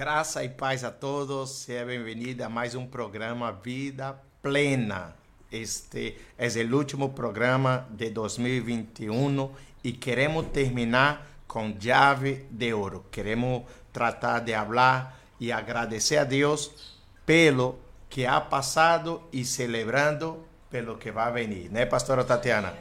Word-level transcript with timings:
Graça 0.00 0.42
e 0.42 0.48
paz 0.48 0.82
a 0.82 0.90
todos. 0.90 1.50
Seja 1.50 1.84
bem-vindo 1.84 2.42
a 2.42 2.48
mais 2.48 2.74
um 2.74 2.86
programa 2.86 3.52
Vida 3.52 4.18
Plena. 4.40 5.14
Este 5.52 6.16
é 6.38 6.46
o 6.46 6.74
último 6.74 7.10
programa 7.10 7.86
de 7.90 8.08
2021 8.08 9.50
e 9.84 9.92
queremos 9.92 10.46
terminar 10.46 11.26
com 11.46 11.74
chave 11.78 12.46
de 12.50 12.72
ouro. 12.72 13.04
Queremos 13.10 13.64
tratar 13.92 14.38
de 14.38 14.54
falar 14.54 15.20
e 15.38 15.52
agradecer 15.52 16.16
a 16.16 16.24
Deus 16.24 16.96
pelo 17.26 17.78
que 18.08 18.24
ha 18.24 18.40
passado 18.40 19.22
e 19.30 19.44
celebrando 19.44 20.46
pelo 20.70 20.96
que 20.96 21.12
vai 21.12 21.30
venir, 21.30 21.70
né, 21.70 21.84
pastora 21.84 22.24
Tatiana? 22.24 22.72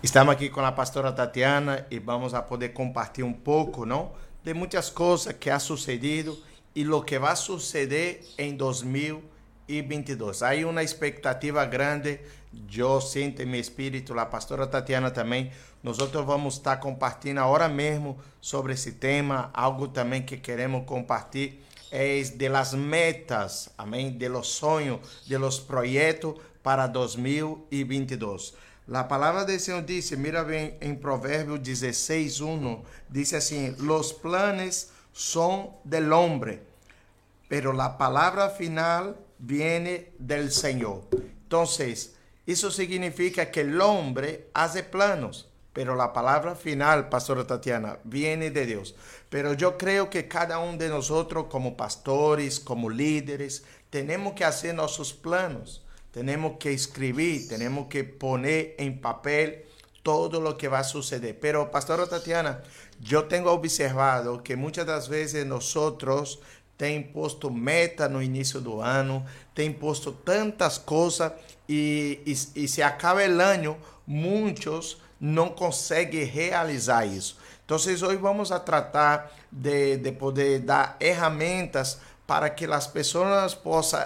Estamos 0.00 0.32
aqui 0.32 0.48
com 0.50 0.60
a 0.60 0.70
pastora 0.70 1.10
Tatiana 1.10 1.84
e 1.90 1.98
vamos 1.98 2.32
a 2.32 2.40
poder 2.40 2.68
compartilhar 2.68 3.26
um 3.26 3.32
pouco, 3.32 3.84
não? 3.84 4.12
de 4.44 4.54
muitas 4.54 4.90
coisas 4.90 5.32
que 5.32 5.50
ha 5.50 5.58
sucedido 5.58 6.38
e 6.74 6.84
lo 6.84 7.02
que 7.02 7.18
vai 7.18 7.34
suceder 7.34 8.20
em 8.36 8.54
2022. 8.56 10.42
Há 10.42 10.50
uma 10.68 10.82
expectativa 10.82 11.64
grande, 11.64 12.20
eu 12.76 13.00
sinto 13.00 13.42
em 13.42 13.46
meu 13.46 13.60
espírito, 13.60 14.18
a 14.18 14.26
pastora 14.26 14.66
Tatiana 14.66 15.10
também. 15.10 15.50
Nós 15.82 15.96
vamos 15.96 16.54
estar 16.54 16.76
compartilhando 16.76 17.40
agora 17.40 17.68
mesmo 17.68 18.18
sobre 18.40 18.74
esse 18.74 18.92
tema, 18.92 19.50
algo 19.54 19.88
também 19.88 20.22
que 20.22 20.36
queremos 20.36 20.84
compartilhar 20.84 21.64
é 21.96 22.20
de 22.22 22.48
las 22.48 22.74
metas, 22.74 23.70
amém, 23.78 24.18
de 24.18 24.28
los 24.28 24.48
sonhos, 24.48 24.98
de 25.28 25.38
los 25.38 25.60
projetos 25.60 26.34
para 26.60 26.88
2022. 26.88 28.52
La 28.86 29.08
palabra 29.08 29.46
del 29.46 29.60
Señor 29.60 29.86
dice, 29.86 30.14
mira 30.18 30.42
bien 30.42 30.76
en 30.82 31.00
Proverbios 31.00 31.60
16.1, 31.60 32.82
dice 33.08 33.36
así, 33.36 33.74
los 33.78 34.12
planes 34.12 34.90
son 35.10 35.70
del 35.84 36.12
hombre, 36.12 36.62
pero 37.48 37.72
la 37.72 37.96
palabra 37.96 38.50
final 38.50 39.16
viene 39.38 40.12
del 40.18 40.52
Señor. 40.52 41.04
Entonces, 41.12 42.16
eso 42.44 42.70
significa 42.70 43.50
que 43.50 43.62
el 43.62 43.80
hombre 43.80 44.50
hace 44.52 44.82
planos, 44.82 45.48
pero 45.72 45.94
la 45.94 46.12
palabra 46.12 46.54
final, 46.54 47.08
Pastora 47.08 47.46
Tatiana, 47.46 47.98
viene 48.04 48.50
de 48.50 48.66
Dios. 48.66 48.94
Pero 49.30 49.54
yo 49.54 49.78
creo 49.78 50.10
que 50.10 50.28
cada 50.28 50.58
uno 50.58 50.76
de 50.76 50.90
nosotros 50.90 51.46
como 51.48 51.74
pastores, 51.74 52.60
como 52.60 52.90
líderes, 52.90 53.64
tenemos 53.88 54.34
que 54.34 54.44
hacer 54.44 54.74
nuestros 54.74 55.14
planos 55.14 55.83
tenemos 56.14 56.58
que 56.60 56.72
escribir, 56.72 57.48
tenemos 57.48 57.88
que 57.88 58.04
poner 58.04 58.76
en 58.78 59.00
papel 59.00 59.64
todo 60.04 60.40
lo 60.40 60.56
que 60.56 60.68
va 60.68 60.78
a 60.78 60.84
suceder. 60.84 61.36
Pero, 61.40 61.72
Pastora 61.72 62.06
Tatiana, 62.06 62.62
yo 63.00 63.24
tengo 63.24 63.50
observado 63.50 64.40
que 64.44 64.54
muchas 64.54 64.86
de 64.86 64.92
las 64.92 65.08
veces 65.08 65.44
nosotros 65.44 66.38
tem 66.76 66.98
imposto 66.98 67.50
meta 67.50 68.08
no 68.08 68.22
início 68.22 68.60
do 68.60 68.80
ano, 68.80 69.26
tem 69.54 69.70
imposto 69.70 70.12
tantas 70.12 70.78
coisas 70.78 71.32
e, 71.68 72.20
e, 72.24 72.62
e, 72.62 72.68
se 72.68 72.80
acaba 72.80 73.20
o 73.20 73.40
ano, 73.40 73.76
muitos 74.06 74.98
não 75.18 75.48
conseguem 75.48 76.24
realizar 76.26 77.06
isso. 77.06 77.36
Então, 77.64 77.76
hoje 77.76 78.16
vamos 78.16 78.52
a 78.52 78.60
tratar 78.60 79.32
de, 79.50 79.96
de 79.96 80.12
poder 80.12 80.60
dar 80.60 80.96
ferramentas 81.00 81.98
para 82.24 82.50
que 82.50 82.66
as 82.66 82.86
pessoas 82.86 83.52
possam 83.52 84.04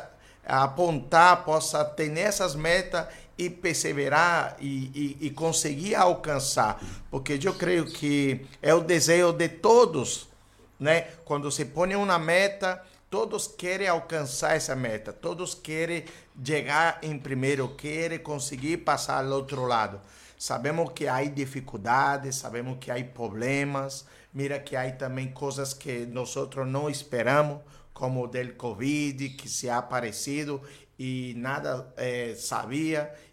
apontar, 0.49 1.45
possa 1.45 1.85
ter 1.85 2.17
essas 2.17 2.55
metas 2.55 3.07
e 3.37 3.51
perseverar 3.51 4.57
e, 4.59 5.17
e, 5.21 5.27
e, 5.27 5.31
conseguir 5.31 5.95
alcançar. 5.95 6.83
Porque 7.11 7.39
eu 7.41 7.55
creio 7.55 7.85
que 7.85 8.47
é 8.61 8.75
o 8.75 8.81
desejo 8.81 9.33
de 9.33 9.49
todos, 9.49 10.29
né? 10.81 11.03
Quando 11.25 11.51
se 11.53 11.67
põe 11.67 11.95
uma 11.95 12.19
meta, 12.19 12.83
todos 13.11 13.47
querem 13.47 13.87
alcançar 13.87 14.57
essa 14.57 14.75
meta, 14.75 15.13
todos 15.13 15.55
querem 15.55 16.05
chegar 16.43 16.99
em 17.03 17.17
primeiro, 17.19 17.69
querem 17.69 18.19
conseguir 18.19 18.79
passar 18.79 19.25
ao 19.25 19.33
outro 19.33 19.67
lado. 19.67 20.01
Sabemos 20.37 20.93
que 20.93 21.07
há 21.07 21.23
dificuldades, 21.25 22.37
sabemos 22.37 22.79
que 22.81 22.91
há 22.91 23.05
problemas, 23.05 24.07
mira 24.33 24.59
que 24.59 24.77
há 24.77 24.91
também 24.93 25.31
coisas 25.31 25.75
que 25.75 26.07
nós 26.07 26.35
não 26.67 26.89
esperamos 26.89 27.59
como 27.99 28.29
del 28.29 28.57
COVID, 28.57 29.37
que 29.37 29.49
se 29.49 29.69
ha 29.69 29.79
aparecido 29.79 30.63
y 30.97 31.35
nada 31.37 31.93
eh, 31.99 32.37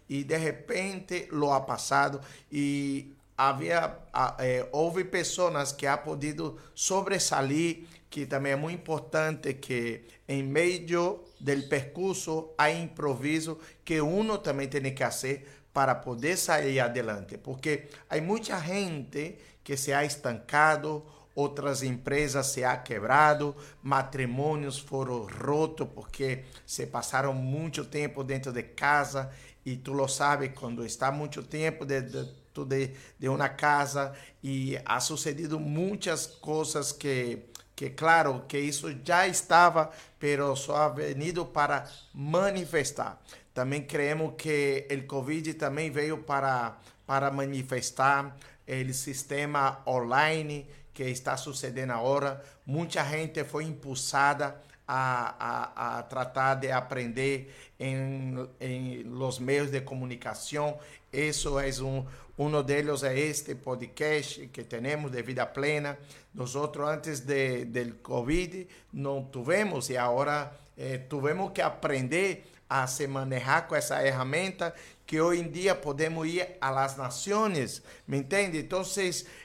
y 0.08 0.24
de 0.24 0.38
repente 0.38 1.28
lo 1.30 1.54
ha 1.54 1.64
pasado 1.64 2.20
y 2.50 3.12
había, 3.36 4.00
eh, 4.40 4.68
houve 4.72 5.04
pessoas 5.04 5.72
que 5.72 5.86
ha 5.86 6.02
podido 6.02 6.56
sobresalir, 6.74 7.86
que 8.10 8.26
também 8.26 8.52
é 8.52 8.56
muito 8.56 8.80
importante 8.80 9.54
que 9.54 10.04
em 10.26 10.42
meio 10.42 11.22
del 11.38 11.68
percurso 11.68 12.54
há 12.58 12.70
improviso 12.70 13.58
que 13.84 14.00
uno 14.00 14.38
também 14.38 14.68
tem 14.68 14.92
que 14.92 15.04
fazer 15.04 15.46
para 15.72 15.94
poder 15.94 16.36
sair 16.36 16.80
adelante, 16.80 17.38
porque 17.38 17.88
há 18.08 18.20
muita 18.20 18.58
gente 18.60 19.38
que 19.62 19.76
se 19.76 19.92
ha 19.92 20.04
estancado 20.04 21.04
outras 21.36 21.82
empresas 21.82 22.46
se 22.46 22.64
ha 22.64 22.78
quebrado, 22.78 23.54
matrimônios 23.82 24.78
foram 24.78 25.26
rotos 25.26 25.86
porque 25.94 26.44
se 26.66 26.86
passaram 26.86 27.32
muito 27.34 27.84
tempo 27.84 28.24
dentro 28.24 28.52
de 28.52 28.62
casa 28.62 29.30
e 29.64 29.76
tu 29.76 29.92
lo 29.92 30.08
sabes, 30.08 30.52
quando 30.54 30.84
está 30.84 31.12
muito 31.12 31.42
tempo 31.42 31.84
dentro 31.84 32.64
de, 32.66 32.90
de 33.18 33.28
uma 33.28 33.50
casa 33.50 34.14
e 34.42 34.78
ha 34.84 34.98
sucedido 34.98 35.60
muitas 35.60 36.26
coisas 36.26 36.90
que 36.90 37.44
que 37.76 37.90
claro 37.90 38.46
que 38.48 38.58
isso 38.58 38.88
já 39.04 39.28
estava, 39.28 39.90
pero 40.18 40.56
só 40.56 40.76
ha 40.76 40.88
venido 40.88 41.44
para 41.44 41.86
manifestar. 42.14 43.20
Também 43.52 43.82
creemos 43.82 44.32
que 44.38 44.88
o 44.90 45.06
Covid 45.06 45.52
também 45.52 45.90
veio 45.90 46.16
para 46.16 46.78
para 47.06 47.30
manifestar 47.30 48.34
o 48.66 48.94
sistema 48.94 49.82
online 49.86 50.66
que 50.96 51.02
está 51.10 51.36
sucedendo 51.36 51.92
agora. 51.92 52.42
Muita 52.64 53.04
gente 53.04 53.44
foi 53.44 53.64
impulsada 53.64 54.62
a, 54.88 55.34
a, 55.38 55.98
a 55.98 56.02
tratar 56.04 56.54
de 56.54 56.72
aprender 56.72 57.54
em, 57.78 58.48
em 58.58 59.02
los 59.02 59.38
meios 59.38 59.70
de 59.70 59.82
comunicação. 59.82 60.78
Isso 61.12 61.58
é 61.58 61.68
um, 61.82 62.06
um 62.38 62.62
deles 62.62 63.02
é 63.02 63.18
este 63.18 63.56
podcast 63.56 64.46
que 64.46 64.64
temos 64.64 65.12
de 65.12 65.20
vida 65.20 65.44
plena. 65.44 65.98
Nós 66.34 66.56
antes 66.56 67.20
de, 67.20 67.92
Covid 68.02 68.66
não 68.94 69.28
tivemos 69.30 69.90
e 69.90 69.98
agora 69.98 70.50
eh, 70.78 71.02
tivemos 71.10 71.52
que 71.52 71.60
aprender 71.60 72.55
a 72.68 72.86
se 72.86 73.06
manejar 73.06 73.66
com 73.68 73.76
essa 73.76 73.98
ferramenta 73.98 74.74
que 75.06 75.20
hoje 75.20 75.40
em 75.40 75.50
dia 75.50 75.74
podemos 75.74 76.26
ir 76.26 76.56
a 76.60 76.70
las 76.70 76.96
nações, 76.96 77.82
¿me 78.06 78.16
entende? 78.16 78.58
Então, 78.58 78.82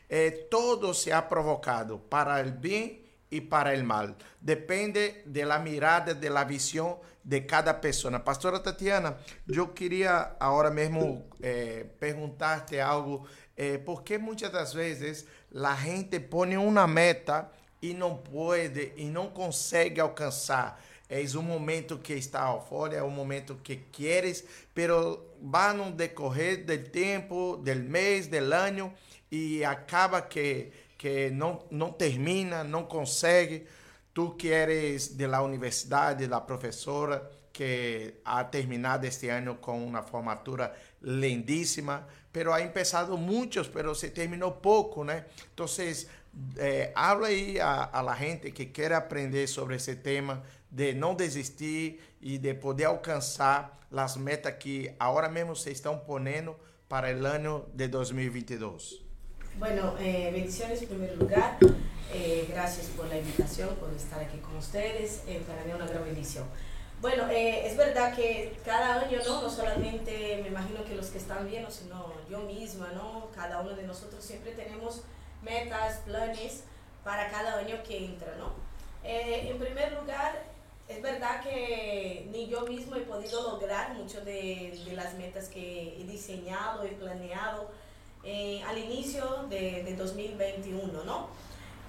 eh, 0.10 0.48
todo 0.50 0.94
se 0.94 1.14
ha 1.14 1.30
provocado 1.30 2.00
para 2.00 2.40
el 2.40 2.52
bem 2.52 3.02
e 3.30 3.42
para 3.42 3.74
el 3.74 3.84
mal. 3.84 4.16
Depende 4.40 5.24
de 5.26 5.46
la 5.46 5.60
mirada, 5.60 6.14
de 6.14 6.30
la 6.30 6.46
de 7.24 7.46
cada 7.46 7.80
pessoa. 7.80 8.20
Pastora 8.20 8.60
Tatiana, 8.60 9.18
eu 9.48 9.68
queria 9.68 10.36
agora 10.40 10.72
mesmo 10.72 11.26
é, 11.42 11.50
eh, 11.50 11.84
preguntarte 12.00 12.80
algo, 12.80 13.28
é, 13.56 13.76
eh, 13.76 13.78
porque 13.78 14.18
muitas 14.18 14.52
das 14.52 14.74
vezes 14.74 15.26
a 15.54 15.76
gente 15.76 16.20
põe 16.20 16.58
uma 16.58 16.88
meta 16.88 17.50
e 17.82 17.94
não 17.94 18.18
pode 18.18 18.94
e 18.96 19.06
não 19.06 19.30
consegue 19.30 20.02
alcançar? 20.02 20.82
é 21.12 21.38
um 21.38 21.42
momento 21.42 21.98
que 21.98 22.14
está 22.14 22.58
fora, 22.62 22.96
é 22.96 23.04
um 23.04 23.10
momento 23.10 23.60
que 23.62 23.76
quieres, 23.92 24.46
pero 24.74 25.36
vá 25.42 25.74
no 25.74 25.92
decorrer 25.92 26.66
do 26.66 26.78
tempo, 26.90 27.58
del 27.58 27.84
mês, 27.84 28.28
del 28.28 28.54
ano 28.54 28.94
e 29.30 29.62
acaba 29.66 30.22
que, 30.22 30.72
que 30.98 31.30
não 31.30 31.66
não 31.70 31.92
termina, 31.92 32.64
não 32.64 32.86
consegue. 32.86 33.68
Tú 34.14 34.38
que 34.38 34.50
eres 34.50 35.18
de 35.18 35.28
la 35.28 35.42
universidade, 35.42 36.28
da 36.28 36.40
professora 36.40 37.30
que 37.52 38.22
ha 38.24 38.44
terminado 38.46 39.06
este 39.06 39.30
ano 39.30 39.56
com 39.56 39.86
uma 39.86 40.04
formatura 40.04 40.74
lindíssima, 41.02 42.08
pero 42.32 42.54
ha 42.54 42.62
empezado 42.62 43.18
muchos, 43.18 43.68
pero 43.68 43.94
se 43.94 44.12
terminou 44.12 44.54
pouco, 44.54 45.04
né? 45.04 45.26
Então 45.54 45.66
eh, 46.58 46.92
habla 46.96 47.28
aí 47.28 47.60
a, 47.60 47.84
a, 47.84 48.02
la 48.02 48.16
gente 48.16 48.52
que 48.52 48.68
quer 48.68 48.94
aprender 48.94 49.48
sobre 49.48 49.76
esse 49.76 49.98
tema 49.98 50.42
de 50.72 50.94
não 50.94 51.14
desistir 51.14 52.00
e 52.22 52.38
de 52.38 52.54
poder 52.54 52.86
alcançar 52.86 53.78
as 53.92 54.16
metas 54.16 54.54
que 54.54 54.94
agora 54.98 55.28
mesmo 55.28 55.56
se 55.56 55.70
estão 55.72 55.98
ponendo 55.98 56.56
para 56.88 57.14
o 57.16 57.26
ano 57.26 57.66
de 57.74 57.88
2022. 57.88 59.02
Bueno, 59.58 59.96
eh, 60.00 60.32
bendiciones 60.32 60.82
en 60.82 60.88
primer 60.88 61.18
lugar. 61.18 61.58
Eh, 62.14 62.48
gracias 62.50 62.88
por 62.88 63.08
la 63.08 63.18
invitación, 63.18 63.76
por 63.76 63.92
estar 63.94 64.20
aquí 64.22 64.38
con 64.40 64.56
ustedes. 64.56 65.24
Eh, 65.28 65.44
para 65.46 65.64
mí 65.64 65.72
es 65.72 65.76
una 65.76 65.88
gran 65.88 66.04
bendición. 66.06 66.46
Bueno, 67.02 67.28
eh, 67.32 67.66
es 67.66 67.76
verdad 67.76 68.16
que 68.16 68.56
cada 68.64 69.02
año, 69.02 69.18
¿no? 69.26 69.42
No 69.42 69.50
solamente 69.50 70.40
me 70.44 70.50
imagino 70.50 70.86
que 70.86 70.94
los 70.94 71.08
que 71.08 71.18
están 71.18 71.48
viendo, 71.48 71.72
sino 71.72 72.14
yo 72.30 72.42
misma, 72.42 72.92
¿no? 72.94 73.30
Cada 73.34 73.60
uno 73.60 73.72
de 73.72 73.84
nosotros 73.84 74.24
siempre 74.24 74.52
tenemos 74.52 75.02
metas, 75.42 75.98
planes 76.06 76.64
para 77.04 77.30
cada 77.32 77.58
año 77.58 77.82
que 77.84 78.06
entra, 78.06 78.36
¿no? 78.38 78.54
Eh, 79.04 79.50
en 79.50 79.58
primer 79.58 79.94
lugar, 79.94 80.44
es 80.92 81.02
verdad 81.02 81.42
que 81.42 82.28
ni 82.32 82.48
yo 82.48 82.62
mismo 82.62 82.96
he 82.96 83.02
podido 83.02 83.42
lograr 83.44 83.94
muchas 83.94 84.26
de, 84.26 84.80
de, 84.86 84.94
las 84.94 85.14
metas 85.14 85.48
que 85.48 85.98
he 86.00 86.04
diseñado, 86.04 86.84
he 86.84 86.90
planeado 86.90 87.70
eh, 88.24 88.62
al 88.68 88.78
inicio 88.78 89.46
de, 89.50 89.84
de 89.84 89.96
2021, 89.96 91.04
¿no? 91.04 91.28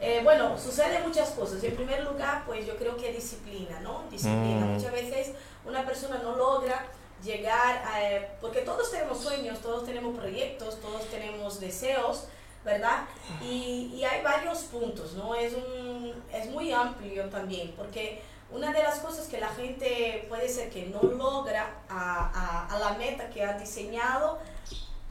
Eh, 0.01 0.21
bueno, 0.25 0.59
sucede 0.59 1.01
muchas 1.01 1.31
cosas. 1.31 1.63
En 1.63 1.77
primer 1.77 2.03
lugar, 2.05 2.45
pues 2.47 2.67
yo 2.67 2.77
creo 2.77 2.97
que 2.97 3.13
disciplina, 3.13 3.81
¿no? 3.81 4.05
Disciplina. 4.11 4.67
Mm. 4.67 4.75
Muchas 4.75 4.93
veces 4.93 5.33
una 5.65 5.85
persona 5.85 6.19
no 6.23 6.37
logra 6.37 6.87
llegar 7.23 7.77
a... 7.85 8.41
Porque 8.41 8.63
todos 8.63 8.91
tenemos 8.91 9.19
sueños, 9.21 9.61
todos 9.61 9.85
tenemos 9.85 10.17
proyectos, 10.17 10.81
todos 10.81 11.07
tenemos 11.07 11.61
deseos, 11.61 12.27
¿verdad? 12.65 13.05
Y, 13.41 13.93
y 13.95 14.05
hay 14.05 14.23
varios 14.23 14.65
puntos, 14.65 15.13
¿no? 15.15 15.35
Es, 15.35 15.55
un, 15.55 16.15
es 16.33 16.47
muy 16.51 16.73
amplio 16.73 17.27
también, 17.27 17.73
porque 17.77 18.23
una 18.55 18.73
de 18.73 18.83
las 18.83 18.99
cosas 18.99 19.27
que 19.27 19.39
la 19.39 19.49
gente 19.49 20.27
puede 20.29 20.49
ser 20.49 20.71
que 20.71 20.87
no 20.87 21.03
logra 21.03 21.83
a, 21.89 22.67
a, 22.69 22.75
a, 22.75 22.79
la 22.79 22.99
meta 22.99 23.31
que 23.31 23.43
ha 23.45 23.59
diseñado, 23.59 24.39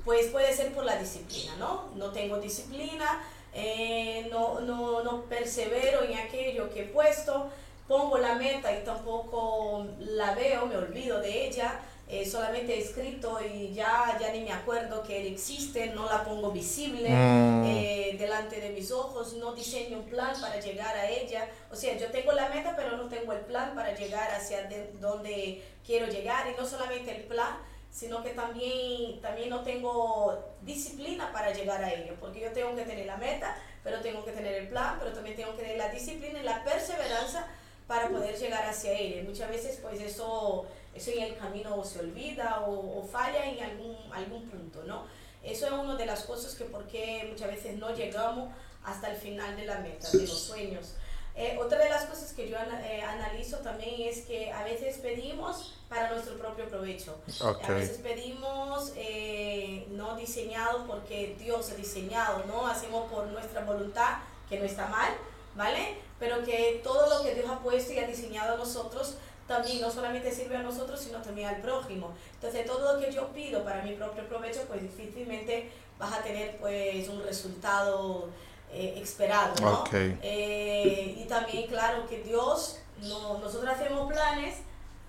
pues 0.05 0.27
puede 0.27 0.53
ser 0.53 0.73
por 0.73 0.85
la 0.85 0.97
disciplina, 0.97 1.55
¿no? 1.57 1.89
No 1.95 2.11
tengo 2.11 2.39
disciplina, 2.39 3.21
eh, 3.53 4.27
no, 4.31 4.61
no, 4.61 5.03
no 5.03 5.23
persevero 5.23 6.03
en 6.03 6.17
aquello 6.17 6.69
que 6.71 6.81
he 6.81 6.85
puesto, 6.85 7.49
pongo 7.88 8.17
la 8.17 8.35
meta 8.35 8.71
y 8.77 8.83
tampoco 8.83 9.85
la 9.99 10.33
veo, 10.33 10.65
me 10.65 10.77
olvido 10.77 11.19
de 11.19 11.47
ella, 11.47 11.79
eh, 12.13 12.25
solamente 12.30 12.75
he 12.75 12.81
escrito 12.81 13.40
y 13.42 13.72
ya, 13.74 14.18
ya 14.19 14.34
ni 14.34 14.42
me 14.42 14.52
acuerdo 14.52 15.02
que 15.02 15.30
existe, 15.30 15.88
no 15.96 16.08
la 16.08 16.25
pongo 16.25 16.52
visible 16.52 17.08
mm. 17.08 17.63
eh, 17.66 18.16
delante 18.19 18.60
de 18.60 18.72
mis 18.72 18.92
ojos, 18.92 19.36
no 19.36 19.54
diseño 19.54 20.00
un 20.00 20.04
plan 20.04 20.34
para 20.42 20.60
llegar 20.60 20.94
a 20.94 21.08
ella. 21.08 21.50
O 21.72 21.75
sea, 21.78 21.98
yo 21.98 22.12
tengo 22.12 22.34
la 22.34 22.50
meta, 22.50 22.75
pero 22.75 22.98
no 22.98 23.08
tengo 23.08 23.31
el 23.31 23.40
plan 23.40 23.74
para 23.75 23.96
llegar 23.96 24.30
hacia 24.31 24.68
donde 25.00 25.63
quiero 25.86 26.08
llegar. 26.08 26.48
Y 26.50 26.60
no 26.60 26.68
solamente 26.68 27.16
el 27.16 27.24
plan, 27.24 27.56
sino 27.90 28.22
que 28.22 28.31
también, 28.31 29.22
también 29.22 29.50
no 29.50 29.63
tengo 29.63 30.38
disciplina 30.63 31.31
para 31.31 31.54
llegar 31.54 31.81
a 31.81 31.94
ello, 31.94 32.16
porque 32.19 32.42
yo 32.42 32.52
tengo 32.52 32.75
que 32.75 32.84
tener 32.84 33.06
la 33.06 33.16
meta, 33.16 33.58
pero 33.86 34.02
tengo 34.02 34.25
que 34.25 34.34
tener 34.34 34.56
el 34.56 34.68
plan, 34.68 34.98
pero 35.00 35.13
también 35.13 35.38
tengo 35.38 35.56
que 35.56 35.63
tener 35.63 35.78
la 35.78 35.88
disciplina 35.88 36.42
y 36.42 36.44
la 36.44 36.62
perseverancia 36.66 37.48
para 37.91 38.07
poder 38.07 38.38
llegar 38.39 38.65
hacia 38.65 38.93
ella. 38.93 39.21
Muchas 39.27 39.49
veces 39.49 39.77
pues 39.81 39.99
eso 39.99 40.65
eso 40.95 41.11
en 41.11 41.23
el 41.23 41.35
camino 41.35 41.83
se 41.83 41.99
olvida 41.99 42.63
o, 42.65 43.03
falla 43.03 43.45
en 43.45 43.61
algún, 43.61 43.97
algún 44.13 44.49
punto, 44.49 44.81
¿no? 44.85 45.03
Eso 45.43 45.65
es 45.65 45.73
una 45.73 45.97
de 45.97 46.05
las 46.05 46.23
cosas 46.23 46.55
que 46.55 46.63
porque 46.63 47.27
muchas 47.29 47.49
veces 47.49 47.77
no 47.77 47.93
llegamos 47.93 48.49
hasta 48.85 49.11
el 49.11 49.17
final 49.17 49.57
de 49.57 49.65
la 49.65 49.79
meta, 49.79 50.09
de 50.09 50.19
los 50.19 50.39
sueños. 50.39 50.93
Eh, 51.35 51.57
otra 51.61 51.79
de 51.79 51.89
las 51.89 52.05
cosas 52.05 52.31
que 52.31 52.49
yo 52.49 52.55
eh, 52.57 53.01
analizo 53.01 53.57
también 53.57 54.07
es 54.07 54.21
que 54.21 54.53
a 54.53 54.63
veces 54.63 54.97
pedimos 54.99 55.73
para 55.89 56.11
nuestro 56.11 56.38
propio 56.38 56.69
provecho. 56.69 57.19
A 57.41 57.71
veces 57.73 57.97
pedimos 57.97 58.93
eh, 58.95 59.85
no 59.89 60.15
diseñado 60.15 60.88
porque 60.88 61.35
Dios 61.38 61.69
ha 61.71 61.75
diseñado, 61.75 62.45
¿no? 62.45 62.67
Hacemos 62.67 63.11
por 63.11 63.27
nuestra 63.27 63.65
voluntad, 63.65 64.19
que 64.47 64.59
no 64.59 64.63
está 64.63 64.88
mal, 64.88 65.11
¿vale? 65.55 66.11
Pero 66.21 66.44
que 66.45 66.79
todo 66.83 67.09
lo 67.09 67.23
que 67.23 67.33
Dios 67.33 67.50
ha 67.50 67.59
puesto 67.59 67.94
y 67.94 67.97
ha 67.97 68.07
diseñado 68.07 68.53
a 68.53 68.57
nosotros 68.57 69.15
también 69.47 69.81
no 69.81 69.91
solamente 69.91 70.31
sirve 70.31 70.56
a 70.56 70.62
nosotros, 70.62 71.00
sino 71.00 71.19
también 71.21 71.50
al 71.50 71.62
prójimo. 71.62 72.13
Entonces, 72.35 72.63
todo 72.65 72.94
lo 72.94 73.00
que 73.00 73.12
yo 73.12 73.27
pido 73.29 73.63
para 73.63 73.81
mi 73.81 73.94
propio 73.94 74.25
provecho, 74.29 74.62
pues 74.68 74.83
difícilmente 74.83 75.71
vas 75.97 76.13
a 76.13 76.21
tener 76.21 76.57
pues 76.57 77.09
un 77.09 77.23
resultado 77.23 78.29
eh, 78.71 79.00
esperado, 79.01 79.53
¿no? 79.62 79.83
Eh, 79.91 81.18
y 81.18 81.25
también, 81.25 81.68
claro, 81.68 82.07
que 82.07 82.19
Dios, 82.19 82.77
no, 83.01 83.39
nosotros 83.39 83.69
hacemos 83.69 84.07
planes, 84.07 84.59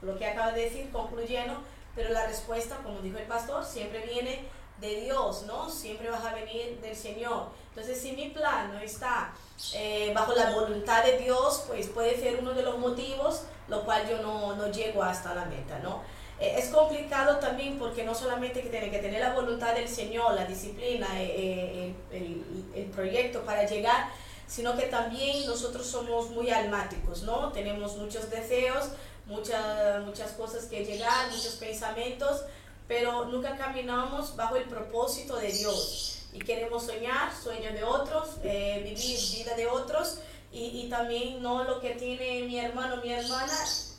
lo 0.01 0.19
que 0.19 0.27
acaba 0.27 0.53
de 0.53 0.63
decir, 0.63 0.91
concluyendo, 0.91 1.59
pero 1.95 2.09
la 2.09 2.27
respuesta, 2.27 2.79
como 2.83 3.01
dijo 3.01 3.19
el 3.19 3.27
pastor, 3.27 3.63
siempre 3.65 4.07
viene 4.07 4.47
de 4.81 5.03
Dios, 5.03 5.45
¿no? 5.47 5.69
Siempre 5.69 6.11
vas 6.11 6.25
a 6.25 6.35
venir 6.35 6.81
del 6.81 6.97
Señor. 6.97 7.51
Entonces, 7.69 8.01
si 8.01 8.13
mi 8.13 8.31
plan 8.31 8.73
no 8.73 8.81
está 8.81 9.33
eh, 9.75 10.13
bajo 10.15 10.35
la 10.35 10.51
voluntad 10.51 11.05
de 11.05 11.19
Dios, 11.19 11.65
pues 11.67 11.89
puede 11.89 12.21
ser 12.21 12.39
uno 12.41 12.53
de 12.53 12.63
los 12.63 12.79
motivos 12.79 13.43
lo 13.69 13.85
cual 13.85 14.09
yo 14.09 14.19
no, 14.19 14.55
no 14.55 14.71
llego 14.71 15.03
hasta 15.03 15.35
la 15.35 15.45
meta, 15.47 15.79
¿no? 15.79 16.03
Eh, 16.39 16.57
es 16.59 16.69
complicado 16.69 17.39
también 17.39 17.79
porque 17.79 18.05
no 18.05 18.15
solamente 18.15 18.63
que 18.63 18.69
tiene 18.69 18.91
que 18.91 18.99
tener 18.99 19.21
la 19.21 19.33
voluntad 19.33 19.75
del 19.75 19.89
Señor, 19.89 20.35
la 20.35 20.45
disciplina, 20.45 21.07
eh, 21.17 21.95
el, 22.11 22.45
el, 22.75 22.85
proyecto 22.87 23.43
para 23.43 23.67
llegar, 23.67 24.09
sino 24.47 24.77
que 24.77 24.87
también 24.87 25.47
nosotros 25.47 25.87
somos 25.87 26.31
muy 26.31 26.51
almáticos, 26.51 27.23
¿no? 27.23 27.53
Tenemos 27.53 27.97
muchos 27.97 28.29
deseos, 28.31 28.89
muchas, 29.27 30.05
muchas 30.05 30.33
cosas 30.33 30.65
que 30.67 30.85
llegar, 30.85 31.31
muchos 31.31 31.55
pensamientos, 31.55 32.43
pero 32.89 33.27
nunca 33.27 33.57
caminamos 33.57 34.37
bajo 34.37 34.57
el 34.57 34.65
propósito 34.65 35.37
de 35.37 35.53
Dios. 35.53 36.22
Y 36.33 36.39
queremos 36.39 36.87
soñar, 36.87 37.33
sueños 37.35 37.75
de 37.75 37.85
otros, 37.85 38.37
eh, 38.43 38.81
vivir 38.85 39.19
vida 39.33 39.55
de 39.55 39.67
otros, 39.67 40.19
y, 40.51 40.83
y, 40.85 40.91
también 40.91 41.43
no 41.43 41.65
lo 41.65 41.81
que 41.81 41.91
tiene 41.91 42.43
mi 42.43 42.59
hermano, 42.59 43.03
mi 43.03 43.11
hermana, 43.11 43.53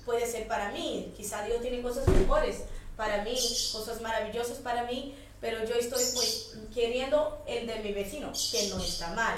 puede 0.06 0.28
ser 0.28 0.48
para 0.48 0.72
mí. 0.72 1.12
Quizá 1.18 1.44
Dios 1.46 1.62
tiene 1.62 1.82
cosas 1.82 2.08
mejores 2.08 2.64
para 2.96 3.24
mí, 3.24 3.36
cosas 3.72 4.02
maravillosas 4.02 4.58
para 4.60 4.84
mí, 4.86 5.16
pero 5.42 5.66
yo 5.66 5.76
estoy 5.76 6.04
pues 6.14 6.58
queriendo 6.74 7.44
el 7.48 7.68
de 7.68 7.80
mi 7.80 7.92
vecino, 7.92 8.32
que 8.52 8.68
no 8.70 8.78
está 8.82 9.14
mal. 9.14 9.38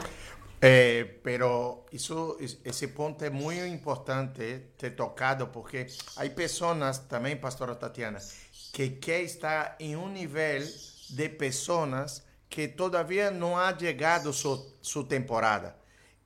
Eh, 0.62 1.20
pero 1.24 1.86
eso, 1.92 2.38
ese 2.40 2.88
punto 2.90 3.26
es 3.26 3.32
muy 3.32 3.60
importante 3.60 4.72
ter 4.78 4.96
tocado, 4.96 5.52
porque 5.52 5.88
hay 6.16 6.30
personas 6.32 7.08
también, 7.08 7.40
pastora 7.40 7.78
Tatiana, 7.78 8.20
que 8.72 9.00
quer 9.00 9.22
estar 9.22 9.76
en 9.80 9.98
un 9.98 10.14
nivel 10.14 10.70
de 11.10 11.30
personas 11.30 12.25
que 12.50 12.68
todavía 12.68 13.32
no 13.32 13.60
ha 13.60 13.78
llegado 13.78 14.32
su, 14.32 14.76
su 14.82 15.06
temporada. 15.06 15.76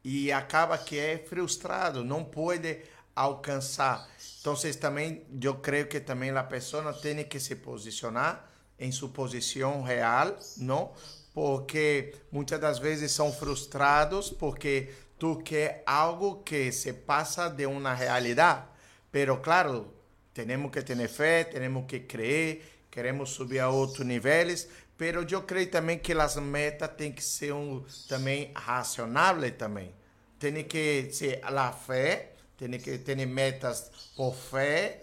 e 0.03 0.31
acaba 0.31 0.77
que 0.77 0.97
é 0.97 1.17
frustrado, 1.17 2.03
não 2.03 2.23
pode 2.23 2.79
alcançar. 3.15 4.07
Então, 4.39 4.55
também, 4.79 5.25
eu 5.41 5.55
creio 5.55 5.87
que 5.87 5.99
também 5.99 6.31
a 6.31 6.43
pessoa 6.43 6.93
tem 6.93 7.23
que 7.25 7.39
se 7.39 7.55
posicionar 7.57 8.47
em 8.79 8.91
sua 8.91 9.09
posição 9.09 9.83
real, 9.83 10.37
não? 10.57 10.93
Porque 11.33 12.15
muitas 12.31 12.59
das 12.59 12.79
vezes 12.79 13.11
são 13.11 13.31
frustrados 13.31 14.29
porque 14.29 14.89
tu 15.17 15.37
quer 15.43 15.83
algo 15.85 16.41
que 16.43 16.71
se 16.71 16.93
passa 16.93 17.49
de 17.49 17.65
uma 17.65 17.93
realidade. 17.93 18.63
Pero 19.11 19.41
claro, 19.41 19.93
temos 20.33 20.71
que 20.71 20.81
ter 20.81 21.07
fé, 21.09 21.43
temos 21.43 21.85
que 21.85 22.01
crer, 22.01 22.63
queremos 22.89 23.31
subir 23.31 23.59
a 23.59 23.69
outros 23.69 24.05
níveis, 24.05 24.67
Pero 24.99 25.25
eu 25.31 25.41
creio 25.43 25.71
também 25.71 25.97
que 25.97 26.11
as 26.11 26.35
metas 26.35 26.89
têm 26.97 27.09
que 27.09 27.23
ser 27.23 27.53
um, 27.53 27.85
também 28.09 28.51
racionáveis 28.53 29.53
também. 29.57 29.93
Tem 30.37 30.61
que 30.65 31.07
ser 31.13 31.39
a 31.41 31.71
fé, 31.71 32.33
tem 32.57 32.69
que 32.71 32.97
ter 32.97 33.15
metas 33.25 33.89
por 34.13 34.35
fé, 34.35 34.99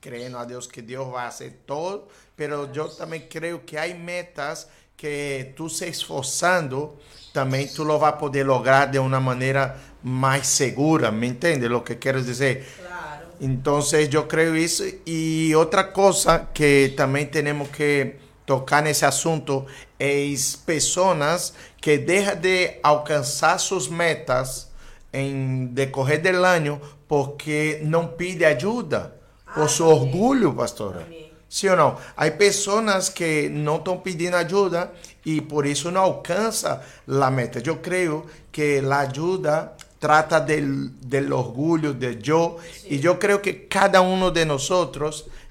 crendo 0.00 0.38
a 0.38 0.46
Deus 0.46 0.66
que 0.66 0.80
Deus 0.80 1.06
vai 1.10 1.26
fazer 1.26 1.60
todo. 1.66 2.08
Pero 2.34 2.70
eu 2.74 2.88
também 2.88 3.20
creio 3.20 3.58
que 3.58 3.76
há 3.76 3.86
metas 3.94 4.66
que 4.96 5.52
tu 5.54 5.68
se 5.68 5.90
esforçando, 5.90 6.98
também 7.34 7.68
tu 7.68 7.84
lo 7.84 7.98
vai 7.98 8.16
poder 8.16 8.46
lograr 8.46 8.86
de 8.86 8.98
uma 8.98 9.20
maneira 9.20 9.78
mais 10.02 10.46
segura, 10.46 11.12
me 11.12 11.26
entende 11.26 11.66
o 11.66 11.82
que 11.82 11.96
quero 11.96 12.22
dizer? 12.22 12.66
Claro. 12.78 13.26
Então, 13.38 13.80
eu 14.10 14.26
creio 14.26 14.56
isso. 14.56 14.84
E 15.04 15.54
outra 15.54 15.84
coisa 15.84 16.38
que 16.54 16.94
também 16.96 17.26
temos 17.26 17.68
que 17.68 18.23
tocar 18.46 18.82
nesse 18.82 19.04
assunto 19.04 19.66
é 19.98 20.32
pessoas 20.64 21.54
que 21.80 21.98
deixam 21.98 22.36
de 22.36 22.78
alcançar 22.82 23.58
suas 23.58 23.88
metas 23.88 24.68
em 25.12 25.66
decorrer 25.66 26.20
do 26.20 26.44
ano 26.44 26.80
porque 27.06 27.80
não 27.82 28.08
pede 28.08 28.44
ajuda 28.44 29.14
por 29.54 29.70
seu 29.70 29.86
orgulho, 29.86 30.52
pastora. 30.52 31.06
Sim 31.48 31.68
ou 31.68 31.76
não? 31.76 31.96
Há 32.16 32.28
pessoas 32.32 33.08
que 33.08 33.48
não 33.48 33.76
estão 33.76 33.96
pedindo 33.98 34.34
ajuda 34.34 34.90
e 35.24 35.40
por 35.40 35.64
isso 35.64 35.90
não 35.92 36.00
alcança 36.00 36.82
a 37.06 37.30
meta. 37.30 37.62
Eu 37.64 37.76
creio 37.76 38.26
que 38.50 38.80
a 38.80 38.98
ajuda 38.98 39.72
trata 40.00 40.40
del, 40.40 40.90
del 41.00 41.32
orgulho 41.32 41.94
de 41.94 42.18
eu 42.28 42.58
sí. 42.60 42.88
e 42.90 43.04
eu 43.04 43.16
creio 43.16 43.38
que 43.38 43.52
cada 43.52 44.02
um 44.02 44.30
de 44.30 44.44
nós 44.44 44.68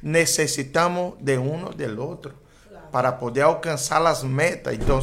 necessitamos 0.01 1.13
de 1.21 1.37
um 1.37 1.71
del 1.71 1.99
outro 1.99 2.42
para 2.93 3.11
poder 3.11 3.41
alcançar 3.41 4.05
as 4.05 4.23
metas. 4.23 4.75
Então, 4.75 4.99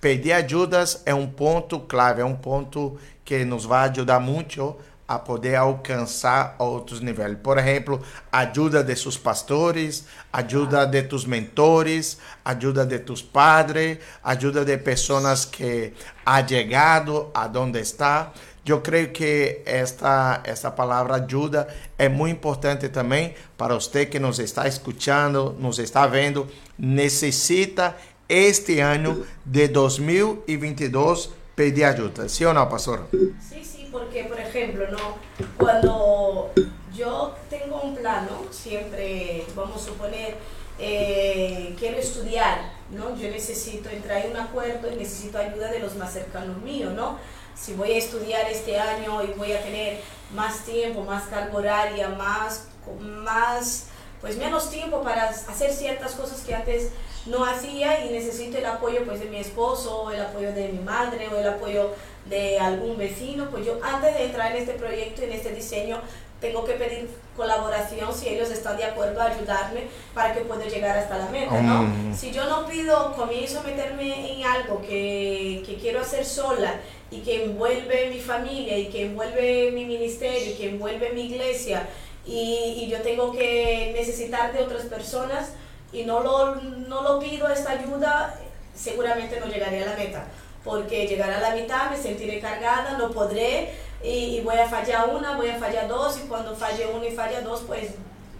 pedir 0.00 0.32
ajudas 0.32 1.02
é 1.04 1.12
um 1.12 1.26
ponto 1.26 1.80
clave, 1.80 2.22
é 2.22 2.24
um 2.24 2.36
ponto 2.36 2.96
que 3.24 3.44
nos 3.44 3.64
vai 3.64 3.88
ajudar 3.88 4.20
muito 4.20 4.76
a 5.08 5.18
poder 5.18 5.56
alcançar 5.56 6.54
outros 6.58 7.00
níveis. 7.00 7.36
Por 7.42 7.58
exemplo, 7.58 8.00
ajuda 8.30 8.82
de 8.84 8.94
seus 8.94 9.18
pastores, 9.18 10.04
ajuda 10.32 10.86
de 10.86 11.02
tus 11.02 11.24
mentores, 11.24 12.18
ajuda 12.44 12.86
de 12.86 13.00
tus 13.00 13.22
padres, 13.22 13.98
ajuda 14.22 14.64
de 14.64 14.76
pessoas 14.78 15.44
que 15.44 15.94
ha 16.24 16.46
chegado 16.46 17.30
a 17.34 17.46
onde 17.58 17.80
está. 17.80 18.32
Yo 18.66 18.82
creo 18.82 19.12
que 19.12 19.62
esta, 19.64 20.42
esta 20.44 20.74
palabra 20.74 21.14
ayuda 21.14 21.68
es 21.96 22.10
muy 22.10 22.32
importante 22.32 22.88
también 22.88 23.32
para 23.56 23.76
usted 23.76 24.10
que 24.10 24.18
nos 24.18 24.40
está 24.40 24.66
escuchando, 24.66 25.54
nos 25.56 25.78
está 25.78 26.08
viendo, 26.08 26.48
necesita 26.76 27.96
este 28.28 28.82
año 28.82 29.24
de 29.44 29.68
2022 29.68 31.30
pedir 31.54 31.84
ayuda, 31.84 32.28
¿sí 32.28 32.44
o 32.44 32.52
no, 32.52 32.68
pastor? 32.68 33.06
Sí, 33.12 33.64
sí, 33.64 33.88
porque 33.92 34.24
por 34.24 34.40
ejemplo, 34.40 34.84
¿no? 34.90 35.16
cuando 35.56 36.50
yo 36.92 37.36
tengo 37.48 37.80
un 37.82 37.94
plano, 37.94 38.46
siempre, 38.50 39.44
vamos 39.54 39.80
a 39.80 39.86
suponer, 39.86 40.38
eh, 40.80 41.76
quiero 41.78 41.98
estudiar, 41.98 42.72
¿no? 42.90 43.16
Yo 43.16 43.30
necesito 43.30 43.88
entrar 43.90 44.26
en 44.26 44.32
un 44.32 44.38
acuerdo 44.38 44.92
y 44.92 44.96
necesito 44.96 45.38
ayuda 45.38 45.70
de 45.70 45.78
los 45.78 45.94
más 45.94 46.12
cercanos 46.12 46.60
míos, 46.62 46.92
¿no? 46.92 47.18
Si 47.58 47.74
voy 47.74 47.92
a 47.92 47.98
estudiar 47.98 48.48
este 48.50 48.78
año 48.78 49.22
y 49.22 49.28
voy 49.38 49.52
a 49.52 49.62
tener 49.62 50.00
más 50.34 50.64
tiempo, 50.64 51.02
más 51.02 51.24
carga 51.24 51.56
horaria, 51.56 52.08
más, 52.10 52.68
más, 53.00 53.86
pues 54.20 54.36
menos 54.36 54.70
tiempo 54.70 55.02
para 55.02 55.28
hacer 55.28 55.72
ciertas 55.72 56.12
cosas 56.12 56.42
que 56.42 56.54
antes 56.54 56.90
no 57.26 57.44
hacía 57.44 58.04
y 58.04 58.10
necesito 58.10 58.58
el 58.58 58.66
apoyo 58.66 59.04
pues 59.04 59.20
de 59.20 59.26
mi 59.26 59.38
esposo, 59.38 60.02
o 60.02 60.10
el 60.10 60.20
apoyo 60.20 60.52
de 60.52 60.68
mi 60.68 60.80
madre 60.80 61.28
o 61.28 61.36
el 61.36 61.48
apoyo 61.48 61.92
de 62.26 62.58
algún 62.58 62.96
vecino, 62.96 63.48
pues 63.50 63.64
yo 63.64 63.78
antes 63.82 64.14
de 64.14 64.24
entrar 64.26 64.52
en 64.52 64.58
este 64.58 64.74
proyecto, 64.74 65.22
en 65.22 65.32
este 65.32 65.52
diseño, 65.52 66.00
tengo 66.40 66.64
que 66.64 66.74
pedir 66.74 67.08
colaboración 67.36 68.14
si 68.14 68.28
ellos 68.28 68.50
están 68.50 68.76
de 68.76 68.84
acuerdo 68.84 69.20
a 69.20 69.26
ayudarme 69.26 69.84
para 70.14 70.34
que 70.34 70.40
pueda 70.40 70.66
llegar 70.66 70.96
hasta 70.96 71.18
la 71.18 71.26
meta, 71.26 71.60
¿no? 71.62 71.82
Mm. 71.82 72.14
Si 72.14 72.30
yo 72.30 72.44
no 72.44 72.66
pido, 72.66 73.14
comienzo 73.14 73.60
a 73.60 73.62
meterme 73.62 74.32
en 74.32 74.44
algo 74.44 74.80
que, 74.82 75.62
que, 75.66 75.76
quiero 75.76 76.00
hacer 76.00 76.24
sola 76.26 76.74
y 77.10 77.20
que 77.20 77.44
envuelve 77.44 78.10
mi 78.10 78.20
familia 78.20 78.78
y 78.78 78.86
que 78.86 79.06
envuelve 79.06 79.70
mi 79.72 79.84
ministerio 79.84 80.52
y 80.52 80.54
que 80.54 80.70
envuelve 80.70 81.10
mi 81.12 81.26
iglesia 81.26 81.88
y, 82.24 82.82
y 82.82 82.88
yo 82.88 83.00
tengo 83.02 83.32
que 83.32 83.92
necesitar 83.96 84.52
de 84.52 84.60
otras 84.64 84.86
personas 84.86 85.52
y 85.92 86.04
no 86.04 86.20
lo, 86.20 86.56
no 86.56 87.02
lo 87.02 87.20
pido 87.20 87.48
esta 87.48 87.72
ayuda, 87.72 88.38
seguramente 88.74 89.38
no 89.40 89.46
llegaré 89.46 89.82
a 89.82 89.86
la 89.86 89.96
meta 89.96 90.26
porque 90.66 91.06
llegaré 91.06 91.34
a 91.34 91.40
la 91.40 91.54
mitad, 91.54 91.90
me 91.90 91.96
sentiré 91.96 92.40
cargada, 92.40 92.98
no 92.98 93.12
podré 93.12 93.70
y, 94.02 94.40
voy 94.40 94.56
a 94.56 94.68
fallar 94.68 95.08
una, 95.14 95.36
voy 95.36 95.48
a 95.48 95.58
fallar 95.58 95.88
dos, 95.88 96.18
y 96.22 96.28
cuando 96.28 96.54
falle 96.54 96.86
una 96.86 97.06
y 97.06 97.12
falla 97.12 97.40
dos, 97.40 97.62
pues 97.66 97.92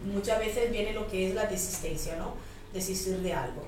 muchas 0.05 0.39
veces 0.39 0.71
viene 0.71 0.93
lo 0.93 1.07
que 1.09 1.29
es 1.29 1.35
la 1.35 1.47
desistencia, 1.47 2.17
¿no? 2.17 2.35
Desistir 2.73 3.19
de 3.19 3.33
algo. 3.33 3.65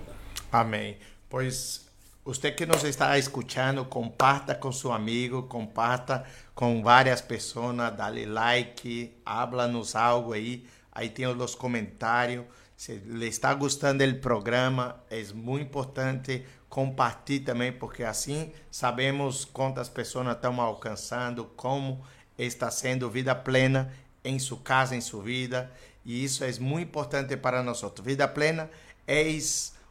Amén. 0.51 0.99
Pues 1.29 1.88
usted 2.29 2.55
que 2.55 2.67
nos 2.67 2.85
está 2.85 3.17
escuchando, 3.17 3.89
comparta 3.89 4.61
con 4.61 4.75
su 4.75 4.93
amigo, 4.93 5.49
comparta 5.49 6.25
con 6.53 6.83
varias 6.83 7.23
personas, 7.23 7.97
dale 7.97 8.27
like, 8.27 9.15
háblanos 9.25 9.97
algo 9.97 10.35
ahí, 10.35 10.69
ahí 10.93 11.09
tienen 11.09 11.39
los 11.39 11.57
comentarios. 11.57 12.45
Si 12.77 13.01
le 13.01 13.29
está 13.29 13.55
gustando 13.55 14.05
el 14.05 14.21
programa, 14.21 14.97
es 15.09 15.33
muy 15.33 15.63
importante 15.63 16.47
compartilhar 16.69 17.47
também, 17.47 17.73
porque 17.73 18.05
assim 18.05 18.53
sabemos 18.71 19.47
quantas 19.47 19.89
pessoas 19.89 20.29
estão 20.29 20.61
alcançando, 20.61 21.47
como 21.57 22.05
está 22.39 22.71
sendo 22.71 23.09
vida 23.11 23.35
plena 23.35 23.91
em 24.23 24.39
sua 24.39 24.59
casa, 24.59 24.95
em 24.95 25.01
sua 25.01 25.23
vida. 25.23 25.73
E 26.05 26.23
isso 26.23 26.45
é 26.45 26.53
muito 26.61 26.89
importante 26.89 27.37
para 27.39 27.63
nós. 27.63 27.83
Vida 28.03 28.29
Plena 28.29 28.71
é 29.07 29.23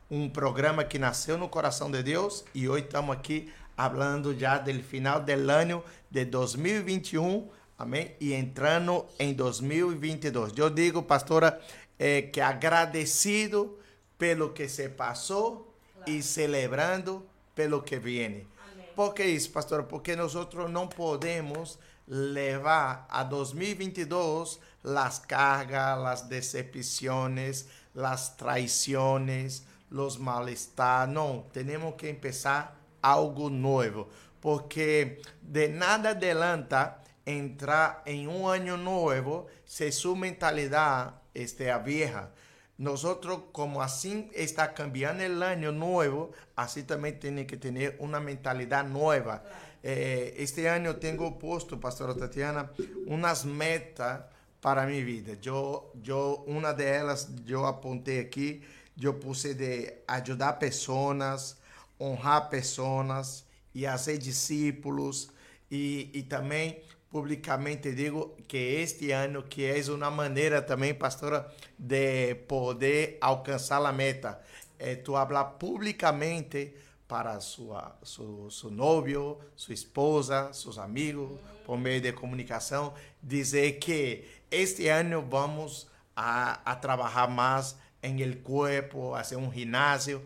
um 0.10 0.30
programa 0.30 0.84
que 0.84 0.98
nasceu 0.98 1.38
no 1.38 1.50
coração 1.50 1.92
de 1.92 2.02
Deus 2.02 2.46
e 2.54 2.70
hoje 2.70 2.86
estamos 2.86 3.16
aqui 3.16 3.52
falando 3.76 4.38
já 4.38 4.58
do 4.58 4.74
final 4.82 5.20
do 5.20 5.32
ano 5.52 5.84
de 6.10 6.26
2021, 6.26 7.48
amém? 7.78 8.16
E 8.20 8.34
entrando 8.34 9.06
em 9.20 9.34
2022. 9.34 10.58
Eu 10.58 10.70
digo, 10.70 11.04
pastora, 11.04 11.60
eh, 12.00 12.24
que 12.24 12.40
agradecido 12.40 13.78
pelo 14.18 14.54
que 14.54 14.68
se 14.70 14.90
passou 14.90 15.76
y 16.06 16.24
celebrando 16.24 17.26
pelo 17.54 17.84
que 17.84 18.00
viene. 18.00 18.48
¿Por 18.96 19.14
qué 19.14 19.36
es, 19.36 19.48
pastor? 19.48 19.88
Porque 19.88 20.16
nosotros 20.16 20.72
no 20.72 20.90
podemos 20.90 21.78
llevar 22.08 23.06
a 23.10 23.24
2022 23.26 24.60
las 24.82 25.20
cargas, 25.20 26.00
las 26.00 26.30
decepciones, 26.30 27.68
las 27.94 28.38
traiciones, 28.38 29.66
los 29.89 30.20
malestar. 30.20 31.10
No, 31.10 31.46
tenemos 31.51 31.96
que 31.96 32.10
empezar 32.10 32.74
algo 33.01 33.50
nuevo. 33.50 34.10
Porque 34.39 35.22
de 35.41 35.70
nada 35.70 36.12
adelanta 36.12 37.03
entrar 37.25 38.03
en 38.06 38.27
un 38.29 38.51
año 38.51 38.77
nuevo 38.77 39.48
si 39.65 39.91
su 39.91 40.15
mentalidad 40.15 41.15
esté 41.34 41.75
vieja. 41.79 42.32
Nosotros, 42.77 43.41
como 43.51 43.82
así 43.82 44.29
está 44.34 44.74
cambiando 44.74 45.24
el 45.24 45.41
año 45.41 45.72
nuevo, 45.72 46.32
así 46.56 46.84
también 46.84 47.20
tiene 47.20 47.48
que 47.48 47.58
tener 47.58 47.98
una 48.00 48.20
mentalidad 48.20 48.86
nueva. 48.86 49.44
Eh, 49.82 50.36
este 50.38 50.70
año 50.70 50.98
tengo 50.98 51.39
puesto, 51.39 51.79
Pastora 51.79 52.15
Tatiana, 52.15 52.72
unas 53.08 53.46
metas 53.46 54.22
para 54.62 54.86
mi 54.86 55.03
vida. 55.03 55.34
Yo, 55.41 55.91
yo, 56.03 56.44
una 56.48 56.74
de 56.74 56.98
ellas, 56.98 57.29
yo 57.46 57.65
apunté 57.65 58.20
aquí, 58.20 58.62
yo 58.98 59.20
puse 59.20 59.54
de 59.54 60.04
ayudar 60.08 60.60
personas, 60.60 61.58
honrar 62.00 62.50
personas 62.50 63.46
y 63.74 63.86
hacer 63.86 64.20
discípulos 64.20 65.32
y, 65.70 66.10
y 66.13 66.24
también 66.24 66.77
publicamente 67.10 67.94
digo 67.94 68.36
que 68.48 68.82
este 68.84 69.13
ano 69.13 69.44
que 69.48 69.66
é 69.66 69.82
uma 69.89 70.12
maneira 70.12 70.62
também, 70.62 70.94
pastora, 70.94 71.51
de 71.77 72.36
poder 72.48 73.18
alcançar 73.22 73.86
a 73.86 73.92
meta. 73.92 74.42
É 74.80 74.96
tu 74.96 75.13
falar 75.13 75.46
publicamente 75.58 76.75
para 77.08 77.39
sua, 77.39 77.98
seu, 78.04 78.50
seu 78.51 78.70
novio, 78.70 79.39
sua 79.56 79.74
esposa, 79.74 80.51
seus 80.54 80.77
amigos, 80.77 81.39
por 81.66 81.77
meio 81.77 82.01
de 82.01 82.12
comunicação, 82.12 82.94
dizer 83.24 83.80
que 83.80 84.25
este 84.51 84.88
ano 84.89 85.22
vamos 85.22 85.88
a, 86.16 86.60
a 86.70 86.75
trabalhar 86.75 87.27
mais 87.27 87.75
em 88.01 88.22
el 88.22 88.38
corpo, 88.42 89.12
fazer 89.13 89.36
um 89.36 89.51
ginásio, 89.51 90.22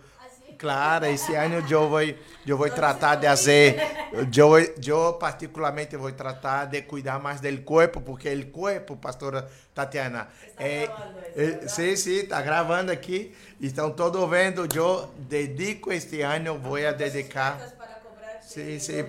Claro, 0.61 1.07
esse 1.07 1.33
ano 1.33 1.65
eu 1.67 1.89
vou, 1.89 2.01
eu 2.45 2.55
vou 2.55 2.69
tratar 2.69 3.15
de 3.15 3.25
fazer, 3.25 3.77
eu, 4.13 4.57
eu 4.85 5.13
particularmente 5.13 5.97
vou 5.97 6.11
tratar 6.11 6.65
de 6.65 6.83
cuidar 6.83 7.19
mais 7.19 7.41
do 7.41 7.61
corpo, 7.63 7.99
porque 7.99 8.31
o 8.31 8.47
corpo, 8.51 8.95
pastora 8.95 9.49
Tatiana, 9.73 10.27
é, 10.59 10.87
é 11.35 11.67
sim, 11.67 11.95
sim, 11.95 12.19
está 12.19 12.41
gravando 12.43 12.91
aqui, 12.91 13.33
estão 13.59 13.91
todos 13.91 14.29
vendo, 14.29 14.67
eu 14.75 15.09
dedico 15.17 15.91
este 15.91 16.21
ano, 16.21 16.59
vou 16.59 16.75
a 16.75 16.91
dedicar. 16.91 17.59
Sim, 18.41 18.77
sim. 18.77 19.03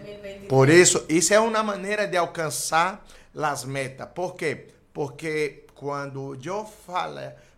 Por 0.49 0.71
isso, 0.71 1.05
isso 1.07 1.35
é 1.35 1.41
uma 1.41 1.63
maneira 1.63 2.07
de 2.07 2.17
alcançar 2.17 3.05
as 3.37 3.65
metas. 3.67 4.09
Por 4.15 4.37
quê? 4.37 4.69
Porque 4.93 5.65
quando 5.75 6.39
eu 6.43 6.65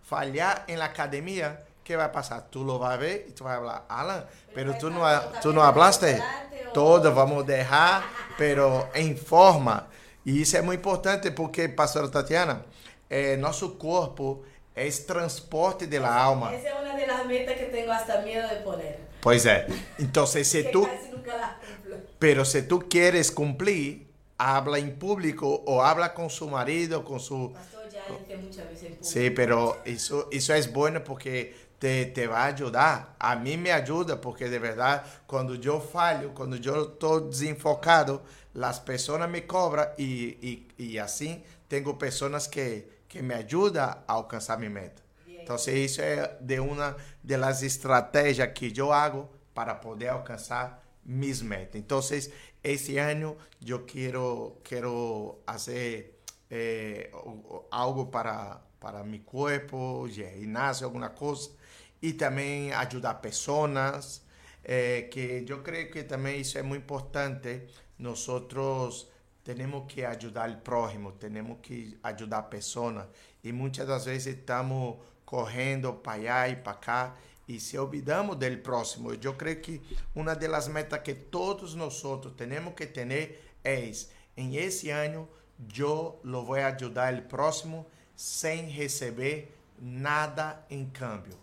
falhar 0.04 0.64
em 0.68 0.76
la 0.76 0.86
academia, 0.86 1.60
que 1.82 1.96
vai 1.96 2.08
passar? 2.08 2.42
Tu 2.50 2.62
lo 2.62 2.78
vai 2.78 2.98
ver 2.98 3.26
e 3.28 3.32
tu 3.32 3.44
vai 3.44 3.56
falar, 3.56 3.84
Alan, 3.88 4.24
pero, 4.54 4.74
tu 4.78 4.90
não, 4.90 5.02
tu 5.42 5.52
não 5.52 5.62
hablaste. 5.62 6.16
Todos 6.72 7.12
vamos 7.12 7.44
deixar, 7.44 8.00
mas 8.00 8.36
pero 8.36 8.88
forma. 9.24 9.88
E 10.24 10.40
isso 10.40 10.56
é 10.56 10.62
muito 10.62 10.80
importante 10.80 11.30
porque, 11.30 11.68
pastora 11.68 12.08
Tatiana, 12.08 12.64
eh, 13.08 13.36
nosso 13.36 13.76
corpo 13.76 14.44
é 14.74 14.86
esse 14.86 15.04
transporte 15.04 15.86
da 15.86 16.12
alma. 16.12 16.52
Essa 16.52 16.68
é 16.68 16.74
uma 16.74 17.06
das 17.06 17.26
metas 17.26 17.56
que 17.56 17.66
tenho 17.66 17.92
hasta 17.92 18.22
medo 18.22 18.48
de 18.48 18.62
poner. 18.62 18.98
Pois 19.20 19.46
é. 19.46 19.66
Então, 19.98 20.26
se 20.26 20.64
tu. 20.64 20.88
Pero 22.18 22.44
se 22.44 22.62
tu 22.62 22.78
queres 22.78 23.30
cumprir, 23.30 24.06
habla 24.38 24.78
em 24.78 24.90
público 24.90 25.62
ou 25.66 25.80
habla 25.80 26.08
com 26.08 26.28
seu 26.28 26.48
marido, 26.48 27.02
com 27.02 27.18
seu. 27.18 27.54
Muchas 28.08 28.68
veces 28.68 28.88
público. 28.90 29.04
Sí, 29.04 29.30
pero 29.30 29.82
eso, 29.84 30.28
eso 30.30 30.54
es 30.54 30.72
bueno 30.72 31.02
porque 31.02 31.54
te, 31.78 32.06
te 32.06 32.26
vai 32.26 32.52
ajudar. 32.52 33.16
A 33.18 33.36
mim 33.36 33.58
me 33.58 33.70
ajuda, 33.72 34.20
porque 34.20 34.48
de 34.48 34.58
verdade, 34.58 35.02
quando 35.26 35.54
eu 35.54 35.80
falho, 35.80 36.32
quando 36.34 36.56
eu 36.56 36.84
estou 36.84 37.20
desenfocado, 37.20 38.22
as 38.60 38.78
pessoas 38.78 39.28
me 39.28 39.42
cobram 39.42 39.86
e, 39.98 40.66
e, 40.78 40.92
e 40.92 40.98
assim 40.98 41.42
tenho 41.68 41.94
pessoas 41.94 42.46
que, 42.46 42.86
que 43.08 43.22
me 43.22 43.34
ajudam 43.34 43.84
a 43.84 44.02
alcançar 44.06 44.58
minha 44.58 44.70
meta. 44.70 45.02
Então, 45.42 45.56
isso 45.56 46.00
é 46.00 46.36
de 46.40 46.58
uma 46.58 46.96
das 47.22 47.62
estratégias 47.62 48.50
que 48.54 48.72
eu 48.76 48.92
hago 48.92 49.28
para 49.52 49.74
poder 49.74 50.08
alcançar 50.08 50.82
mis 51.04 51.42
metas. 51.42 51.80
Então, 51.80 52.00
esse 52.62 52.96
ano 52.98 53.36
eu 53.66 53.84
quero, 53.84 54.56
quero 54.64 55.38
fazer 55.46 56.13
eh, 56.56 57.10
algo 57.72 58.10
para, 58.10 58.62
para 58.78 59.02
meu 59.02 59.20
corpo, 59.24 60.06
ginásio, 60.08 60.86
alguma 60.86 61.08
coisa 61.08 61.50
y 62.00 62.12
también 62.12 62.72
ayudar 62.74 63.16
a 63.16 63.20
personas, 63.20 64.22
eh, 64.62 65.08
que 65.10 65.44
yo 65.44 65.62
creo 65.62 65.90
que 65.90 66.04
también 66.04 66.40
eso 66.40 66.58
es 66.58 66.64
muy 66.64 66.78
importante, 66.78 67.66
nosotros 67.98 69.10
tenemos 69.42 69.92
que 69.92 70.06
ayudar 70.06 70.44
al 70.44 70.62
prójimo, 70.62 71.14
tenemos 71.14 71.58
que 71.60 71.98
ayudar 72.02 72.44
a 72.44 72.50
personas. 72.50 73.06
Y 73.42 73.52
muchas 73.52 73.86
das 73.86 74.06
veces 74.06 74.36
estamos 74.36 74.98
correndo 75.24 76.02
para 76.02 76.42
allá 76.42 76.48
y 76.48 76.56
para 76.62 76.76
acá 76.76 77.14
y 77.46 77.58
se 77.58 77.78
olvidamos 77.78 78.38
del 78.38 78.60
próximo. 78.60 79.14
Yo 79.14 79.36
creo 79.36 79.60
que 79.60 79.80
una 80.14 80.34
de 80.34 80.48
las 80.48 80.68
metas 80.68 81.00
que 81.00 81.14
todos 81.14 81.74
nosotros 81.74 82.36
tenemos 82.36 82.74
que 82.74 82.86
tener 82.86 83.40
es, 83.64 84.12
en 84.36 84.54
ese 84.54 84.92
año, 84.92 85.26
yo 85.72 86.20
lo 86.22 86.44
voy 86.44 86.60
a 86.60 86.68
ayudar 86.68 87.08
al 87.14 87.22
próximo 87.22 87.86
sem 88.14 88.68
receber 88.70 89.52
nada 89.78 90.64
em 90.70 90.86
câmbio. 90.90 91.36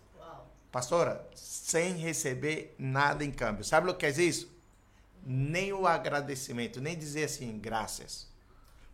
Pastora, 0.70 1.26
sem 1.34 1.98
receber 1.98 2.74
nada 2.78 3.24
em 3.24 3.30
câmbio. 3.30 3.64
Sabe 3.64 3.90
o 3.90 3.94
que 3.94 4.06
é 4.06 4.10
isso? 4.10 4.50
Nem 5.24 5.72
o 5.72 5.86
agradecimento, 5.86 6.80
nem 6.80 6.96
dizer 6.96 7.24
assim, 7.24 7.58
graças. 7.58 8.26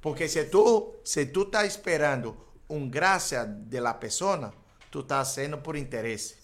Porque 0.00 0.28
se 0.28 0.44
tu, 0.44 0.94
se 1.04 1.24
tu 1.26 1.44
tá 1.44 1.64
esperando 1.64 2.36
um 2.68 2.88
graça 2.88 3.44
de 3.46 3.80
la 3.80 3.94
persona, 3.94 4.52
tu 4.90 5.02
tá 5.02 5.24
sendo 5.24 5.58
por 5.58 5.76
interesse. 5.76 6.36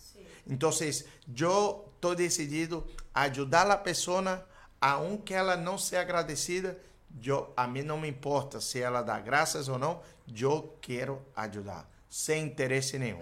Então, 0.46 0.70
eu 0.70 1.88
estou 1.94 2.14
decidido 2.14 2.86
a 3.12 3.22
ajudar 3.22 3.70
a 3.70 3.76
pessoa, 3.76 4.46
aunque 4.80 5.34
ela 5.34 5.56
não 5.56 5.78
seja 5.78 6.02
agradecida, 6.02 6.78
eu, 7.22 7.52
a 7.56 7.66
mim 7.66 7.82
não 7.82 7.98
me 7.98 8.08
importa 8.08 8.60
se 8.60 8.80
ela 8.80 9.02
dá 9.02 9.18
graças 9.20 9.68
ou 9.68 9.78
não, 9.78 10.00
eu 10.36 10.76
quero 10.80 11.20
ajudar, 11.36 11.88
sem 12.08 12.44
interesse 12.44 12.98
nenhum. 12.98 13.20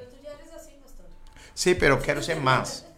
Sim, 1.55 1.75
pero 1.75 2.01
quero 2.01 2.23
ser 2.23 2.37
mais. 2.37 2.85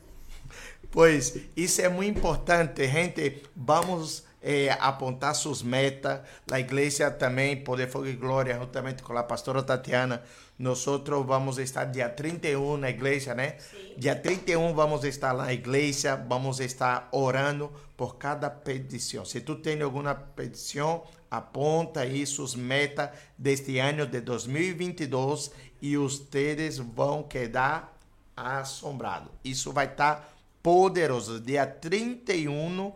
Pois 0.91 1.37
isso 1.57 1.83
é 1.83 1.89
muito 1.89 2.19
importante, 2.19 2.87
gente. 2.87 3.43
Vamos 3.57 4.23
eh, 4.45 4.77
apontar 4.79 5.35
suas 5.35 5.63
metas. 5.63 6.21
A 6.53 6.61
igreja 6.61 7.11
também, 7.11 7.57
Poder 7.57 7.89
Fogo 7.89 8.07
e 8.07 8.13
Glória, 8.13 8.59
juntamente 8.59 9.03
com 9.03 9.17
a 9.17 9.23
pastora 9.23 9.63
Tatiana, 9.63 10.23
nós 10.59 10.85
vamos 11.27 11.59
estar 11.59 11.87
dia 11.87 12.09
31 12.09 12.77
na 12.77 12.91
igreja, 12.91 13.35
né? 13.35 13.57
Sim. 13.59 13.95
Dia 13.97 14.15
31 14.15 14.75
vamos 14.75 15.03
estar 15.03 15.33
lá 15.33 15.47
na 15.47 15.53
igreja, 15.53 16.15
vamos 16.15 16.61
estar 16.61 17.09
orando 17.11 17.73
por 17.97 18.17
cada 18.17 18.51
petição. 18.51 19.25
Se 19.25 19.41
tu 19.41 19.57
tem 19.57 19.81
alguma 19.81 20.15
petição, 20.15 21.03
aponta 21.31 22.01
aí 22.01 22.27
suas 22.27 22.55
metas 22.55 23.11
deste 23.39 23.79
ano 23.79 24.07
de 24.07 24.21
2022 24.21 25.51
e 25.81 25.97
vocês 25.97 26.79
vão 26.79 27.23
quedar 27.23 27.97
assombrados. 28.37 29.31
Isso 29.43 29.73
vai 29.73 29.87
estar 29.87 30.35
poderoso. 30.63 31.39
Dia 31.41 31.67
31, 31.67 32.95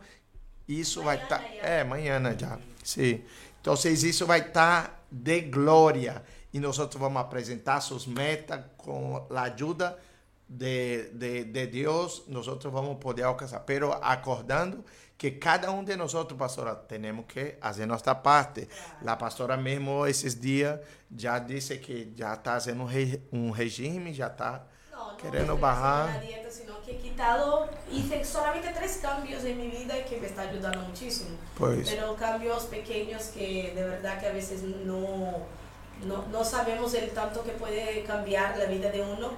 isso 0.69 1.03
vai 1.03 1.23
estar. 1.23 1.39
Tá, 1.39 1.45
é, 1.63 1.81
amanhã 1.81 2.21
né, 2.21 2.37
já. 2.39 2.59
Sim. 2.85 3.23
Então, 3.61 3.75
isso 3.75 4.27
vai 4.27 4.41
estar 4.41 4.89
tá 4.89 5.01
de 5.11 5.41
glória. 5.43 6.23
E 6.53 6.61
nós 6.61 6.77
vamos 6.77 7.21
apresentar 7.21 7.81
suas 7.81 8.07
metas 8.07 8.61
com 8.77 9.27
a 9.31 9.43
ajuda 9.43 9.99
de, 10.49 11.11
de, 11.13 11.45
de 11.45 11.67
Deus. 11.67 12.25
Nós 12.29 12.47
vamos 12.47 12.99
poder 12.99 13.23
alcançar. 13.23 13.61
Pero 13.61 13.93
acordando 13.93 14.85
que 15.17 15.33
cada 15.33 15.71
um 15.73 15.83
de 15.83 15.97
nós, 15.97 16.13
pastora, 16.39 16.75
temos 16.75 17.25
que 17.27 17.57
fazer 17.61 17.87
nossa 17.87 18.15
parte. 18.15 18.69
A 19.05 19.17
pastora 19.17 19.57
mesmo 19.57 20.07
esses 20.07 20.39
dias 20.39 20.79
já 21.15 21.39
disse 21.39 21.77
que 21.79 22.13
já 22.17 22.35
está 22.35 22.53
fazendo 22.53 22.87
um 23.33 23.51
regime, 23.51 24.15
já 24.15 24.29
está 24.29 24.65
querendo 25.21 25.59
barrar. 25.59 26.21
dieta, 26.21 26.51
sino 26.51 26.81
que 26.83 26.93
he 26.93 26.97
quitado, 26.99 27.69
hice 27.93 28.25
solamente 28.25 28.73
tres 28.77 28.99
cambios 29.03 29.45
en 29.45 29.59
mi 29.59 29.69
vida 29.69 30.05
que 30.05 30.19
me 30.19 30.27
está 30.27 30.43
ayudando 30.43 30.81
muchísimo. 30.81 31.31
Pues. 31.57 31.91
Pero 31.91 32.15
cambios 32.17 32.65
pequeños 32.65 33.25
que 33.35 33.73
de 33.75 33.85
verdad 33.85 34.21
que 34.21 34.27
a 34.27 34.33
veces 34.33 34.63
no, 34.63 35.39
no, 36.07 36.25
no 36.31 36.45
sabemos 36.45 36.95
el 36.95 37.11
tanto 37.11 37.43
que 37.43 37.53
puede 37.53 38.05
cambiar 38.05 38.57
la 38.59 38.67
vida 38.67 38.91
de 38.91 39.03
uno, 39.03 39.31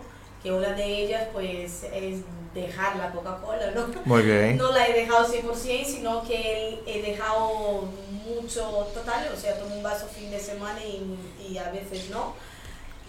que 0.42 0.52
una 0.52 0.72
de 0.72 0.84
ellas 0.84 1.28
pues 1.32 1.84
es 1.92 2.20
dejar 2.54 2.96
la 2.96 3.12
Coca-Cola, 3.12 3.70
¿no? 3.72 3.86
Muy 4.04 4.22
bien. 4.22 4.56
No 4.56 4.72
la 4.72 4.88
he 4.88 4.92
dejado 4.92 5.26
100%, 5.26 5.84
sino 5.84 6.22
que 6.24 6.82
he 6.86 7.02
dejado 7.02 7.88
mucho 8.26 8.62
total, 8.94 9.28
o 9.32 9.36
sea, 9.36 9.58
tomo 9.58 9.76
un 9.76 9.82
vaso 9.82 10.06
fin 10.06 10.30
de 10.30 10.40
semana 10.40 10.80
y, 10.84 11.16
y 11.48 11.58
a 11.58 11.70
veces 11.70 12.10
no 12.10 12.34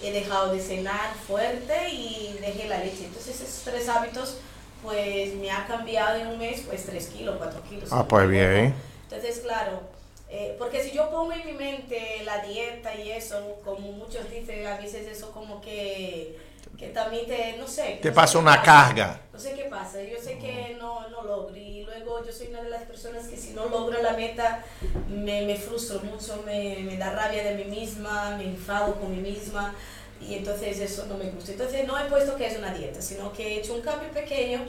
he 0.04 0.12
dejado 0.12 0.54
de 0.54 0.60
cenar 0.60 1.14
fuerte 1.28 1.90
y 1.90 2.38
dejé 2.42 2.68
la 2.68 2.80
leche. 2.80 3.06
Entonces 3.06 3.40
esos 3.42 3.64
tres 3.64 3.88
hábitos 3.90 4.38
pues 4.82 5.36
me 5.36 5.52
ha 5.52 5.68
cambiado 5.68 6.20
en 6.20 6.28
un 6.28 6.40
mes 6.40 6.64
pues 6.68 6.86
3 6.86 7.08
kilos, 7.08 7.36
4 7.38 7.62
kilos. 7.70 7.90
Ah, 7.92 8.08
pues 8.08 8.28
bien. 8.28 8.74
Entonces, 9.04 9.40
claro, 9.40 9.82
eh, 10.30 10.56
porque 10.58 10.82
si 10.84 10.92
yo 10.92 11.10
pongo 11.10 11.34
en 11.34 11.46
mi 11.46 11.54
mente 11.54 12.22
la 12.24 12.44
dieta 12.46 12.96
y 12.96 13.12
eso, 13.12 13.58
como 13.64 13.92
muchos 13.92 14.30
dicen, 14.30 14.66
a 14.66 14.78
veces 14.78 15.06
eso 15.08 15.32
como 15.32 15.62
que, 15.62 16.38
que 16.78 16.88
también 16.88 17.28
te, 17.28 17.58
no 17.58 17.68
sé. 17.68 18.00
Te 18.02 18.12
pasa 18.12 18.40
una 18.40 18.62
carga. 18.62 19.22
No 19.32 19.40
sé 19.40 19.54
qué 19.54 19.64
pasa, 19.66 20.02
yo 20.04 20.18
sé 20.22 20.38
que 20.38 20.76
no, 20.80 21.08
no 21.10 21.24
logro 21.24 21.56
y 21.56 21.84
luego 21.84 22.24
yo 22.26 22.32
soy 22.32 22.48
una 22.48 22.62
de 22.62 22.70
las 22.70 22.84
personas 22.84 23.28
que 23.28 23.38
si 23.38 23.54
no 23.54 23.68
logro 23.68 24.02
la 24.02 24.14
meta 24.14 24.64
me, 25.08 25.46
me 25.46 25.56
frustro 25.56 26.00
mucho, 26.02 26.44
me, 26.46 26.80
me 26.84 26.98
da 26.98 27.12
rabia 27.12 27.44
de 27.44 27.56
mí 27.56 27.66
misma, 27.66 28.36
me 28.38 28.46
enfado 28.46 28.96
con 28.96 29.12
mí 29.12 29.22
misma 29.22 29.74
y 30.20 30.36
entonces 30.36 30.80
eso 30.80 31.06
no 31.08 31.18
me 31.18 31.30
gusta. 31.32 31.52
Entonces 31.52 31.88
no 31.88 31.98
he 31.98 32.06
puesto 32.06 32.36
que 32.36 32.48
es 32.48 32.58
una 32.58 32.74
dieta, 32.74 33.02
sino 33.02 33.32
que 33.34 33.56
he 33.56 33.60
hecho 33.60 33.74
un 33.74 33.82
cambio 33.82 34.10
pequeño. 34.12 34.62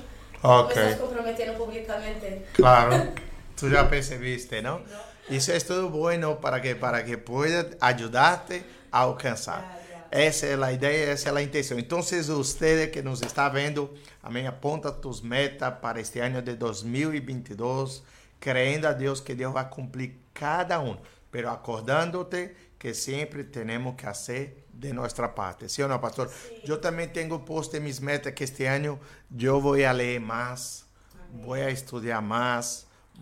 Okay. 0.43 0.77
Me 0.77 0.91
estás 0.91 1.01
comprometiendo 1.01 1.59
públicamente. 1.59 2.47
Claro, 2.53 3.09
tú 3.59 3.69
ya 3.69 3.89
percibiste, 3.89 4.63
¿no? 4.63 4.79
¿no? 4.79 5.13
Eso 5.29 5.53
es 5.53 5.67
todo 5.67 5.89
bueno 5.89 6.41
para 6.41 6.61
que, 6.61 6.75
para 6.75 7.05
que 7.05 7.17
pueda 7.17 7.67
ayudarte 7.81 8.65
a 8.91 9.03
alcançar. 9.03 9.82
Essa 10.13 10.45
é 10.45 10.63
a 10.63 10.71
ideia, 10.71 11.11
essa 11.11 11.31
é 11.31 11.35
a 11.35 11.43
intenção. 11.43 11.79
Então, 11.79 12.03
você 12.03 12.89
que 12.89 13.01
nos 13.01 13.23
está 13.23 13.49
vendo, 13.49 13.95
amém, 14.23 14.47
aponta 14.47 14.93
tus 14.93 15.23
metas 15.23 15.73
para 15.81 15.99
este 16.01 16.21
ano 16.21 16.43
de 16.43 16.55
2022, 16.55 18.03
crendo 18.39 18.89
a 18.89 18.93
Deus 18.93 19.23
que 19.23 19.35
Deus 19.35 19.55
vai 19.55 19.67
cumprir 19.71 20.19
cada 20.35 20.81
um, 20.81 20.99
pero 21.31 21.49
acordando-te 21.49 22.55
que 22.79 22.93
sempre 22.93 23.43
temos 23.45 23.95
que 23.97 24.05
fazer 24.05 24.67
de 24.71 24.93
nuestra 24.93 25.35
parte, 25.35 25.71
¿sí 25.71 25.81
o 25.81 25.89
no, 25.89 25.99
pastor? 25.99 26.29
Sí. 26.29 26.61
Yo 26.67 26.79
también 26.79 27.11
tengo 27.11 27.43
puesto 27.43 27.79
en 27.79 27.85
mis 27.85 28.03
metas 28.03 28.35
que 28.35 28.45
este 28.45 28.69
año 28.69 28.99
yo 29.31 29.63
voy 29.63 29.85
a 29.85 29.95
leer 29.95 30.21
más, 30.21 30.85
Amén. 31.31 31.47
voy 31.47 31.61
a 31.61 31.71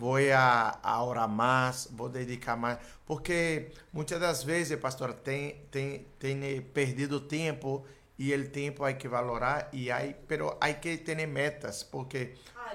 vou 0.00 0.16
a, 0.16 0.78
a 0.82 1.04
orar 1.04 1.28
mais, 1.28 1.86
vou 1.92 2.08
dedicar 2.08 2.56
mais, 2.56 2.78
porque 3.04 3.70
muitas 3.92 4.18
das 4.18 4.42
vezes, 4.42 4.78
pastora, 4.80 5.12
tem 5.12 5.56
tem 5.70 6.06
tem 6.18 6.62
perdido 6.62 7.20
tempo 7.20 7.84
e 8.18 8.34
o 8.34 8.48
tempo 8.48 8.82
há 8.82 8.94
que 8.94 9.06
valorar 9.06 9.68
e 9.74 9.90
aí, 9.90 10.16
pero 10.26 10.56
há 10.58 10.72
que 10.72 10.96
ter 10.96 11.26
metas, 11.26 11.82
porque 11.82 12.32
ah, 12.56 12.72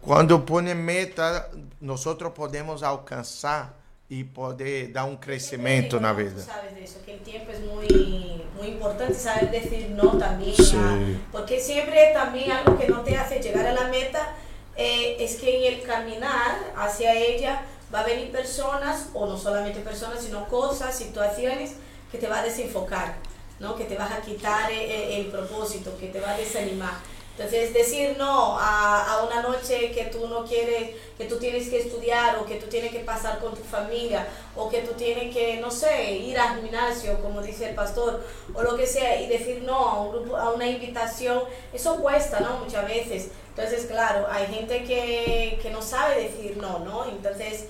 quando 0.00 0.40
põe 0.40 0.74
meta, 0.74 1.50
nós 1.78 2.02
podemos 2.34 2.82
alcançar 2.82 3.78
e 4.08 4.24
poder 4.24 4.88
dar 4.88 5.04
um 5.04 5.16
crescimento 5.16 6.00
na 6.00 6.12
vida. 6.12 6.40
Sabes 6.40 6.74
disso, 6.74 7.00
que 7.04 7.12
o 7.12 7.18
tempo 7.18 7.50
é 7.50 7.58
muito, 7.58 8.54
muito 8.56 8.76
importante 8.76 9.14
saber 9.14 9.60
dizer 9.60 9.90
não 9.90 10.18
também, 10.18 10.54
sí. 10.54 11.20
porque 11.30 11.60
sempre 11.60 11.96
é 11.96 12.12
também 12.12 12.50
algo 12.50 12.76
que 12.76 12.90
não 12.90 13.04
te 13.04 13.14
faz 13.14 13.42
chegar 13.42 13.76
à 13.76 13.88
meta 13.88 14.42
eh, 14.76 15.16
es 15.20 15.36
que 15.36 15.66
en 15.66 15.74
el 15.74 15.82
caminar 15.82 16.72
hacia 16.76 17.14
ella 17.14 17.62
va 17.92 18.00
a 18.00 18.04
venir 18.04 18.32
personas, 18.32 19.08
o 19.12 19.26
no 19.26 19.36
solamente 19.36 19.80
personas, 19.80 20.22
sino 20.22 20.48
cosas, 20.48 20.96
situaciones 20.96 21.72
que 22.10 22.18
te 22.18 22.28
va 22.28 22.40
a 22.40 22.42
desenfocar, 22.42 23.16
¿no? 23.60 23.76
que 23.76 23.84
te 23.84 23.96
vas 23.96 24.12
a 24.12 24.20
quitar 24.20 24.70
el, 24.70 24.78
eh, 24.78 25.20
el 25.20 25.26
propósito, 25.26 25.96
que 25.98 26.08
te 26.08 26.20
va 26.20 26.30
a 26.30 26.36
desanimar. 26.36 26.94
Entonces, 27.36 27.72
decir 27.72 28.16
no 28.18 28.58
a, 28.58 29.14
a, 29.14 29.24
una 29.24 29.40
noche 29.40 29.90
que 29.90 30.04
tú 30.04 30.28
no 30.28 30.44
quieres, 30.44 30.90
que 31.16 31.24
tú 31.24 31.38
tienes 31.38 31.70
que 31.70 31.80
estudiar 31.80 32.36
o 32.36 32.44
que 32.44 32.56
tú 32.56 32.66
tienes 32.66 32.92
que 32.92 32.98
pasar 33.00 33.40
con 33.40 33.54
tu 33.54 33.62
familia 33.62 34.28
o 34.54 34.68
que 34.68 34.82
tú 34.82 34.92
tienes 34.92 35.34
que, 35.34 35.58
no 35.58 35.70
sé, 35.70 36.12
ir 36.12 36.38
al 36.38 36.60
gimnasio, 36.60 37.18
como 37.22 37.40
dice 37.40 37.70
el 37.70 37.74
pastor, 37.74 38.22
o 38.52 38.62
lo 38.62 38.76
que 38.76 38.86
sea, 38.86 39.18
y 39.18 39.28
decir 39.28 39.62
no 39.62 39.74
a, 39.74 40.02
un 40.02 40.12
grupo, 40.12 40.36
a 40.36 40.50
una 40.52 40.66
invitación, 40.66 41.42
eso 41.72 41.96
cuesta, 41.96 42.40
¿no? 42.40 42.58
Muchas 42.58 42.86
veces. 42.86 43.28
Entonces, 43.54 43.84
claro, 43.86 44.26
hay 44.30 44.46
gente 44.46 44.82
que, 44.84 45.58
que 45.60 45.70
no 45.70 45.82
sabe 45.82 46.22
decir 46.22 46.56
no, 46.56 46.78
¿no? 46.78 47.04
Entonces, 47.04 47.66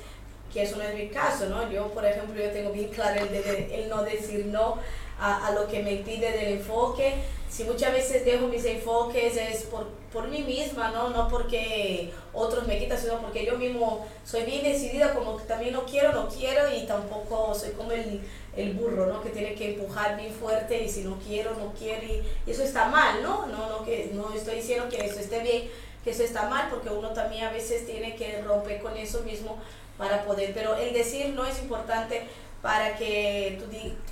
que 0.53 0.63
eso 0.63 0.77
no 0.77 0.85
es 0.85 0.95
mi 0.95 1.09
caso, 1.09 1.47
¿no? 1.47 1.69
Yo, 1.71 1.89
por 1.89 2.05
ejemplo, 2.05 2.41
yo 2.41 2.51
tengo 2.51 2.71
bien 2.71 2.91
claro 2.91 3.21
el, 3.21 3.31
de, 3.31 3.83
el 3.83 3.89
no 3.89 4.05
decir 4.05 4.47
no 4.47 4.79
a, 5.23 5.47
a 5.47 5.53
lo 5.53 5.67
que 5.69 5.83
me 5.83 5.97
pide 5.97 6.33
del 6.33 6.59
enfoque 6.59 7.15
si 7.53 7.65
muchas 7.65 7.93
veces 7.93 8.25
dejo 8.25 8.47
mis 8.47 8.65
enfoques 8.65 9.37
es 9.37 9.65
por, 9.65 9.87
por 10.11 10.27
mí 10.29 10.43
misma, 10.43 10.91
¿no? 10.91 11.11
No 11.11 11.29
porque 11.29 12.11
otros 12.33 12.67
me 12.67 12.79
quitan, 12.79 12.99
sino 12.99 13.21
porque 13.21 13.45
yo 13.45 13.59
mismo 13.59 14.07
soy 14.25 14.45
bien 14.45 14.65
decidida, 14.65 15.13
como 15.13 15.37
que 15.37 15.45
también 15.45 15.75
no 15.75 15.85
quiero, 15.85 16.15
no 16.15 16.31
quiero 16.31 16.75
y 16.75 16.87
tampoco 16.87 17.55
soy 17.55 17.73
como 17.73 17.93
el, 17.93 18.23
el 18.57 18.73
burro, 18.73 19.05
¿no? 19.05 19.23
Que 19.23 19.29
tiene 19.29 19.55
que 19.55 19.75
empujar 19.75 20.17
bien 20.17 20.33
fuerte 20.33 20.83
y 20.83 20.89
si 20.89 21.03
no 21.03 21.19
quiero, 21.19 21.51
no 21.57 21.75
quiero 21.79 22.07
y, 22.07 22.23
eso 22.51 22.63
está 22.63 22.87
mal, 22.87 23.23
¿no? 23.23 23.45
No, 23.47 23.69
no, 23.69 23.85
que, 23.85 24.11
no 24.15 24.33
estoy 24.33 24.55
diciendo 24.57 24.89
que 24.89 25.05
eso 25.05 25.21
esté 25.21 25.41
bien, 25.41 25.69
que 26.03 26.13
eso 26.13 26.23
está 26.23 26.49
mal 26.49 26.69
porque 26.71 26.89
uno 26.89 27.11
también 27.11 27.45
a 27.45 27.53
veces 27.53 27.85
tiene 27.85 28.17
que 28.17 28.41
romper 28.41 28.81
con 28.81 28.97
eso 28.97 29.21
mismo 29.25 29.59
para 29.99 30.25
poder, 30.25 30.55
pero 30.55 30.75
el 30.77 30.95
decir 30.95 31.29
no 31.35 31.45
es 31.45 31.61
importante 31.61 32.23
para 32.63 32.97
que 32.97 33.59
tú, 33.61 33.67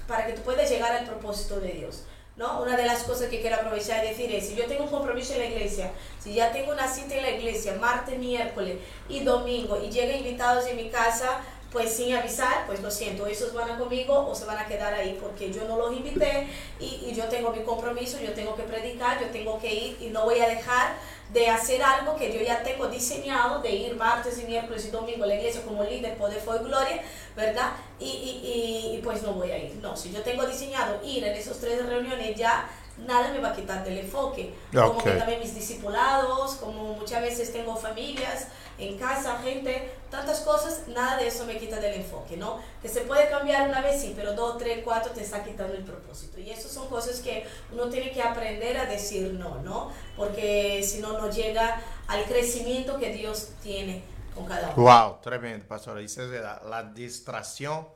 para 0.07 0.27
que 0.27 0.33
tú 0.35 0.43
puedas 0.43 0.69
llegar 0.69 0.93
al 0.93 1.07
propósito 1.07 1.61
de 1.61 1.73
Dios. 1.73 2.03
¿no? 2.37 2.63
Una 2.63 2.77
de 2.77 2.87
las 2.87 3.05
cosas 3.05 3.29
que 3.29 3.41
quiero 3.41 3.57
aprovechar 3.57 4.05
y 4.05 4.09
decir 4.09 4.35
es, 4.35 4.49
si 4.49 4.57
yo 4.57 4.67
tengo 4.67 4.85
un 4.85 4.91
compromiso 4.91 5.35
en 5.35 5.41
la 5.41 5.47
iglesia, 5.47 5.93
si 6.19 6.35
ya 6.35 6.53
tengo 6.53 6.73
una 6.73 6.89
cita 6.89 7.15
en 7.15 7.23
la 7.23 7.31
iglesia, 7.31 7.77
martes, 7.81 8.19
miércoles 8.19 8.79
y 9.09 9.21
domingo, 9.21 9.81
y 9.81 9.91
llegan 9.91 10.19
invitados 10.19 10.67
en 10.67 10.77
mi 10.77 10.89
casa, 10.89 11.41
pues 11.71 11.93
sin 11.95 12.15
avisar, 12.15 12.67
pues 12.67 12.81
lo 12.81 12.91
siento, 12.91 13.27
esos 13.27 13.53
van 13.53 13.71
a 13.71 13.79
conmigo 13.79 14.27
o 14.27 14.35
se 14.35 14.45
van 14.45 14.59
a 14.59 14.67
quedar 14.67 14.95
ahí 14.95 15.19
porque 15.23 15.53
yo 15.53 15.65
no 15.69 15.77
los 15.77 15.93
invité 15.93 16.49
y, 16.81 17.09
y, 17.09 17.15
yo 17.15 17.27
tengo 17.27 17.53
mi 17.53 17.63
compromiso, 17.63 18.19
yo 18.21 18.33
tengo 18.33 18.57
que 18.57 18.65
predicar, 18.65 19.21
yo 19.21 19.29
tengo 19.29 19.61
que 19.61 19.73
ir 19.73 19.97
y 20.01 20.07
no 20.07 20.25
voy 20.25 20.41
a 20.41 20.49
dejar 20.49 20.95
de 21.33 21.49
hacer 21.49 21.83
algo 21.83 22.17
que 22.17 22.33
yo 22.33 22.41
ya 22.41 22.63
tengo 22.63 22.89
diseñado, 22.89 23.63
de 23.63 23.71
ir 23.71 23.95
martes 23.95 24.41
y 24.43 24.47
miércoles 24.47 24.85
y 24.87 24.91
domingo 24.91 25.25
a 25.25 25.29
la 25.29 25.37
iglesia 25.37 25.63
como 25.63 25.85
líder, 25.85 26.17
poder, 26.17 26.41
fue 26.41 26.59
gloria, 26.59 27.03
¿verdad? 27.37 27.73
Y, 28.01 28.05
y, 28.05 28.97
y, 28.97 29.01
pues 29.03 29.23
no 29.23 29.35
voy 29.35 29.51
a 29.53 29.59
ir. 29.59 29.77
No, 29.77 29.97
si 29.97 30.11
yo 30.13 30.23
tengo 30.23 30.45
diseñado 30.45 31.01
ir 31.05 31.23
en 31.25 31.35
esas 31.35 31.59
tres 31.59 31.87
reuniones 31.87 32.37
ya 32.37 32.69
nada 33.07 33.33
me 33.33 33.41
va 33.41 33.51
a 33.51 33.57
quitar 33.57 33.85
del 33.85 33.99
enfoque. 33.99 34.55
Como 34.73 35.03
que 35.03 35.11
también 35.13 35.41
mis 35.41 35.55
discipulados, 35.55 36.57
como 36.57 36.95
muchas 36.95 37.23
veces 37.23 37.53
tengo 37.53 37.77
familias 37.77 38.49
en 38.79 38.97
casa, 38.99 39.39
gente, 39.43 39.93
tantas 40.11 40.41
cosas, 40.41 40.89
nada 40.89 41.19
de 41.19 41.27
eso 41.27 41.45
me 41.45 41.59
quita 41.59 41.77
del 41.77 42.01
enfoque, 42.01 42.37
¿no? 42.37 42.61
Que 42.81 42.89
se 42.89 43.03
puede 43.03 43.29
cambiar 43.29 43.69
una 43.69 43.83
vez, 43.83 44.01
sí, 44.01 44.15
pero 44.17 44.33
dos, 44.33 44.57
tres, 44.59 44.81
cuatro 44.83 45.13
te 45.13 45.23
está 45.23 45.45
quitando 45.45 45.75
el 45.75 45.85
propósito. 45.85 46.41
Y 46.41 46.51
eso 46.51 46.69
son 46.69 46.89
cosas 46.89 47.21
que 47.21 47.47
uno 47.73 47.89
tiene 47.91 48.11
que 48.11 48.23
aprender 48.23 48.79
a 48.79 48.87
decir 48.87 49.35
no, 49.35 49.57
¿no? 49.63 49.93
Porque 50.17 50.83
si 50.83 51.01
no, 51.01 51.19
no 51.19 51.31
llega 51.31 51.83
al 52.07 52.25
crecimiento 52.25 52.99
que 52.99 53.13
Dios 53.13 53.51
tiene 53.63 54.03
con 54.35 54.47
cada 54.47 54.73
uno. 54.75 54.83
Wow, 54.83 55.21
tremendo, 55.21 55.67
pastora. 55.67 56.01
Es 56.01 56.17
la, 56.17 56.63
la 56.65 56.83
distracción 56.85 57.87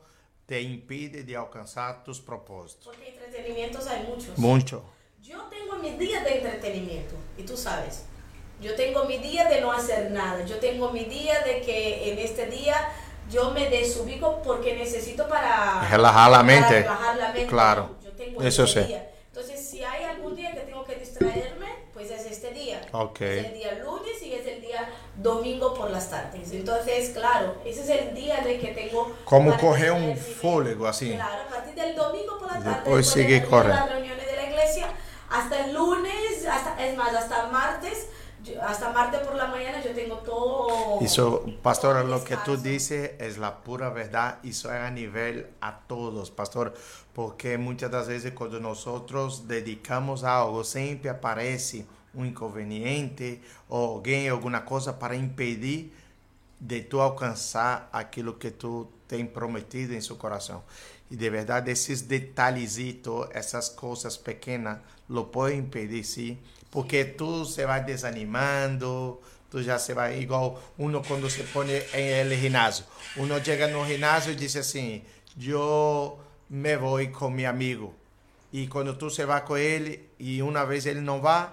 te 0.45 0.61
impide 0.61 1.23
de 1.23 1.35
alcanzar 1.35 2.03
tus 2.03 2.19
propósitos. 2.21 2.85
Porque 2.85 3.09
entretenimientos 3.09 3.87
hay 3.87 4.03
muchos. 4.03 4.37
Mucho. 4.37 4.83
Yo 5.35 5.43
tengo 5.49 5.75
mis 5.75 5.99
días 5.99 6.23
de 6.23 6.37
entretenimiento, 6.37 7.15
y 7.37 7.43
tú 7.43 7.57
sabes. 7.57 8.03
Yo 8.61 8.75
tengo 8.75 9.03
mi 9.03 9.17
día 9.17 9.49
de 9.49 9.59
no 9.59 9.71
hacer 9.71 10.11
nada. 10.11 10.45
Yo 10.45 10.57
tengo 10.57 10.91
mi 10.91 11.03
día 11.03 11.41
de 11.41 11.61
que 11.61 12.11
en 12.11 12.19
este 12.19 12.45
día 12.45 12.75
yo 13.29 13.51
me 13.51 13.69
desubico 13.69 14.41
porque 14.43 14.75
necesito 14.75 15.27
para 15.27 15.87
relajar 15.89 16.31
la 16.31 16.43
mente. 16.43 16.83
Para 16.83 16.95
relajar 16.95 17.17
la 17.17 17.27
mente. 17.33 17.47
Claro. 17.47 17.95
Yo 18.03 18.11
tengo 18.11 18.41
Eso 18.41 18.63
este 18.63 18.81
sí. 18.81 18.87
día. 18.87 19.11
Entonces, 19.27 19.67
si 19.67 19.83
hay 19.83 20.05
algún 20.05 20.33
día 20.33 20.53
que 20.53 20.61
tengo 20.61 20.85
que 20.85 20.95
distraerme, 20.95 21.67
pues 21.93 22.09
es 22.09 22.25
este 22.25 22.51
día. 22.51 22.79
Okay. 22.93 23.39
Es 23.39 23.45
el 23.47 23.53
día 23.53 23.73
lunes 23.83 24.21
y 24.23 24.33
es 24.33 24.47
el 24.47 24.61
día 24.61 24.87
domingo 25.17 25.73
por 25.73 25.91
las 25.91 26.09
tardes. 26.09 26.53
Entonces, 26.53 27.09
claro, 27.09 27.57
ese 27.65 27.81
es 27.81 27.89
el 27.89 28.15
día 28.15 28.39
de 28.39 28.57
que 28.57 28.67
tengo... 28.69 29.13
Como 29.25 29.57
coger 29.57 29.91
un 29.91 30.15
fóligo 30.15 30.87
así. 30.87 31.15
Claro, 31.15 31.43
a 31.43 31.49
partir 31.49 31.75
del 31.75 31.93
domingo 31.93 32.39
por 32.39 32.47
la 32.47 32.59
tarde. 32.59 32.69
Después 32.69 33.09
sigue 33.09 33.43
corriendo. 33.43 33.81
las 33.81 33.89
reuniones 33.89 34.25
de 34.25 34.35
la 34.37 34.43
iglesia, 34.45 34.87
hasta 35.29 35.65
el 35.65 35.73
lunes, 35.73 36.45
hasta, 36.49 36.85
es 36.85 36.97
más, 36.97 37.13
hasta 37.13 37.47
martes 37.47 38.07
hasta 38.61 38.91
martes 38.91 39.21
por 39.21 39.35
la 39.35 39.47
mañana 39.47 39.83
yo 39.83 39.91
tengo 39.93 40.17
todo. 40.17 40.99
Eso, 41.01 41.45
pastor, 41.61 42.05
lo 42.05 42.23
que 42.23 42.37
tú 42.37 42.57
dices 42.57 43.11
es 43.19 43.37
la 43.37 43.63
pura 43.63 43.89
verdad 43.89 44.39
y 44.43 44.49
eso 44.49 44.73
es 44.73 44.79
a 44.79 44.91
nivel 44.91 45.47
a 45.61 45.79
todos, 45.79 46.31
pastor, 46.31 46.73
porque 47.13 47.57
muchas 47.57 48.07
veces 48.07 48.33
cuando 48.33 48.59
nosotros 48.59 49.47
dedicamos 49.47 50.23
a 50.23 50.41
algo 50.41 50.63
siempre 50.63 51.09
aparece 51.09 51.85
un 52.13 52.27
inconveniente 52.27 53.41
o 53.69 53.97
alguien, 53.97 54.31
alguna 54.31 54.63
cosa 54.63 54.99
para 54.99 55.15
impedir 55.15 55.91
de 56.59 56.81
tú 56.81 57.01
alcanzar 57.01 57.89
aquilo 57.91 58.39
que 58.39 58.51
tú 58.51 58.89
tens 59.07 59.29
prometido 59.29 59.93
en 59.93 60.01
su 60.01 60.17
corazón. 60.17 60.61
Y 61.09 61.17
de 61.17 61.29
verdad, 61.29 61.67
esos 61.69 62.07
detalhecitos, 62.07 63.29
esas 63.33 63.69
cosas 63.69 64.17
pequeñas, 64.17 64.79
lo 65.07 65.31
pueden 65.31 65.59
impedir, 65.59 66.03
sí 66.03 66.39
porque 66.75 67.05
tú 67.05 67.45
se 67.45 67.65
vas 67.65 67.85
desanimando, 67.85 69.21
tú 69.49 69.63
já 69.63 69.79
se 69.79 69.93
vai 69.93 70.19
igual 70.19 70.55
uno 70.77 71.01
quando 71.01 71.29
se 71.29 71.43
põe 71.43 71.71
em 71.93 72.19
el 72.19 72.35
ginásio. 72.35 72.83
Uno 73.15 73.39
chega 73.41 73.69
no 73.69 73.85
ginásio 73.85 74.33
e 74.33 74.35
diz 74.35 74.57
assim: 74.57 75.01
"Eu 75.39 76.19
me 76.49 76.75
vou 76.75 76.99
com 77.13 77.29
meu 77.29 77.49
amigo". 77.49 77.93
E 78.51 78.67
quando 78.67 78.93
tu 78.97 79.09
se 79.09 79.23
vai 79.25 79.41
com 79.45 79.55
ele 79.55 80.09
e 80.19 80.41
uma 80.41 80.65
vez 80.65 80.85
ele 80.85 80.99
não 80.99 81.21
vai, 81.21 81.47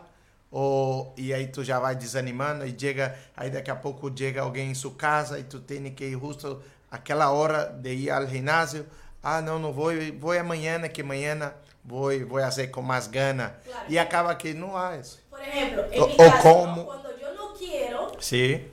ou 0.50 1.14
e 1.16 1.32
aí 1.32 1.46
tu 1.46 1.62
já 1.62 1.78
vai 1.78 1.94
desanimando 1.94 2.66
e 2.66 2.74
chega 2.76 3.16
aí 3.36 3.48
daqui 3.48 3.70
a 3.70 3.76
pouco 3.76 4.10
chega 4.12 4.42
alguém 4.42 4.72
em 4.72 4.74
sua 4.74 4.94
casa 4.94 5.38
e 5.38 5.44
tu 5.44 5.60
tem 5.60 5.94
que 5.94 6.04
ir 6.04 6.18
justo 6.18 6.60
aquela 6.90 7.30
hora 7.30 7.66
de 7.66 7.94
ir 7.94 8.10
ao 8.10 8.26
ginásio. 8.26 8.84
Ah, 9.22 9.40
não, 9.40 9.58
não 9.58 9.72
vou, 9.72 9.92
vou 10.18 10.32
amanhã, 10.32 10.80
que 10.88 11.00
amanhã 11.02 11.54
voy, 11.84 12.24
voy 12.24 12.42
a 12.42 12.48
hacer 12.48 12.70
con 12.70 12.84
más 12.84 13.08
gana. 13.10 13.56
Claro. 13.64 13.84
Y 13.88 13.98
acaba 13.98 14.36
que 14.36 14.52
no 14.54 14.76
haces. 14.78 15.20
Por 15.30 15.40
ejemplo, 15.40 15.84
en 15.92 16.02
O- 16.02 16.06
mi 16.08 16.16
caso, 16.16 16.42
como- 16.42 16.76
¿no? 16.76 16.84
cuando 16.86 17.18
yo 17.18 17.32
no 17.34 17.54
quiero, 17.54 18.12
Sí, 18.18 18.66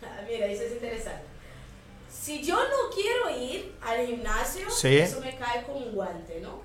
mira, 0.28 0.46
eso 0.46 0.62
es 0.64 0.72
interesante. 0.72 1.22
Si 2.10 2.42
yo 2.42 2.54
no 2.56 2.90
quiero 2.94 3.30
ir 3.38 3.76
al 3.82 4.06
gimnasio, 4.06 4.70
Sí. 4.70 4.98
eso 4.98 5.20
me 5.20 5.36
cae 5.36 5.62
con 5.64 5.76
un 5.76 5.92
guante, 5.92 6.40
¿no? 6.40 6.62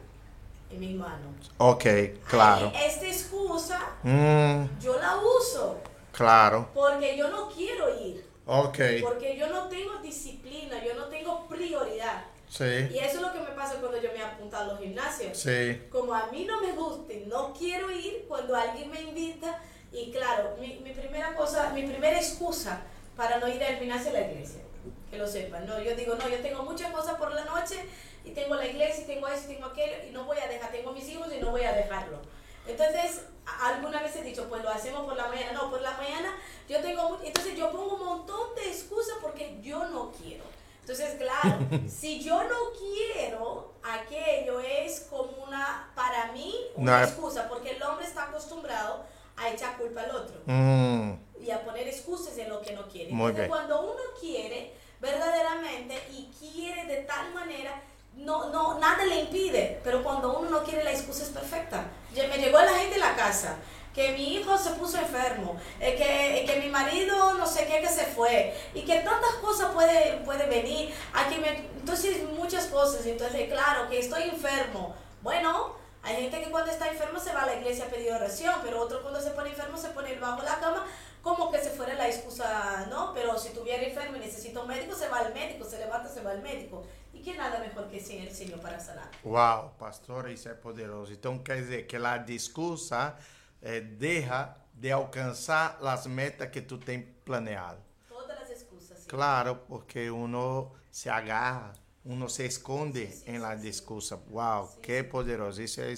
En 0.71 0.79
mis 0.79 0.95
manos. 0.95 1.51
ok, 1.57 1.83
claro. 2.29 2.71
Ahí, 2.75 2.85
esta 2.85 3.07
excusa 3.07 3.79
Mm, 4.03 4.65
yo 4.79 4.97
la 4.99 5.17
uso 5.17 5.79
claro, 6.11 6.69
porque 6.73 7.17
yo 7.17 7.29
no 7.29 7.49
quiero 7.49 7.99
ir, 8.03 8.23
ok, 8.45 8.77
porque 9.01 9.35
yo 9.37 9.47
no 9.49 9.67
tengo 9.67 9.97
disciplina, 9.97 10.83
yo 10.85 10.93
no 10.95 11.05
tengo 11.05 11.47
prioridad. 11.47 12.23
Sí, 12.49 12.89
Y 12.91 12.97
eso 12.97 13.17
es 13.17 13.21
lo 13.21 13.31
que 13.31 13.39
me 13.39 13.51
pasa 13.51 13.75
cuando 13.79 14.01
yo 14.01 14.11
me 14.11 14.21
apunto 14.21 14.57
a 14.57 14.65
los 14.65 14.79
gimnasios. 14.79 15.37
sí, 15.37 15.83
como 15.89 16.13
a 16.13 16.27
mí 16.27 16.45
no 16.45 16.59
me 16.61 16.73
gusta 16.73 17.13
y 17.13 17.25
no 17.27 17.53
quiero 17.53 17.89
ir 17.91 18.25
cuando 18.27 18.55
alguien 18.55 18.91
me 18.91 19.01
invita 19.01 19.61
y 19.91 20.11
claro, 20.11 20.55
mi, 20.59 20.79
mi 20.79 20.91
primera 20.91 21.35
cosa, 21.35 21.69
mi 21.71 21.83
primera 21.83 22.17
excusa 22.17 22.81
para 23.15 23.37
no 23.37 23.47
ir 23.47 23.63
al 23.63 23.77
gimnasio 23.77 24.07
es 24.07 24.13
la 24.13 24.31
iglesia, 24.31 24.61
que 25.09 25.17
lo 25.17 25.27
sepan, 25.27 25.65
no, 25.65 25.81
yo 25.81 25.95
digo, 25.95 26.15
no, 26.15 26.27
yo 26.29 26.39
tengo 26.39 26.63
muchas 26.63 26.91
cosas 26.91 27.15
por 27.15 27.33
la 27.33 27.45
noche 27.45 27.75
y 28.23 28.31
tengo 28.31 28.55
la 28.55 28.65
iglesia 28.65 29.03
y 29.03 29.07
tengo 29.07 29.27
eso 29.27 29.43
y 29.45 29.55
tengo 29.55 29.67
aquello 29.67 29.95
y 30.07 30.11
no 30.11 30.25
voy 30.25 30.37
a 30.37 30.47
dejar, 30.47 30.71
tengo 30.71 30.91
mis 30.91 31.07
hijos 31.09 31.27
y 31.35 31.41
no 31.41 31.51
voy 31.51 31.63
a 31.63 31.73
dejarlo. 31.73 32.19
Entonces, 32.67 33.23
alguna 33.61 34.01
vez 34.01 34.15
he 34.15 34.23
dicho, 34.23 34.47
pues 34.47 34.63
lo 34.63 34.69
hacemos 34.69 35.05
por 35.05 35.17
la 35.17 35.27
mañana, 35.27 35.53
no, 35.53 35.71
por 35.71 35.81
la 35.81 35.97
mañana 35.97 36.35
yo 36.67 36.79
tengo, 36.81 37.19
entonces 37.23 37.57
yo 37.57 37.71
pongo 37.71 37.95
un 37.95 38.05
montón 38.05 38.55
de 38.55 38.69
excusas 38.69 39.17
porque 39.21 39.57
yo 39.61 39.85
no 39.85 40.11
quiero. 40.11 40.43
Entonces, 40.89 41.17
claro, 41.19 41.59
si 41.87 42.19
yo 42.23 42.43
no 42.45 42.55
quiero, 42.79 43.73
aquello 43.83 44.59
es 44.59 45.01
como 45.01 45.43
una, 45.45 45.91
para 45.95 46.31
mí, 46.31 46.51
una 46.75 47.01
No, 47.01 47.05
excusa, 47.05 47.47
porque 47.47 47.75
el 47.75 47.83
hombre 47.83 48.07
está 48.07 48.23
acostumbrado 48.23 49.05
a 49.37 49.49
echar 49.51 49.77
culpa 49.77 50.01
al 50.01 50.11
otro 50.15 50.41
Mm, 50.47 51.11
y 51.41 51.51
a 51.51 51.63
poner 51.63 51.87
excusas 51.87 52.35
en 52.39 52.49
lo 52.49 52.59
que 52.61 52.73
no 52.73 52.87
quiere. 52.89 53.11
Muy 53.11 53.29
Entonces, 53.29 53.35
bien. 53.35 53.49
cuando 53.49 53.81
uno 53.83 54.01
quiere 54.19 54.73
verdaderamente 54.99 55.95
y 56.11 56.31
quiere 56.39 56.85
de 56.85 57.03
tal 57.03 57.35
manera, 57.35 57.79
no, 58.15 58.49
no, 58.49 58.79
nada 58.79 59.05
le 59.05 59.19
impide, 59.21 59.79
pero 59.83 60.03
cuando 60.03 60.39
uno 60.39 60.49
no 60.49 60.63
quiere, 60.63 60.83
la 60.83 60.91
excusa 60.91 61.21
es 61.21 61.29
perfecta. 61.29 61.85
Ya 62.15 62.27
Me 62.27 62.39
llegó 62.39 62.59
la 62.59 62.73
gente 62.73 62.95
en 62.95 63.01
la 63.01 63.15
casa, 63.15 63.57
que 63.93 64.11
mi 64.13 64.35
hijo 64.35 64.57
se 64.57 64.71
puso 64.71 64.97
enfermo, 64.97 65.59
eh, 65.79 65.95
que, 65.95 66.51
que 66.51 66.59
mi 66.59 66.69
marido 66.69 67.33
no 67.33 67.45
sé 67.45 67.65
qué 67.65 67.81
que 67.81 67.89
se 67.89 68.05
fue, 68.05 68.53
y 68.73 68.83
que 68.83 68.99
tantas 68.99 69.35
cosas 69.41 69.71
puede, 69.73 70.17
puede 70.25 70.45
venir, 70.47 70.93
a 71.13 71.27
que 71.27 71.37
me, 71.37 71.49
entonces 71.79 72.23
muchas 72.35 72.67
cosas, 72.67 73.05
entonces 73.05 73.49
claro, 73.51 73.89
que 73.89 73.99
estoy 73.99 74.23
enfermo, 74.23 74.95
bueno, 75.21 75.75
hay 76.01 76.15
gente 76.15 76.41
que 76.43 76.49
cuando 76.49 76.71
está 76.71 76.87
enfermo 76.87 77.19
se 77.19 77.33
va 77.33 77.43
a 77.43 77.45
la 77.47 77.55
iglesia 77.55 77.85
a 77.85 77.89
pedir 77.89 78.11
oración, 78.11 78.55
pero 78.63 78.81
otro 78.81 79.01
cuando 79.01 79.19
se 79.19 79.31
pone 79.31 79.49
enfermo 79.49 79.77
se 79.77 79.89
pone 79.89 80.15
bajo 80.15 80.41
la 80.43 80.59
cama 80.59 80.85
como 81.21 81.51
que 81.51 81.59
se 81.59 81.71
fuera 81.71 81.93
la 81.95 82.07
excusa, 82.07 82.87
¿no? 82.89 83.13
Pero 83.13 83.37
si 83.37 83.49
tuviera 83.49 83.83
enfermo 83.83 84.17
y 84.17 84.19
necesita 84.19 84.61
un 84.61 84.67
médico, 84.67 84.95
se 84.95 85.09
va 85.09 85.19
al 85.19 85.33
médico, 85.33 85.65
se 85.65 85.77
levanta, 85.77 86.07
se 86.07 86.21
va 86.21 86.31
al 86.31 86.41
médico. 86.41 86.83
¿Y 87.13 87.21
qué 87.21 87.35
nada 87.35 87.59
mejor 87.59 87.89
que 87.89 87.97
el 87.97 88.31
Señor 88.33 88.61
para 88.61 88.79
sanar? 88.79 89.09
Uau, 89.23 89.73
pastor, 89.77 90.29
isso 90.29 90.47
é 90.47 90.53
poderoso. 90.53 91.11
Então 91.11 91.37
quer 91.39 91.57
dizer 91.57 91.85
que 91.85 91.97
a 91.97 92.17
discursa 92.17 93.17
eh, 93.61 93.81
deja 93.81 94.55
de 94.73 94.91
alcançar 94.91 95.77
as 95.81 96.07
metas 96.07 96.49
que 96.49 96.61
tu 96.61 96.77
tem 96.77 97.01
planeado. 97.25 97.81
Todas 98.07 98.37
as 98.41 98.49
excusas. 98.49 99.05
Claro, 99.05 99.55
porque 99.67 100.09
uno 100.09 100.71
se 100.91 101.09
agarra, 101.09 101.73
uno 102.05 102.29
se 102.29 102.45
esconde 102.45 103.03
em 103.03 103.11
sí, 103.11 103.23
en 103.27 103.41
la 103.41 103.55
excusa. 103.55 104.15
Wow, 104.29 104.79
que 104.81 105.03
poderoso. 105.03 105.61
Isso 105.61 105.81
é 105.81 105.93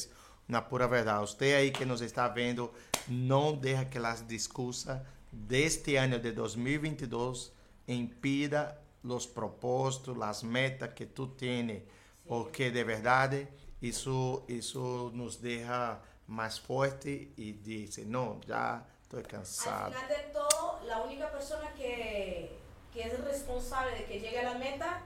una 0.50 0.62
pura 0.62 0.88
verdade. 0.88 1.22
Você 1.22 1.54
aí 1.54 1.72
que 1.72 1.86
nos 1.86 2.02
está 2.02 2.28
vendo, 2.28 2.72
não 3.08 3.56
deixa 3.56 3.86
que 3.86 4.00
las 4.00 4.24
excusas 4.30 5.02
deste 5.32 5.96
ano 5.96 6.20
de 6.20 6.32
2022 6.32 7.54
impida 7.88 8.82
los 9.04 9.26
propósitos, 9.28 10.18
las 10.18 10.44
metas 10.44 10.94
que 10.94 11.06
tu 11.06 11.28
tem. 11.28 11.84
porque 12.26 12.72
de 12.72 12.84
verdade 12.84 13.38
eh, 13.38 13.48
isso 13.82 14.44
isso 14.48 15.12
nos 15.14 15.42
deja... 15.42 16.00
deixa 16.28 16.28
mais 16.28 16.58
forte 16.58 17.30
e 17.38 17.52
diz, 17.54 17.98
não, 18.08 18.40
já 18.48 18.82
estou 19.04 19.20
Al 19.20 19.26
cansado. 19.26 19.94
final 19.94 20.08
de 20.08 20.24
todo, 20.34 20.80
la 20.86 21.02
única 21.02 21.28
persona 21.28 21.72
que, 21.76 22.52
que 22.94 23.02
es 23.02 23.20
responsable 23.24 23.92
de 23.98 24.06
que 24.06 24.20
llegue 24.20 24.40
a 24.40 24.54
la 24.54 24.56
meta, 24.56 25.02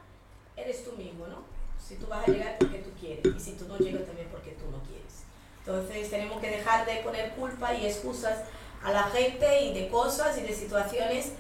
eres 0.56 0.84
tú 0.84 0.91
mismo, 0.93 1.28
¿no? 1.28 1.43
Si 1.80 1.95
tú 1.95 2.08
vas 2.08 2.28
a 2.28 2.32
llegar 2.32 2.58
porque 2.60 2.80
tú 2.80 2.91
quieres 2.99 3.25
y 3.36 3.39
si 3.39 3.54
tú 3.54 3.67
no 3.67 3.78
llegas 3.78 4.06
también 4.06 4.28
porque 4.30 4.51
tú 4.51 4.69
no 4.71 4.82
quieres. 4.84 5.23
Entonces 5.60 6.10
tenemos 6.10 6.39
que 6.39 6.49
dejar 6.49 6.86
de 6.86 6.97
poner 6.97 7.32
culpa 7.36 7.73
y 7.73 7.86
excusas 7.86 8.39
a 8.84 8.91
la 8.91 9.04
gente 9.04 9.62
y 9.63 9.73
de 9.73 9.89
cosas 9.89 10.38
y 10.38 10.41
de 10.41 10.54
situaciones 10.54 11.32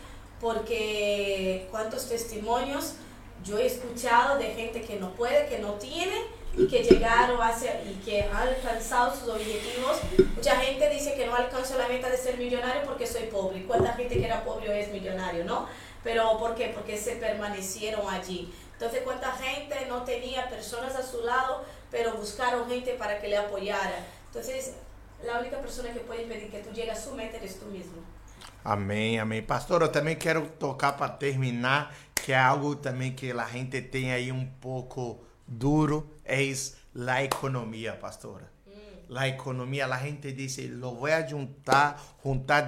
porque 0.41 1.67
cuántos 1.71 2.09
testimonios 2.09 2.95
yo 3.43 3.57
he 3.59 3.67
escuchado 3.67 4.37
de 4.37 4.53
gente 4.53 4.81
que 4.81 4.99
no 4.99 5.13
puede, 5.13 5.47
que 5.47 5.59
no 5.59 5.73
tiene 5.73 6.19
y 6.57 6.67
que 6.67 6.83
llegaron 6.83 7.41
hacia 7.41 7.81
y 7.83 8.01
que 8.03 8.23
han 8.23 8.47
alcanzado 8.47 9.15
sus 9.15 9.29
objetivos. 9.29 9.99
Mucha 10.35 10.55
gente 10.57 10.89
dice 10.89 11.15
que 11.15 11.25
no 11.25 11.35
alcanzó 11.35 11.77
la 11.77 11.87
meta 11.87 12.09
de 12.09 12.17
ser 12.17 12.37
millonario 12.37 12.83
porque 12.83 13.05
soy 13.05 13.23
pobre. 13.23 13.65
¿Cuánta 13.65 13.93
gente 13.93 14.17
que 14.17 14.25
era 14.25 14.43
pobre 14.43 14.69
hoy 14.69 14.79
es 14.79 14.91
millonario, 14.91 15.43
no? 15.43 15.67
Pero 16.03 16.37
¿por 16.37 16.55
qué? 16.55 16.71
Porque 16.73 16.97
se 16.97 17.15
permanecieron 17.15 18.07
allí. 18.09 18.53
Entonces, 18.73 19.01
¿cuánta 19.03 19.31
gente 19.33 19.85
no 19.87 20.03
tenía 20.03 20.49
personas 20.49 20.95
a 20.95 21.03
su 21.03 21.21
lado, 21.21 21.65
pero 21.89 22.13
buscaron 22.13 22.69
gente 22.69 22.93
para 22.93 23.19
que 23.19 23.27
le 23.27 23.37
apoyara? 23.37 24.05
Entonces, 24.27 24.73
la 25.23 25.39
única 25.39 25.59
persona 25.59 25.91
que 25.93 26.01
puede 26.01 26.23
impedir 26.23 26.51
que 26.51 26.59
tú 26.59 26.71
llegues 26.71 26.97
a 26.97 27.01
su 27.01 27.15
meta 27.15 27.37
eres 27.37 27.59
tú 27.59 27.65
mismo. 27.67 28.03
Amém, 28.63 29.19
amém. 29.19 29.43
Pastor, 29.43 29.83
eu 29.83 29.91
também 29.91 30.15
quero 30.15 30.47
tocar 30.59 30.93
para 30.93 31.09
terminar, 31.09 31.95
que 32.15 32.33
algo 32.33 32.75
também 32.75 33.13
que 33.13 33.31
a 33.31 33.45
gente 33.45 33.79
tem 33.81 34.11
aí 34.11 34.31
um 34.31 34.45
pouco 34.59 35.23
duro, 35.47 36.09
é 36.23 36.41
a 37.07 37.23
economia, 37.23 37.93
pastora. 37.93 38.53
A 39.15 39.27
economia, 39.27 39.85
a 39.85 39.97
gente 39.99 40.31
diz, 40.33 40.57
lo 40.69 40.95
vou 40.95 41.05
a 41.05 41.21
juntar, 41.21 42.01
juntar 42.23 42.65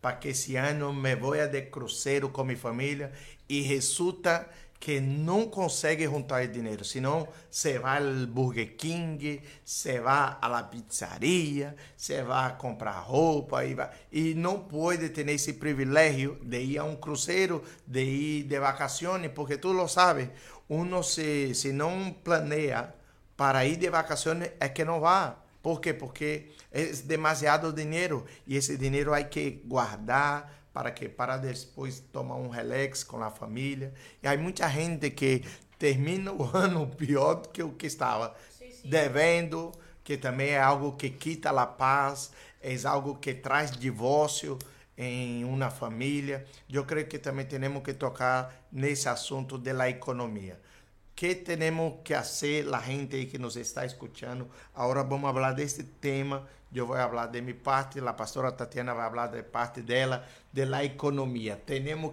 para 0.00 0.16
que 0.16 0.28
esse 0.28 0.54
ano 0.56 0.92
me 0.92 1.16
voy 1.16 1.48
de 1.48 1.62
cruzeiro 1.62 2.30
com 2.30 2.44
minha 2.44 2.56
família 2.56 3.10
e 3.48 3.60
resulta 3.62 4.48
que 4.82 5.00
não 5.00 5.48
consegue 5.48 6.06
juntar 6.06 6.44
dinheiro, 6.48 6.84
senão 6.84 7.28
você 7.48 7.78
vai 7.78 7.98
ao 7.98 8.26
Burger 8.26 8.76
King, 8.76 9.40
você 9.64 10.00
vai 10.00 10.36
à 10.40 10.62
pizzaria, 10.64 11.76
você 11.96 12.20
vai 12.24 12.56
comprar 12.56 12.98
roupa 12.98 13.64
e, 13.64 13.74
vai, 13.74 13.90
e 14.10 14.34
não 14.34 14.58
pode 14.64 15.10
ter 15.10 15.28
esse 15.28 15.52
privilégio 15.52 16.36
de 16.42 16.60
ir 16.60 16.78
a 16.78 16.84
um 16.84 16.96
cruzeiro, 16.96 17.62
de 17.86 18.02
ir 18.02 18.42
de 18.42 18.58
vacações, 18.58 19.30
porque 19.32 19.56
tu 19.56 19.70
lo 19.70 19.86
sabes, 19.86 20.30
uno 20.72 21.02
se, 21.02 21.54
se 21.54 21.70
não 21.72 22.12
planeia 22.24 22.94
para 23.36 23.66
ir 23.66 23.76
de 23.76 23.90
vacações 23.90 24.50
é 24.58 24.68
que 24.68 24.84
não 24.84 25.00
vai. 25.00 25.34
Por 25.62 25.80
quê? 25.80 25.92
Porque 25.92 26.50
é 26.72 26.86
demasiado 27.04 27.72
dinheiro 27.72 28.24
e 28.46 28.56
esse 28.56 28.76
dinheiro 28.78 29.12
há 29.12 29.22
que 29.22 29.62
guardar, 29.66 30.50
para 30.72 30.90
que 30.90 31.08
para 31.08 31.36
depois 31.36 32.00
tomar 32.00 32.36
um 32.36 32.48
relax 32.48 33.04
com 33.04 33.22
a 33.22 33.30
família. 33.30 33.92
E 34.22 34.26
há 34.26 34.36
muita 34.36 34.66
gente 34.70 35.10
que 35.10 35.44
termina 35.78 36.32
o 36.32 36.44
ano 36.56 36.86
pior 36.86 37.34
do 37.34 37.48
que 37.50 37.62
o 37.62 37.72
que 37.72 37.86
estava 37.86 38.34
sim, 38.58 38.70
sim. 38.70 38.88
devendo, 38.88 39.72
que 40.02 40.16
também 40.16 40.50
é 40.50 40.60
algo 40.60 40.92
que 40.92 41.10
quita 41.10 41.50
a 41.50 41.66
paz, 41.66 42.32
é 42.62 42.74
algo 42.86 43.16
que 43.16 43.34
traz 43.34 43.70
divórcio 43.72 44.58
em 44.96 45.44
uma 45.44 45.70
família. 45.70 46.46
Eu 46.70 46.84
creio 46.84 47.06
que 47.06 47.18
também 47.18 47.44
temos 47.44 47.82
que 47.82 47.92
tocar 47.92 48.54
nesse 48.70 49.08
assunto 49.08 49.58
da 49.58 49.88
economia 49.88 50.58
que 51.22 51.36
temos 51.36 52.00
que 52.02 52.16
fazer, 52.16 52.74
a 52.74 52.80
gente 52.80 53.26
que 53.26 53.38
nos 53.38 53.54
está 53.54 53.86
escutando? 53.86 54.48
Agora 54.74 55.04
vamos 55.04 55.30
falar 55.30 55.52
desse 55.52 55.84
tema. 55.84 56.48
Eu 56.74 56.84
vou 56.84 56.96
falar 56.96 57.26
de 57.26 57.40
minha 57.40 57.54
parte, 57.54 58.00
a 58.00 58.12
pastora 58.12 58.50
Tatiana 58.50 58.92
vai 58.92 59.08
falar 59.08 59.28
de 59.28 59.40
parte 59.44 59.82
dela, 59.82 60.26
de 60.52 60.64
la 60.64 60.82
economía. 60.82 61.62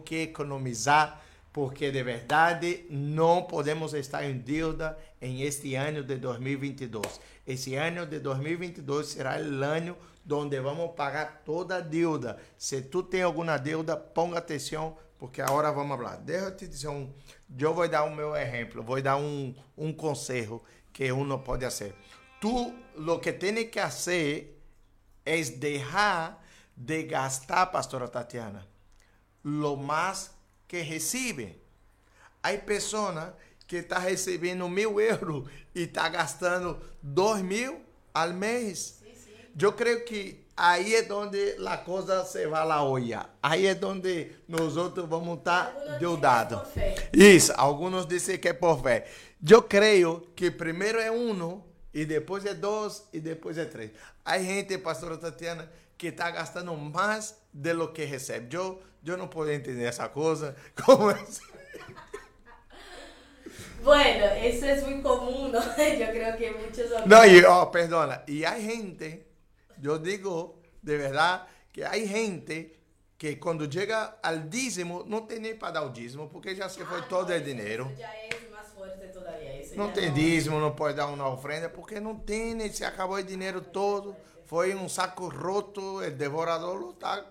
Que 0.05 0.21
economizar 0.21 1.23
porque 1.51 1.89
de 1.89 2.03
verdade 2.03 2.85
não 2.91 3.41
podemos 3.47 3.95
estar 3.95 4.23
em 4.23 4.37
deuda 4.37 4.95
em 5.19 5.41
este 5.41 5.73
ano 5.73 6.03
de 6.03 6.17
2022. 6.17 7.19
Este 7.47 7.73
ano 7.73 8.05
de 8.05 8.19
2022 8.19 9.07
será 9.07 9.39
o 9.39 9.63
ano 9.63 9.97
onde 10.31 10.59
vamos 10.61 10.91
pagar 10.95 11.41
toda 11.43 11.81
deuda. 11.81 12.37
Se 12.59 12.83
tu 12.83 13.01
tem 13.01 13.23
alguma 13.23 13.57
deuda, 13.57 13.97
ponga 13.97 14.37
atenção 14.37 14.95
porque 15.19 15.41
agora 15.41 15.69
vamos 15.71 15.97
falar. 15.97 16.17
Deixa 16.17 16.45
eu 16.45 16.57
te 16.57 16.67
dizer 16.67 16.87
um. 16.87 17.13
Eu 17.57 17.73
vou 17.73 17.87
dar 17.87 18.03
o 18.03 18.15
meu 18.15 18.35
exemplo, 18.35 18.81
vou 18.81 19.01
dar 19.01 19.17
um, 19.17 19.53
um 19.77 19.93
conselho 19.93 20.63
que 20.93 21.11
uno 21.11 21.39
pode 21.43 21.65
fazer. 21.65 21.93
Tú 22.39 22.73
lo 22.95 23.19
que 23.19 23.33
tienes 23.33 23.69
que 23.69 23.79
hacer 23.79 24.55
es 25.25 25.59
dejar 25.59 26.41
de 26.75 27.03
gastar, 27.03 27.71
pastora 27.71 28.07
Tatiana, 28.07 28.65
lo 29.43 29.75
más 29.75 30.31
que 30.67 30.83
recibe. 30.83 31.59
Hay 32.41 32.59
personas 32.59 33.33
que 33.67 33.79
están 33.79 34.05
recibiendo 34.05 34.69
mil 34.69 34.97
euros 34.99 35.49
y 35.73 35.83
está 35.83 36.07
gastando 36.07 36.81
dos 37.01 37.43
mil 37.43 37.79
al 38.13 38.33
mes. 38.33 38.99
Sí, 39.01 39.13
sí. 39.13 39.33
Yo 39.53 39.75
creo 39.75 40.05
que 40.05 40.45
ahí 40.59 40.93
es 40.93 41.07
donde 41.07 41.55
la 41.57 41.83
cosa 41.83 42.25
se 42.25 42.45
va 42.45 42.63
a 42.63 42.65
la 42.65 42.83
olla. 42.83 43.29
Ahí 43.41 43.65
es 43.65 43.79
donde 43.79 44.43
nosotros 44.47 45.09
vamos 45.09 45.37
a 45.37 45.39
estar 45.39 45.99
deudados. 45.99 46.67
Isso, 47.13 47.53
algunos 47.57 48.07
dicen 48.07 48.39
que 48.41 48.49
es 48.49 48.55
por 48.55 48.83
fe. 48.83 49.05
Yo 49.39 49.67
creo 49.67 50.27
que 50.35 50.51
primero 50.51 50.99
es 50.99 51.09
uno 51.09 51.65
e 51.93 52.05
depois 52.05 52.45
é 52.45 52.53
dois, 52.53 53.07
e 53.13 53.19
depois 53.19 53.57
é 53.57 53.65
três. 53.65 53.91
Há 54.23 54.37
gente, 54.37 54.77
pastora 54.77 55.17
Tatiana, 55.17 55.71
que 55.97 56.07
está 56.07 56.29
gastando 56.29 56.75
mais 56.75 57.35
de 57.53 57.73
lo 57.73 57.93
que 57.93 58.03
recebe. 58.03 58.55
Eu, 58.55 58.81
eu 59.05 59.17
não 59.17 59.27
posso 59.27 59.49
entender 59.49 59.85
essa 59.85 60.09
coisa. 60.09 60.55
Como 60.75 61.09
é 61.09 61.17
Bueno, 63.81 64.25
eso 64.43 64.65
es 64.65 64.85
muy 64.85 65.01
común, 65.01 65.53
¿no? 65.53 65.61
Yo 65.61 66.11
creo 66.11 66.37
que 66.37 66.51
muchos... 66.51 66.91
No, 67.05 67.25
y, 67.25 67.41
oh, 67.47 67.71
perdona, 67.71 68.23
y 68.27 68.43
hay 68.43 68.61
gente, 68.61 69.28
yo 69.81 69.97
digo 69.97 70.59
de 70.81 70.97
verdad 70.97 71.47
que 71.71 71.85
hay 71.85 72.07
gente 72.07 72.79
que 73.17 73.37
cuando 73.37 73.65
llega 73.65 74.19
al 74.23 74.49
dízimo 74.49 75.03
no 75.05 75.27
tiene 75.27 75.55
para 75.55 75.73
dar 75.73 75.83
el 75.83 75.93
dízimo 75.93 76.29
porque 76.29 76.55
ya 76.55 76.69
se 76.69 76.85
fue 76.85 76.99
ah, 76.99 77.05
todo 77.09 77.33
el 77.33 77.43
dinero. 77.43 77.91
Ya 77.97 78.13
es 78.25 78.49
más 78.49 78.67
fuerte 78.73 79.07
todavía. 79.07 79.49
Não 79.75 79.91
tem 79.91 80.11
dízimo, 80.11 80.59
não 80.59 80.71
pode 80.71 80.95
dar 80.95 81.07
uma 81.07 81.27
ofrenda, 81.27 81.69
porque 81.69 81.99
não 81.99 82.15
tem, 82.15 82.71
se 82.71 82.83
acabou 82.83 83.17
o 83.17 83.23
dinheiro 83.23 83.61
todo. 83.61 84.15
Foi 84.45 84.73
um 84.73 84.89
saco 84.89 85.27
roto, 85.27 85.97
o 85.97 86.11
devorador 86.11 86.91
está 86.93 87.23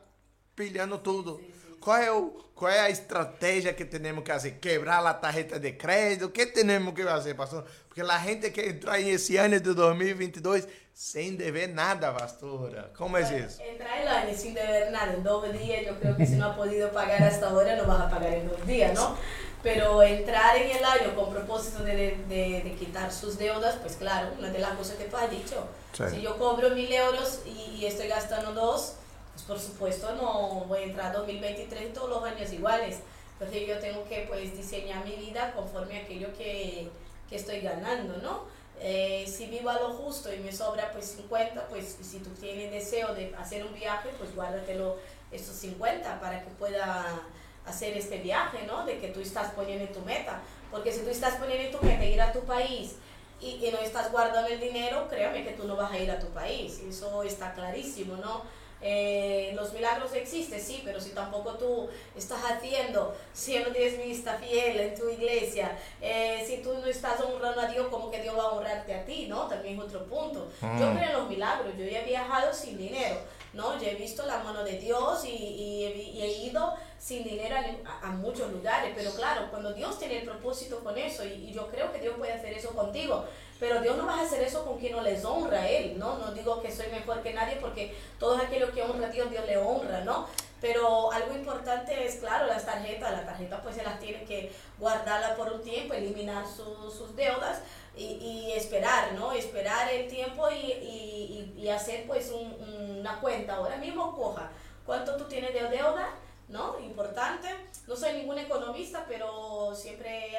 pilhando 0.54 0.98
tudo. 0.98 1.40
Qual 1.80 1.96
é, 1.96 2.12
o, 2.12 2.30
qual 2.54 2.70
é 2.70 2.80
a 2.80 2.90
estratégia 2.90 3.72
que 3.72 3.84
temos 3.84 4.22
que 4.22 4.30
fazer? 4.30 4.52
Quebrar 4.60 5.04
a 5.04 5.14
tarjeta 5.14 5.58
de 5.58 5.72
crédito? 5.72 6.26
O 6.26 6.30
que 6.30 6.46
temos 6.46 6.94
que 6.94 7.02
fazer, 7.02 7.34
pastor? 7.34 7.64
Porque 7.88 8.02
a 8.02 8.18
gente 8.18 8.50
quer 8.50 8.68
entrar 8.68 8.98
nesse 8.98 9.36
ano 9.36 9.58
de 9.58 9.74
2022 9.74 10.66
sem 10.98 11.36
dever 11.36 11.68
nada, 11.68 12.12
pastora. 12.12 12.90
Como 12.96 13.16
é 13.16 13.22
isso? 13.22 13.62
Entrar 13.62 14.00
el 14.00 14.08
año 14.08 14.34
sin 14.36 14.52
deber 14.52 14.90
nada 14.90 15.14
en 15.14 15.22
dos 15.22 15.52
días, 15.52 15.86
yo 15.86 15.96
creo 16.00 16.16
que 16.16 16.26
si 16.26 16.34
no 16.34 16.46
ha 16.46 16.56
podido 16.56 16.90
pagar 16.90 17.22
hasta 17.22 17.50
ahora, 17.50 17.76
no 17.76 17.86
vas 17.86 18.00
a 18.00 18.10
pagar 18.10 18.32
en 18.32 18.48
dos 18.48 18.66
días, 18.66 18.92
¿no? 18.94 19.16
Pero 19.62 20.02
entrar 20.02 20.56
en 20.56 20.76
el 20.76 20.84
año 20.84 21.14
con 21.14 21.32
propósito 21.32 21.84
de, 21.84 21.94
de, 21.94 22.62
de, 22.64 22.76
quitar 22.76 23.12
sus 23.12 23.38
deudas, 23.38 23.76
pues 23.76 23.94
claro, 23.94 24.32
una 24.40 24.50
de 24.50 24.58
las 24.58 24.72
cosas 24.72 24.96
que 24.96 25.04
tú 25.04 25.16
has 25.16 25.30
dicho. 25.30 25.68
Sí. 25.92 26.02
Si 26.10 26.20
yo 26.20 26.36
cobro 26.36 26.70
mil 26.70 26.92
euros 26.92 27.42
y, 27.46 27.86
estoy 27.86 28.08
gastando 28.08 28.52
dos, 28.52 28.94
pues 29.34 29.44
por 29.44 29.60
supuesto 29.60 30.12
no 30.16 30.64
voy 30.66 30.80
a 30.80 30.82
entrar 30.82 31.12
2023 31.12 31.92
todos 31.92 32.10
los 32.10 32.24
años 32.24 32.52
iguales. 32.52 32.98
Entonces 33.34 33.68
yo 33.68 33.78
tengo 33.78 34.02
que 34.08 34.26
pues 34.28 34.56
diseñar 34.56 35.04
mi 35.04 35.12
vida 35.12 35.52
conforme 35.52 36.00
a 36.00 36.02
aquello 36.02 36.36
que, 36.36 36.90
que 37.30 37.36
estoy 37.36 37.60
ganando, 37.60 38.16
¿no? 38.16 38.57
Eh, 38.80 39.24
si 39.26 39.46
vivo 39.46 39.70
a 39.70 39.80
lo 39.80 39.90
justo 39.90 40.32
y 40.32 40.38
me 40.38 40.52
sobra 40.52 40.90
pues 40.92 41.06
50, 41.16 41.66
pues 41.68 41.96
si 42.00 42.20
tú 42.20 42.30
tienes 42.30 42.70
deseo 42.70 43.14
de 43.14 43.34
hacer 43.36 43.64
un 43.64 43.74
viaje, 43.74 44.10
pues 44.18 44.34
guárdatelo 44.34 44.96
esos 45.32 45.56
50 45.56 46.20
para 46.20 46.42
que 46.42 46.50
pueda 46.50 47.20
hacer 47.66 47.96
este 47.96 48.18
viaje, 48.18 48.64
¿no? 48.66 48.86
De 48.86 48.98
que 48.98 49.08
tú 49.08 49.20
estás 49.20 49.52
poniendo 49.52 49.84
en 49.84 49.92
tu 49.92 50.00
meta. 50.02 50.40
Porque 50.70 50.92
si 50.92 51.00
tú 51.00 51.10
estás 51.10 51.34
poniendo 51.36 51.64
en 51.64 51.72
tu 51.72 51.84
meta 51.84 52.04
ir 52.04 52.20
a 52.20 52.32
tu 52.32 52.40
país 52.40 52.96
y, 53.40 53.64
y 53.64 53.70
no 53.72 53.78
estás 53.78 54.12
guardando 54.12 54.48
el 54.48 54.60
dinero, 54.60 55.08
créame 55.08 55.44
que 55.44 55.52
tú 55.52 55.66
no 55.66 55.76
vas 55.76 55.92
a 55.92 55.98
ir 55.98 56.10
a 56.10 56.18
tu 56.18 56.28
país. 56.28 56.80
Eso 56.88 57.22
está 57.22 57.52
clarísimo, 57.54 58.16
¿no? 58.16 58.42
Eh, 58.80 59.52
los 59.56 59.72
milagros 59.72 60.12
existen, 60.14 60.60
sí, 60.60 60.82
pero 60.84 61.00
si 61.00 61.10
tampoco 61.10 61.54
tú 61.54 61.88
estás 62.16 62.40
haciendo, 62.44 63.16
siendo 63.32 63.70
diezmista 63.70 64.34
fiel 64.34 64.78
en 64.78 64.94
tu 64.94 65.08
iglesia, 65.08 65.76
eh, 66.00 66.44
si 66.46 66.58
tú 66.58 66.74
no 66.74 66.86
estás 66.86 67.20
honrando 67.20 67.60
a 67.60 67.66
Dios, 67.66 67.88
como 67.88 68.10
que 68.10 68.22
Dios 68.22 68.36
va 68.38 68.44
a 68.44 68.52
honrarte 68.52 68.94
a 68.94 69.04
ti, 69.04 69.26
¿no? 69.26 69.48
También 69.48 69.76
es 69.76 69.84
otro 69.84 70.04
punto. 70.04 70.48
Yo 70.60 70.68
mm. 70.68 70.96
creo 70.96 71.10
en 71.10 71.12
los 71.12 71.28
milagros, 71.28 71.74
yo 71.76 71.84
ya 71.84 72.02
he 72.02 72.04
viajado 72.04 72.54
sin 72.54 72.78
dinero, 72.78 73.16
¿no? 73.52 73.78
Yo 73.80 73.88
he 73.88 73.96
visto 73.96 74.24
la 74.26 74.38
mano 74.44 74.62
de 74.62 74.78
Dios 74.78 75.24
y, 75.24 75.30
y, 75.30 76.22
he, 76.22 76.46
ido 76.46 76.74
sin 76.98 77.24
dinero 77.24 77.56
a, 78.02 78.10
muchos 78.10 78.50
lugares, 78.52 78.92
pero 78.94 79.10
claro, 79.12 79.50
cuando 79.50 79.72
Dios 79.72 79.98
tiene 79.98 80.18
el 80.18 80.24
propósito 80.24 80.80
con 80.80 80.96
eso, 80.96 81.24
y, 81.24 81.52
yo 81.52 81.66
creo 81.68 81.92
que 81.92 81.98
Dios 81.98 82.14
puede 82.16 82.32
hacer 82.32 82.52
eso 82.52 82.70
contigo, 82.70 83.24
pero 83.58 83.80
Dios 83.80 83.96
no 83.96 84.06
va 84.06 84.20
a 84.20 84.22
hacer 84.22 84.42
eso 84.42 84.64
con 84.64 84.78
quien 84.78 84.92
no 84.92 85.02
les 85.02 85.24
honra 85.24 85.62
a 85.62 85.68
Él, 85.68 85.98
¿no? 85.98 86.18
No 86.18 86.32
digo 86.32 86.62
que 86.62 86.70
soy 86.70 86.86
mejor 86.88 87.22
que 87.22 87.34
nadie 87.34 87.56
porque 87.56 87.94
todos 88.18 88.40
aquellos 88.40 88.70
que 88.70 88.82
honra 88.82 89.08
a 89.08 89.10
Dios, 89.10 89.30
Dios 89.30 89.44
le 89.46 89.56
honra, 89.56 90.00
¿no? 90.02 90.26
Pero 90.60 91.12
algo 91.12 91.34
importante 91.34 92.04
es, 92.04 92.16
claro, 92.16 92.46
las 92.46 92.66
tarjetas, 92.66 93.12
las 93.12 93.26
tarjetas 93.26 93.60
pues 93.62 93.76
se 93.76 93.84
las 93.84 94.00
tienen 94.00 94.26
que 94.26 94.52
guardarla 94.78 95.36
por 95.36 95.52
un 95.52 95.62
tiempo, 95.62 95.94
eliminar 95.94 96.44
sus 96.46 97.14
deudas 97.14 97.60
y, 97.96 98.04
y, 98.04 98.52
esperar, 98.52 99.12
¿no? 99.12 99.32
Esperar 99.32 99.92
el 99.92 100.08
tiempo 100.08 100.48
y, 100.50 100.72
y, 100.72 101.54
y 101.56 101.68
hacer 101.68 102.06
pues 102.06 102.32
una 102.32 103.20
cuenta. 103.20 103.56
Ahora 103.56 103.76
mismo 103.76 104.16
coja 104.16 104.50
cuánto 104.86 105.16
tú 105.16 105.24
tienes 105.24 105.52
de 105.52 105.68
deuda, 105.68 106.08
¿no? 106.48 106.78
Importante. 106.80 107.48
No 107.86 107.94
soy 107.94 108.14
ningún 108.14 108.38
economista, 108.38 109.04
pero 109.08 109.74
siempre 109.74 110.36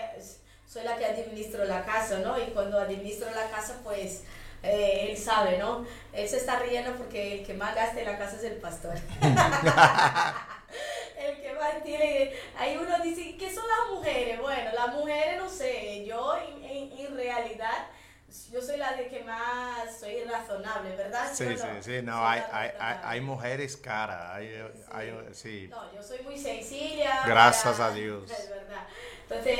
soy 0.69 0.83
la 0.83 0.95
que 0.97 1.05
administro 1.05 1.65
la 1.65 1.83
casa, 1.83 2.19
¿no? 2.19 2.39
Y 2.39 2.51
cuando 2.51 2.79
administro 2.79 3.27
la 3.31 3.49
casa, 3.49 3.79
pues 3.83 4.23
eh, 4.61 5.07
él 5.09 5.17
sabe, 5.17 5.57
¿no? 5.57 5.83
Él 6.13 6.29
se 6.29 6.37
está 6.37 6.59
riendo 6.59 6.95
porque 6.95 7.39
el 7.39 7.45
que 7.45 7.55
más 7.55 7.73
gasta 7.73 7.99
en 7.99 8.05
la 8.05 8.19
casa 8.19 8.35
es 8.35 8.43
el 8.43 8.57
pastor. 8.57 8.93
el 11.17 11.41
que 11.41 11.53
más 11.59 11.83
tiene. 11.83 12.33
Ahí 12.55 12.77
uno 12.77 12.99
dice, 13.03 13.35
¿qué 13.35 13.51
son 13.51 13.63
las 13.67 13.95
mujeres? 13.95 14.39
Bueno, 14.39 14.71
las 14.73 14.93
mujeres, 14.93 15.39
no 15.39 15.49
sé, 15.49 16.05
yo 16.05 16.37
en, 16.37 16.63
en, 16.63 17.15
realidad 17.15 17.87
yo 18.51 18.61
soy 18.61 18.77
la 18.77 18.93
de 18.93 19.07
que 19.07 19.23
más 19.23 19.99
soy 19.99 20.23
razonable, 20.23 20.95
¿verdad? 20.95 21.31
Sí, 21.33 21.45
sí, 21.57 21.67
sí, 21.81 22.01
no, 22.03 22.27
hay, 22.27 22.43
hay, 22.51 22.71
hay, 22.79 23.21
mujeres 23.21 23.75
caras, 23.75 24.33
hay, 24.33 24.49
sí. 24.49 24.83
Hay, 24.91 25.13
sí. 25.33 25.67
No, 25.67 25.91
yo 25.93 26.03
soy 26.03 26.19
muy 26.19 26.37
sencilla. 26.37 27.23
Gracias 27.25 27.79
a 27.79 27.89
Dios. 27.89 28.29
Es 28.29 28.49
verdad. 28.49 28.87
Entonces, 29.29 29.59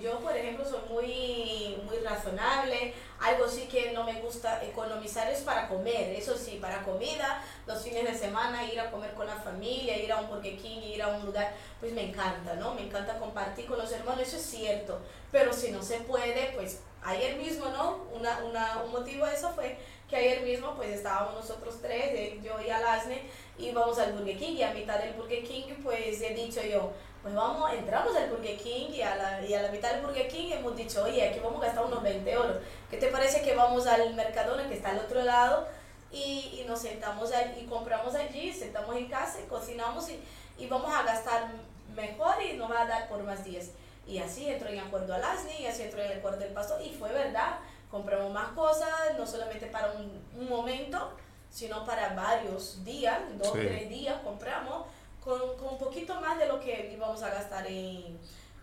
yo, 0.00 0.20
por 0.20 0.36
ejemplo, 0.36 0.64
soy 0.64 0.80
muy, 0.88 1.82
muy 1.84 1.98
razonable. 1.98 2.94
Algo 3.18 3.48
sí 3.48 3.66
que 3.66 3.90
no 3.90 4.04
me 4.04 4.20
gusta 4.20 4.64
economizar 4.64 5.28
es 5.28 5.40
para 5.40 5.68
comer. 5.68 6.14
Eso 6.14 6.36
sí, 6.36 6.58
para 6.60 6.84
comida, 6.84 7.42
los 7.66 7.82
fines 7.82 8.04
de 8.04 8.16
semana, 8.16 8.64
ir 8.64 8.78
a 8.78 8.90
comer 8.90 9.12
con 9.14 9.26
la 9.26 9.34
familia, 9.34 9.98
ir 9.98 10.12
a 10.12 10.20
un 10.20 10.28
Burger 10.28 10.56
King, 10.56 10.80
ir 10.82 11.02
a 11.02 11.08
un 11.08 11.26
lugar, 11.26 11.52
pues 11.80 11.92
me 11.92 12.08
encanta, 12.08 12.54
¿no? 12.54 12.74
Me 12.74 12.82
encanta 12.82 13.18
compartir 13.18 13.66
con 13.66 13.78
los 13.78 13.90
hermanos, 13.90 14.28
eso 14.28 14.36
es 14.36 14.44
cierto. 14.44 15.00
Pero 15.32 15.52
si 15.52 15.72
no 15.72 15.82
se 15.82 15.98
puede, 16.00 16.52
pues 16.54 16.80
ayer 17.02 17.36
mismo, 17.36 17.66
¿no? 17.66 18.04
Una, 18.12 18.38
una, 18.44 18.82
un 18.84 18.92
motivo 18.92 19.26
de 19.26 19.34
eso 19.34 19.50
fue 19.50 19.76
que 20.08 20.16
ayer 20.16 20.42
mismo 20.42 20.74
pues 20.74 20.90
estábamos 20.90 21.34
nosotros 21.34 21.78
tres, 21.80 22.42
yo 22.42 22.60
y 22.60 22.68
Alasne, 22.68 23.22
y 23.56 23.70
vamos 23.70 23.98
al 23.98 24.12
Burger 24.12 24.36
King 24.36 24.56
y 24.56 24.62
a 24.62 24.72
mitad 24.72 24.98
del 24.98 25.14
Burger 25.14 25.44
King 25.44 25.74
pues 25.82 26.20
he 26.20 26.34
dicho 26.34 26.60
yo, 26.62 26.92
pues 27.22 27.34
vamos, 27.34 27.70
entramos 27.72 28.16
al 28.16 28.30
Burger 28.30 28.56
King 28.56 28.88
y 28.94 29.02
a, 29.02 29.14
la, 29.14 29.44
y 29.44 29.52
a 29.52 29.62
la 29.62 29.70
mitad 29.70 29.92
del 29.92 30.02
Burger 30.02 30.26
King 30.28 30.52
hemos 30.52 30.74
dicho, 30.74 31.04
oye, 31.04 31.28
aquí 31.28 31.38
vamos 31.40 31.62
a 31.62 31.66
gastar 31.66 31.84
unos 31.84 32.02
20 32.02 32.32
euros. 32.32 32.56
¿Qué 32.90 32.96
te 32.96 33.08
parece 33.08 33.42
que 33.42 33.54
vamos 33.54 33.86
al 33.86 34.14
Mercadona 34.14 34.66
que 34.68 34.74
está 34.74 34.90
al 34.90 35.00
otro 35.00 35.22
lado 35.22 35.68
y, 36.10 36.60
y 36.60 36.64
nos 36.66 36.80
sentamos 36.80 37.30
allí 37.32 37.60
y 37.60 37.66
compramos 37.66 38.14
allí, 38.14 38.52
sentamos 38.52 38.96
en 38.96 39.08
casa 39.08 39.38
y 39.40 39.48
cocinamos 39.48 40.08
y, 40.08 40.18
y, 40.58 40.66
vamos 40.66 40.92
a 40.94 41.02
gastar 41.02 41.50
mejor 41.94 42.42
y 42.42 42.54
nos 42.56 42.70
va 42.70 42.82
a 42.82 42.86
dar 42.86 43.08
por 43.08 43.22
más 43.22 43.44
días? 43.44 43.70
Y 44.06 44.18
así 44.18 44.48
entró 44.48 44.70
en 44.70 44.78
acuerdo 44.78 45.14
al 45.14 45.22
ASNI 45.22 45.58
y 45.60 45.66
así 45.66 45.82
entró 45.82 46.00
en 46.00 46.18
acuerdo 46.18 46.38
del 46.38 46.52
pastor 46.54 46.80
y 46.80 46.94
fue 46.94 47.12
verdad, 47.12 47.58
compramos 47.90 48.32
más 48.32 48.48
cosas, 48.52 48.88
no 49.18 49.26
solamente 49.26 49.66
para 49.66 49.92
un, 49.92 50.24
un 50.38 50.48
momento, 50.48 51.12
sino 51.50 51.84
para 51.84 52.14
varios 52.14 52.82
días, 52.82 53.18
dos, 53.36 53.48
o 53.48 53.52
tres 53.52 53.90
días 53.90 54.16
compramos 54.24 54.86
con, 55.24 55.56
con, 55.56 55.74
un 55.74 55.78
poquito 55.78 56.20
más 56.20 56.38
de 56.38 56.46
lo 56.46 56.60
que 56.60 56.90
íbamos 56.92 57.22
a 57.22 57.30
gastar 57.30 57.66
en, 57.66 58.18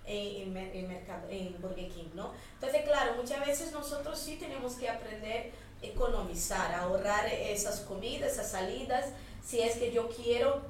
en, 0.05 0.57
en, 0.57 0.87
mercado, 0.87 1.27
en 1.29 1.61
Burger 1.61 1.89
King, 1.89 2.09
¿no? 2.15 2.31
Entonces, 2.53 2.83
claro, 2.83 3.13
muchas 3.15 3.45
veces 3.45 3.71
nosotros 3.71 4.17
sí 4.17 4.37
tenemos 4.37 4.75
que 4.75 4.89
aprender 4.89 5.51
a 5.81 5.85
economizar, 5.85 6.71
a 6.71 6.81
ahorrar 6.83 7.27
esas 7.27 7.81
comidas, 7.81 8.33
esas 8.33 8.51
salidas, 8.51 9.05
si 9.45 9.61
es 9.61 9.75
que 9.77 9.91
yo 9.91 10.09
quiero 10.09 10.61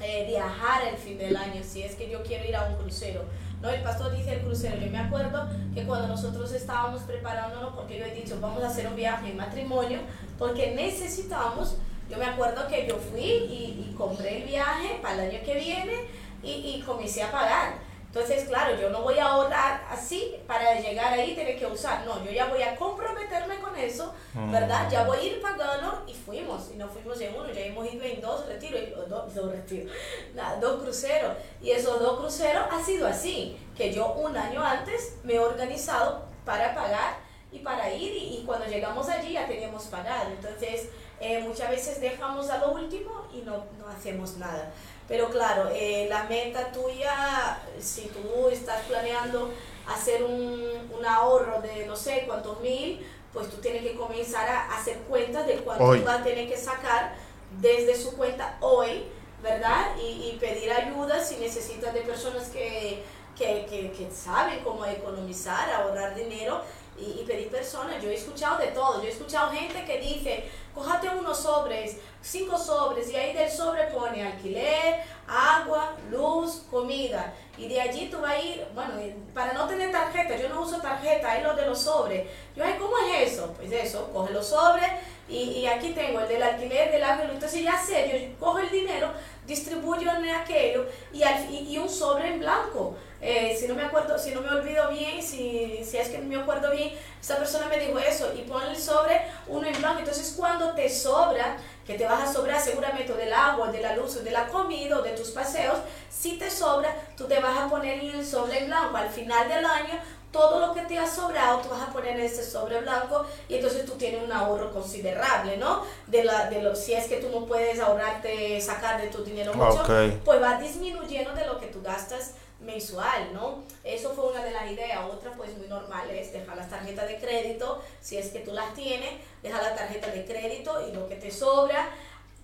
eh, 0.00 0.26
viajar 0.26 0.88
el 0.88 0.96
fin 0.96 1.18
del 1.18 1.36
año, 1.36 1.62
si 1.62 1.82
es 1.82 1.94
que 1.94 2.10
yo 2.10 2.22
quiero 2.22 2.44
ir 2.44 2.56
a 2.56 2.64
un 2.66 2.76
crucero. 2.76 3.24
No, 3.60 3.70
el 3.70 3.82
pastor 3.82 4.14
dice 4.14 4.34
el 4.34 4.40
crucero. 4.42 4.76
Yo 4.76 4.90
me 4.90 4.98
acuerdo 4.98 5.48
que 5.72 5.86
cuando 5.86 6.08
nosotros 6.08 6.52
estábamos 6.52 7.02
preparándonos, 7.02 7.74
porque 7.74 7.98
yo 7.98 8.04
he 8.04 8.10
dicho, 8.10 8.38
vamos 8.40 8.62
a 8.62 8.68
hacer 8.68 8.86
un 8.86 8.96
viaje 8.96 9.30
en 9.30 9.36
matrimonio, 9.36 10.00
porque 10.38 10.74
necesitamos 10.74 11.76
yo 12.14 12.20
me 12.20 12.26
acuerdo 12.26 12.66
que 12.68 12.86
yo 12.86 12.96
fui 12.96 13.22
y, 13.22 13.88
y 13.90 13.94
compré 13.96 14.42
el 14.42 14.44
viaje 14.44 14.98
para 15.02 15.14
el 15.14 15.30
año 15.30 15.44
que 15.44 15.54
viene 15.54 16.06
y, 16.42 16.50
y, 16.50 16.82
comencé 16.82 17.22
a 17.22 17.30
pagar. 17.30 17.74
Entonces, 18.06 18.44
claro, 18.44 18.76
yo 18.80 18.90
no 18.90 19.02
voy 19.02 19.18
a 19.18 19.26
ahorrar 19.26 19.84
así 19.90 20.36
para 20.46 20.78
llegar 20.78 21.12
ahí 21.12 21.34
tener 21.34 21.58
que 21.58 21.66
usar. 21.66 22.04
No, 22.06 22.24
yo 22.24 22.30
ya 22.30 22.46
voy 22.46 22.62
a 22.62 22.76
comprometerme 22.76 23.58
con 23.58 23.74
eso, 23.76 24.14
¿verdad? 24.52 24.88
Ya 24.88 25.02
voy 25.02 25.18
a 25.18 25.22
ir 25.22 25.42
pagando 25.42 26.04
y 26.06 26.14
fuimos. 26.14 26.70
Y 26.72 26.76
no 26.76 26.86
fuimos 26.86 27.20
en 27.20 27.34
uno, 27.34 27.50
ya 27.50 27.62
hemos 27.62 27.92
ido 27.92 28.04
en 28.04 28.20
dos 28.20 28.46
retiros, 28.46 29.08
dos, 29.08 29.34
dos 29.34 29.50
retiros, 29.50 29.92
nada, 30.34 30.60
dos 30.60 30.82
cruceros. 30.82 31.32
Y 31.60 31.72
esos 31.72 31.98
dos 31.98 32.20
cruceros 32.20 32.66
ha 32.70 32.80
sido 32.84 33.08
así, 33.08 33.58
que 33.76 33.92
yo 33.92 34.12
un 34.12 34.36
año 34.36 34.62
antes 34.62 35.16
me 35.24 35.34
he 35.34 35.40
organizado 35.40 36.26
para 36.44 36.72
pagar 36.72 37.16
y 37.50 37.60
para 37.60 37.92
ir 37.92 38.14
y, 38.14 38.36
y 38.36 38.44
cuando 38.46 38.66
llegamos 38.66 39.08
allí 39.08 39.32
ya 39.32 39.48
teníamos 39.48 39.84
pagado. 39.86 40.30
Entonces, 40.30 40.88
eh, 41.20 41.40
muchas 41.40 41.70
veces 41.70 42.00
dejamos 42.00 42.50
a 42.50 42.58
lo 42.58 42.72
último 42.72 43.26
y 43.32 43.38
no, 43.42 43.64
no 43.78 43.88
hacemos 43.88 44.36
nada. 44.36 44.72
Pero 45.06 45.28
claro, 45.28 45.68
eh, 45.72 46.06
la 46.08 46.24
meta 46.24 46.72
tuya, 46.72 47.58
si 47.78 48.02
tú 48.08 48.48
estás 48.48 48.82
planeando 48.82 49.50
hacer 49.86 50.22
un, 50.22 50.90
un, 50.96 51.06
ahorro 51.06 51.60
de 51.60 51.86
no 51.86 51.94
sé 51.94 52.24
cuántos 52.26 52.60
mil, 52.60 53.06
pues 53.32 53.50
tú 53.50 53.58
tienes 53.58 53.82
que 53.82 53.94
comenzar 53.96 54.48
a 54.48 54.78
hacer 54.78 54.98
cuentas 55.00 55.46
de 55.46 55.56
cuánto 55.56 55.84
hoy. 55.84 56.00
vas 56.00 56.20
a 56.20 56.24
tener 56.24 56.48
que 56.48 56.56
sacar 56.56 57.14
desde 57.60 57.94
su 57.94 58.16
cuenta 58.16 58.56
hoy, 58.60 59.04
¿verdad? 59.42 59.94
Y, 59.98 60.30
y 60.30 60.38
pedir 60.40 60.72
ayuda 60.72 61.22
si 61.22 61.36
necesitas 61.36 61.92
de 61.92 62.00
personas 62.00 62.48
que, 62.48 63.02
que, 63.36 63.66
que, 63.66 63.92
que 63.92 64.10
saben 64.10 64.60
cómo 64.64 64.86
economizar, 64.86 65.70
ahorrar 65.70 66.14
dinero 66.14 66.62
y, 66.98 67.20
y, 67.20 67.24
pedir 67.26 67.50
personas. 67.50 68.02
Yo 68.02 68.08
he 68.08 68.14
escuchado 68.14 68.56
de 68.58 68.68
todo. 68.68 69.02
Yo 69.02 69.08
he 69.08 69.12
escuchado 69.12 69.50
gente 69.50 69.84
que 69.84 70.00
dice, 70.00 70.44
cójate 70.74 71.08
unos 71.08 71.38
sobres, 71.38 71.98
cinco 72.20 72.58
sobres, 72.58 73.10
y 73.10 73.16
ahí 73.16 73.32
del 73.32 73.50
sobre 73.50 73.84
pone 73.84 74.26
alquiler, 74.26 75.02
agua, 75.28 75.94
luz, 76.10 76.62
comida. 76.70 77.32
Y 77.56 77.68
de 77.68 77.80
allí 77.80 78.08
tú 78.10 78.20
vas 78.20 78.32
a 78.32 78.40
ir, 78.40 78.66
bueno, 78.74 78.94
para 79.32 79.52
no 79.52 79.68
tener 79.68 79.92
tarjeta, 79.92 80.36
yo 80.36 80.48
no 80.48 80.62
uso 80.62 80.78
tarjeta, 80.80 81.30
ahí 81.30 81.42
lo 81.42 81.54
de 81.54 81.66
los 81.66 81.80
sobres. 81.80 82.28
Yo, 82.56 82.64
ay, 82.64 82.74
¿cómo 82.78 82.96
es 82.98 83.32
eso? 83.32 83.54
Pues 83.56 83.70
eso, 83.70 84.10
coge 84.12 84.32
los 84.32 84.48
sobres 84.48 84.90
y, 85.28 85.36
y 85.36 85.66
aquí 85.66 85.90
tengo 85.90 86.20
el 86.20 86.28
del 86.28 86.42
alquiler, 86.42 86.90
del 86.90 87.04
agua, 87.04 87.26
entonces 87.30 87.62
ya 87.62 87.78
sé, 87.78 88.10
yo 88.10 88.38
cojo 88.44 88.58
el 88.58 88.70
dinero, 88.70 89.12
distribuyo 89.46 90.10
en 90.10 90.30
aquello 90.30 90.86
y, 91.12 91.22
al, 91.22 91.48
y 91.50 91.78
un 91.78 91.88
sobre 91.88 92.34
en 92.34 92.40
blanco. 92.40 92.96
Eh, 93.26 93.56
si 93.58 93.66
no 93.66 93.74
me 93.74 93.82
acuerdo, 93.82 94.18
si 94.18 94.32
no 94.32 94.42
me 94.42 94.50
olvido 94.50 94.90
bien, 94.90 95.22
si, 95.22 95.82
si 95.82 95.96
es 95.96 96.10
que 96.10 96.18
no 96.18 96.26
me 96.26 96.36
acuerdo 96.36 96.70
bien, 96.70 96.92
esa 97.18 97.38
persona 97.38 97.68
me 97.68 97.78
dijo 97.78 97.98
eso 97.98 98.30
y 98.36 98.42
pon 98.42 98.62
el 98.64 98.76
sobre 98.76 99.22
uno 99.48 99.66
en 99.66 99.78
blanco. 99.78 100.00
Entonces 100.00 100.34
cuando 100.36 100.74
te 100.74 100.90
sobra, 100.90 101.56
que 101.86 101.94
te 101.94 102.04
vas 102.04 102.28
a 102.28 102.32
sobrar 102.32 102.60
seguramente 102.60 103.14
del 103.14 103.32
agua, 103.32 103.72
de 103.72 103.80
la 103.80 103.96
luz, 103.96 104.22
de 104.22 104.30
la 104.30 104.46
comida 104.48 104.98
o 104.98 105.02
de 105.02 105.12
tus 105.12 105.30
paseos, 105.30 105.78
si 106.10 106.38
te 106.38 106.50
sobra, 106.50 106.94
tú 107.16 107.24
te 107.24 107.40
vas 107.40 107.58
a 107.58 107.70
poner 107.70 108.00
en 108.00 108.10
el 108.16 108.26
sobre 108.26 108.58
en 108.58 108.66
blanco. 108.66 108.94
Al 108.94 109.08
final 109.08 109.48
del 109.48 109.64
año, 109.64 109.94
todo 110.30 110.58
lo 110.58 110.74
que 110.74 110.82
te 110.82 110.98
ha 110.98 111.06
sobrado, 111.06 111.60
tú 111.60 111.70
vas 111.70 111.80
a 111.80 111.92
poner 111.92 112.16
en 112.16 112.26
ese 112.26 112.44
sobre 112.44 112.80
blanco 112.80 113.24
y 113.48 113.54
entonces 113.54 113.86
tú 113.86 113.92
tienes 113.92 114.22
un 114.22 114.32
ahorro 114.32 114.70
considerable, 114.70 115.56
¿no? 115.56 115.82
De, 116.08 116.24
la, 116.24 116.50
de 116.50 116.60
lo, 116.60 116.76
si 116.76 116.92
es 116.92 117.06
que 117.06 117.18
tú 117.18 117.28
no 117.30 117.46
puedes 117.46 117.80
ahorrarte, 117.80 118.60
sacar 118.60 119.00
de 119.00 119.06
tu 119.06 119.24
dinero 119.24 119.54
mucho, 119.54 119.80
okay. 119.82 120.20
pues 120.24 120.42
va 120.42 120.58
disminuyendo 120.58 121.32
de 121.32 121.46
lo 121.46 121.58
que 121.58 121.68
tú 121.68 121.80
gastas 121.82 122.32
mensual, 122.64 123.32
¿no? 123.32 123.62
Eso 123.82 124.12
fue 124.14 124.30
una 124.30 124.44
de 124.44 124.50
las 124.50 124.70
ideas. 124.70 125.00
Otra, 125.04 125.32
pues 125.32 125.56
muy 125.56 125.68
normal, 125.68 126.10
es 126.10 126.32
dejar 126.32 126.56
las 126.56 126.70
tarjetas 126.70 127.08
de 127.08 127.18
crédito, 127.18 127.82
si 128.00 128.16
es 128.16 128.30
que 128.30 128.40
tú 128.40 128.52
las 128.52 128.74
tienes, 128.74 129.12
dejar 129.42 129.62
la 129.62 129.74
tarjeta 129.74 130.08
de 130.08 130.24
crédito 130.24 130.86
y 130.86 130.92
lo 130.92 131.08
que 131.08 131.16
te 131.16 131.30
sobra. 131.30 131.90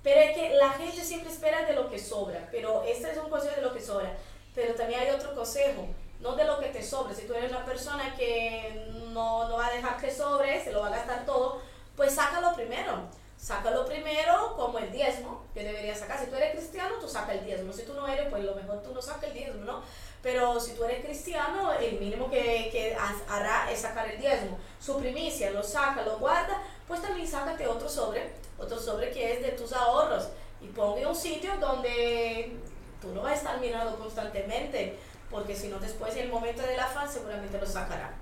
Pero 0.02 0.20
es 0.20 0.36
que 0.36 0.50
la 0.54 0.70
gente 0.70 1.02
siempre 1.04 1.30
espera 1.30 1.64
de 1.66 1.74
lo 1.74 1.90
que 1.90 1.98
sobra, 1.98 2.48
pero 2.50 2.82
este 2.84 3.10
es 3.10 3.18
un 3.18 3.28
consejo 3.28 3.56
de 3.56 3.62
lo 3.62 3.72
que 3.72 3.80
sobra. 3.80 4.16
Pero 4.54 4.74
también 4.74 5.00
hay 5.00 5.10
otro 5.10 5.34
consejo, 5.34 5.86
no 6.20 6.36
de 6.36 6.44
lo 6.44 6.58
que 6.58 6.68
te 6.68 6.82
sobra. 6.82 7.14
Si 7.14 7.26
tú 7.26 7.34
eres 7.34 7.50
una 7.50 7.64
persona 7.64 8.14
que 8.16 8.86
no, 9.12 9.48
no 9.48 9.56
va 9.56 9.66
a 9.66 9.72
dejar 9.72 10.00
que 10.00 10.10
sobre, 10.10 10.62
se 10.62 10.72
lo 10.72 10.80
va 10.80 10.88
a 10.88 10.96
gastar 10.96 11.26
todo, 11.26 11.60
pues 11.96 12.14
sácalo 12.14 12.54
primero. 12.54 13.08
Sácalo 13.36 13.86
primero 13.86 14.54
como 14.54 14.78
el 14.78 14.92
diezmo 14.92 15.46
que 15.54 15.64
deberías 15.64 15.98
sacar. 15.98 16.18
Si 16.18 16.26
tú 16.26 16.36
eres 16.36 16.52
cristiano, 16.52 16.96
tú 17.00 17.08
sacas 17.08 17.36
el 17.36 17.44
diezmo. 17.46 17.72
Si 17.72 17.84
tú 17.84 17.94
no 17.94 18.06
eres, 18.06 18.28
pues 18.28 18.44
lo 18.44 18.54
mejor 18.54 18.82
tú 18.82 18.92
no 18.92 19.00
sacas 19.00 19.24
el 19.24 19.34
diezmo, 19.34 19.64
¿no? 19.64 19.82
Pero 20.22 20.60
si 20.60 20.74
tú 20.74 20.84
eres 20.84 21.04
cristiano, 21.04 21.72
el 21.72 21.98
mínimo 21.98 22.30
que, 22.30 22.68
que 22.70 22.94
hará 23.28 23.70
es 23.70 23.80
sacar 23.80 24.08
el 24.10 24.20
diezmo. 24.20 24.58
Su 24.78 24.98
primicia 25.00 25.50
lo 25.50 25.62
saca, 25.62 26.02
lo 26.02 26.18
guarda, 26.18 26.62
pues 26.86 27.00
también 27.00 27.26
sácate 27.26 27.66
otro 27.66 27.88
sobre, 27.88 28.32
otro 28.58 28.78
sobre 28.78 29.10
que 29.10 29.32
es 29.34 29.42
de 29.42 29.52
tus 29.52 29.72
ahorros. 29.72 30.28
Y 30.60 30.66
ponga 30.68 31.08
un 31.08 31.16
sitio 31.16 31.56
donde 31.58 32.52
tú 33.00 33.08
no 33.14 33.22
vas 33.22 33.32
a 33.32 33.36
estar 33.36 33.60
mirando 33.60 33.96
constantemente, 33.98 34.98
porque 35.30 35.54
si 35.56 35.68
no 35.68 35.78
después 35.78 36.14
en 36.16 36.24
el 36.24 36.28
momento 36.30 36.60
del 36.62 36.78
afán 36.78 37.10
seguramente 37.10 37.58
lo 37.58 37.66
sacará. 37.66 38.12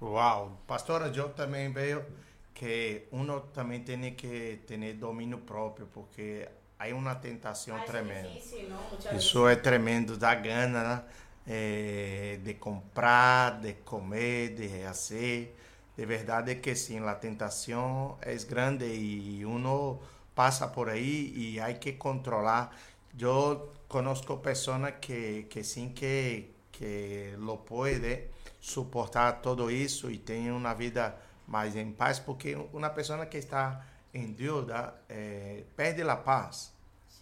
Wow, 0.00 0.58
pastora, 0.66 1.10
yo 1.10 1.26
también 1.30 1.72
veo 1.72 2.04
que 2.52 3.08
uno 3.12 3.44
también 3.44 3.82
tiene 3.84 4.14
que 4.14 4.62
tener 4.66 4.98
dominio 4.98 5.40
propio, 5.40 5.86
porque 5.86 6.46
hay 6.78 6.92
una 6.92 7.18
tentación 7.18 7.76
Ah, 7.78 7.84
eso 7.84 7.86
es 7.86 7.90
tremenda. 7.92 8.28
difícil, 8.28 8.68
¿no? 8.68 8.76
Veces. 8.94 9.24
Isso 9.24 9.48
é 9.48 9.56
tremendo, 9.56 10.18
dá 10.18 10.34
gana 10.34 10.82
né? 10.84 11.02
Eh, 11.48 12.40
de 12.42 12.54
comprar, 12.54 13.60
de 13.60 13.74
comer, 13.84 14.54
de 14.54 14.66
rehacer. 14.66 15.54
De 15.96 16.04
verdade 16.04 16.56
que 16.56 16.74
sim, 16.74 16.98
a 17.06 17.14
tentação 17.14 18.18
é 18.20 18.34
grande 18.44 18.84
e 18.84 19.44
uno 19.46 20.00
passa 20.34 20.68
por 20.68 20.88
aí 20.88 21.32
e 21.36 21.60
hay 21.60 21.74
que 21.78 21.92
controlar. 21.92 22.70
Eu 23.18 23.72
conozco 23.88 24.38
pessoas 24.38 24.94
que, 25.00 25.44
que 25.48 25.62
sim 25.62 25.90
que, 25.90 26.50
que 26.72 27.34
lo 27.38 27.58
pode 27.58 28.28
soportar 28.60 29.40
todo 29.40 29.70
isso 29.70 30.10
e 30.10 30.18
tienen 30.18 30.50
uma 30.50 30.74
vida 30.74 31.16
mais 31.46 31.76
em 31.76 31.92
paz, 31.92 32.18
porque 32.18 32.56
uma 32.72 32.90
pessoa 32.90 33.24
que 33.26 33.38
está 33.38 33.86
em 34.12 34.32
deuda 34.32 34.94
eh, 35.08 35.62
perde 35.76 36.02
a 36.02 36.16
paz, 36.16 36.72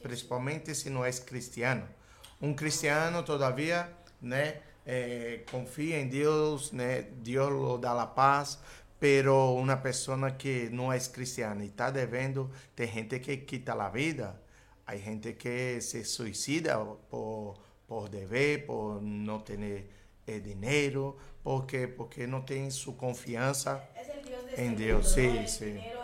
principalmente 0.03 0.75
se 0.75 0.89
não 0.89 1.05
é 1.05 1.13
cristiano. 1.13 1.87
Um 2.41 2.55
cristiano 2.55 3.23
todavia 3.23 4.04
né? 4.25 4.61
É, 4.87 5.41
em 5.79 6.09
Deus, 6.09 6.73
né? 6.73 7.03
Deus 7.03 7.51
lhe 7.51 7.83
né? 7.83 7.89
a 7.89 8.07
paz, 8.07 8.59
pero 8.99 9.55
uma 9.55 9.77
pessoa 9.77 10.31
que 10.33 10.69
não 10.71 10.93
é 10.93 10.99
cristiana 10.99 11.65
e 11.65 11.69
está 11.69 11.91
devendo. 11.91 12.51
Tem 12.75 12.87
gente 12.89 13.19
que 13.21 13.37
quita 13.39 13.73
a 13.73 13.89
vida, 13.89 14.41
Há 14.87 14.97
gente 14.97 15.33
que 15.33 15.81
se 15.81 16.05
suicida 16.05 16.77
por, 17.09 17.55
por 17.89 18.09
dever, 18.11 18.67
por 18.67 19.01
não 19.01 19.41
ter 19.41 19.87
eh, 20.27 20.41
dinheiro, 20.41 21.17
porque, 21.43 21.89
porque 21.89 22.27
no 22.27 22.45
tiene 22.45 22.71
su 22.71 22.95
confianza 22.95 23.89
Deus. 24.77 24.77
Dios. 24.77 25.13
Sim, 25.13 25.47
sí. 25.47 26.04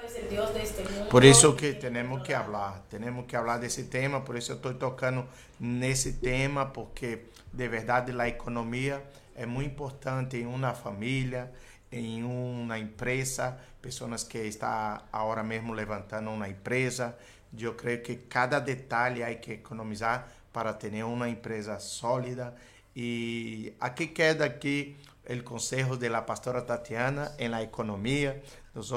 Por 1.09 1.25
isso 1.25 1.55
que 1.55 1.75
temos 1.75 2.23
que 2.23 2.33
falar, 2.33 2.85
temos 2.89 3.27
que 3.27 3.37
falar 3.37 3.59
desse 3.59 3.85
tema, 3.85 4.21
por 4.21 4.37
isso 4.37 4.53
eu 4.53 4.57
estou 4.57 4.75
tocando 4.75 5.27
nesse 5.59 6.15
tema, 6.15 6.67
porque 6.67 7.27
de 7.53 7.69
verdade 7.69 8.13
a 8.19 8.29
economia 8.29 9.03
é 9.35 9.47
muito 9.47 9.71
importante 9.71 10.37
em 10.37 10.47
uma 10.47 10.75
família, 10.75 11.51
em 11.91 12.23
uma 12.23 12.79
empresa, 12.79 13.59
pessoas 13.83 14.23
que 14.23 14.39
estão 14.39 15.01
agora 15.13 15.43
mesmo 15.43 15.73
levantando 15.73 16.31
uma 16.31 16.49
empresa. 16.49 17.17
Eu 17.59 17.75
creio 17.75 18.03
que 18.03 18.15
cada 18.15 18.61
detalhe 18.61 19.25
há 19.25 19.35
que 19.35 19.53
economizar 19.55 20.29
para 20.53 20.73
ter 20.73 21.03
uma 21.03 21.29
empresa 21.29 21.79
sólida. 21.81 22.55
E 22.95 23.73
aqui 23.81 24.07
queda 24.07 24.45
aqui 24.45 24.97
o 25.29 25.43
conselho 25.43 25.97
da 25.97 26.23
pastora 26.23 26.63
Tatiana 26.63 27.35
em 27.39 27.49
la 27.49 27.63
economia. 27.63 28.43
Nós 28.75 28.91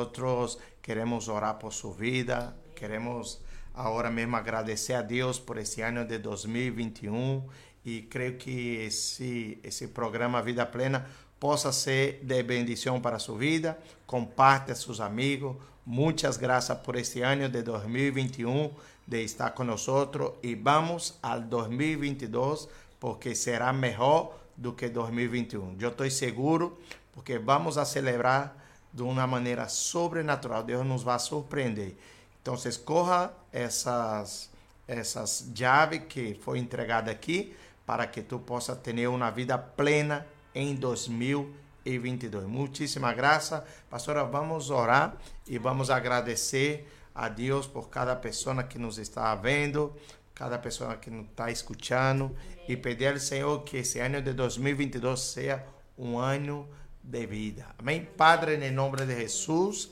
queremos 0.84 1.30
orar 1.30 1.58
por 1.58 1.72
sua 1.72 1.94
vida, 1.94 2.54
queremos 2.76 3.42
agora 3.74 4.12
mesmo 4.12 4.36
agradecer 4.36 4.94
a 4.94 5.02
Deus 5.02 5.40
por 5.40 5.58
esse 5.58 5.82
ano 5.82 6.06
de 6.06 6.20
2021 6.20 7.44
e 7.86 8.02
creio 8.04 8.38
que 8.38 8.76
esse 8.76 9.58
esse 9.64 9.88
programa 9.88 10.42
Vida 10.42 10.66
Plena 10.66 11.08
possa 11.40 11.72
ser 11.72 12.20
de 12.24 12.44
bendição 12.44 13.02
para 13.02 13.18
sua 13.18 13.38
vida. 13.38 13.80
Comparte 14.06 14.72
a 14.72 14.76
seus 14.76 15.00
amigos. 15.00 15.56
Muitas 15.86 16.38
graças 16.38 16.78
por 16.78 16.96
este 16.98 17.22
ano 17.22 17.50
de 17.50 17.62
2021 17.62 18.72
de 19.08 19.24
estar 19.24 19.52
conosco 19.52 20.38
e 20.44 20.54
vamos 20.54 21.18
ao 21.24 21.40
2022 21.42 22.68
porque 23.00 23.36
será 23.36 23.72
melhor 23.74 24.38
do 24.56 24.74
que 24.74 24.88
2021. 24.90 25.78
Eu 25.80 25.90
estou 25.90 26.10
seguro 26.10 26.78
porque 27.14 27.38
vamos 27.38 27.78
a 27.78 27.86
celebrar 27.86 28.63
de 28.94 29.02
uma 29.02 29.26
maneira 29.26 29.68
sobrenatural. 29.68 30.64
Deus 30.64 30.86
nos 30.86 31.04
vai 31.04 31.18
surpreender. 31.20 31.96
Então, 32.42 32.56
corra 32.86 33.34
essas 33.52 34.52
essas 34.88 35.50
chaves 35.56 36.02
que 36.10 36.34
foi 36.36 36.60
entregada 36.60 37.10
aqui 37.10 37.56
para 37.86 38.06
que 38.06 38.22
tu 38.22 38.40
possa 38.40 38.76
ter 38.76 39.08
uma 39.08 39.30
vida 39.30 39.58
plena 39.58 40.26
em 40.54 40.76
2022. 40.76 42.46
Muitíssima 42.46 43.14
graça. 43.14 43.66
Pastora, 43.90 44.24
vamos 44.24 44.70
orar 44.70 45.16
e 45.48 45.58
vamos 45.58 45.90
agradecer 45.90 46.88
a 47.14 47.30
Deus 47.30 47.68
por 47.68 47.90
cada 47.90 48.16
pessoa 48.16 48.64
que 48.64 48.80
nos 48.80 48.98
está 48.98 49.34
vendo, 49.36 49.94
cada 50.34 50.58
pessoa 50.58 50.96
que 50.96 51.10
nos 51.10 51.28
está 51.28 51.52
escutando 51.52 52.36
e 52.68 52.76
pedir 52.76 53.14
ao 53.14 53.20
Senhor 53.20 53.64
que 53.64 53.78
esse 53.78 54.00
ano 54.00 54.22
de 54.22 54.34
2022 54.34 55.20
seja 55.20 55.64
um 55.98 56.18
ano 56.18 56.68
de 57.04 57.26
vida. 57.26 57.68
Amém? 57.78 58.08
Padre, 58.18 58.56
em 58.56 58.72
nome 58.72 59.06
de 59.06 59.16
Jesus. 59.16 59.92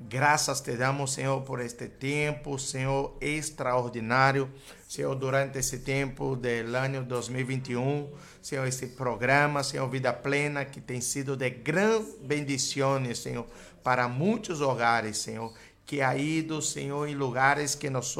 Graças 0.00 0.60
te 0.60 0.76
damos, 0.76 1.12
Senhor, 1.14 1.42
por 1.42 1.60
este 1.60 1.88
tempo, 1.88 2.58
Senhor, 2.58 3.16
extraordinário. 3.20 4.50
Senhor, 4.88 5.14
durante 5.14 5.58
esse 5.58 5.78
tempo 5.78 6.36
do 6.36 6.76
ano 6.76 7.04
2021, 7.04 8.12
Senhor, 8.42 8.66
esse 8.66 8.88
programa, 8.88 9.62
Senhor, 9.62 9.88
Vida 9.88 10.12
Plena, 10.12 10.64
que 10.64 10.80
tem 10.80 11.00
sido 11.00 11.36
de 11.36 11.48
grandes 11.48 12.16
bendições, 12.20 13.18
Senhor, 13.18 13.46
para 13.82 14.08
muitos 14.08 14.60
hogares, 14.60 15.18
Senhor, 15.18 15.52
que 15.86 16.02
ha 16.02 16.16
ido, 16.16 16.60
Senhor, 16.60 17.08
em 17.08 17.14
lugares 17.14 17.74
que 17.74 17.88
nós 17.88 18.14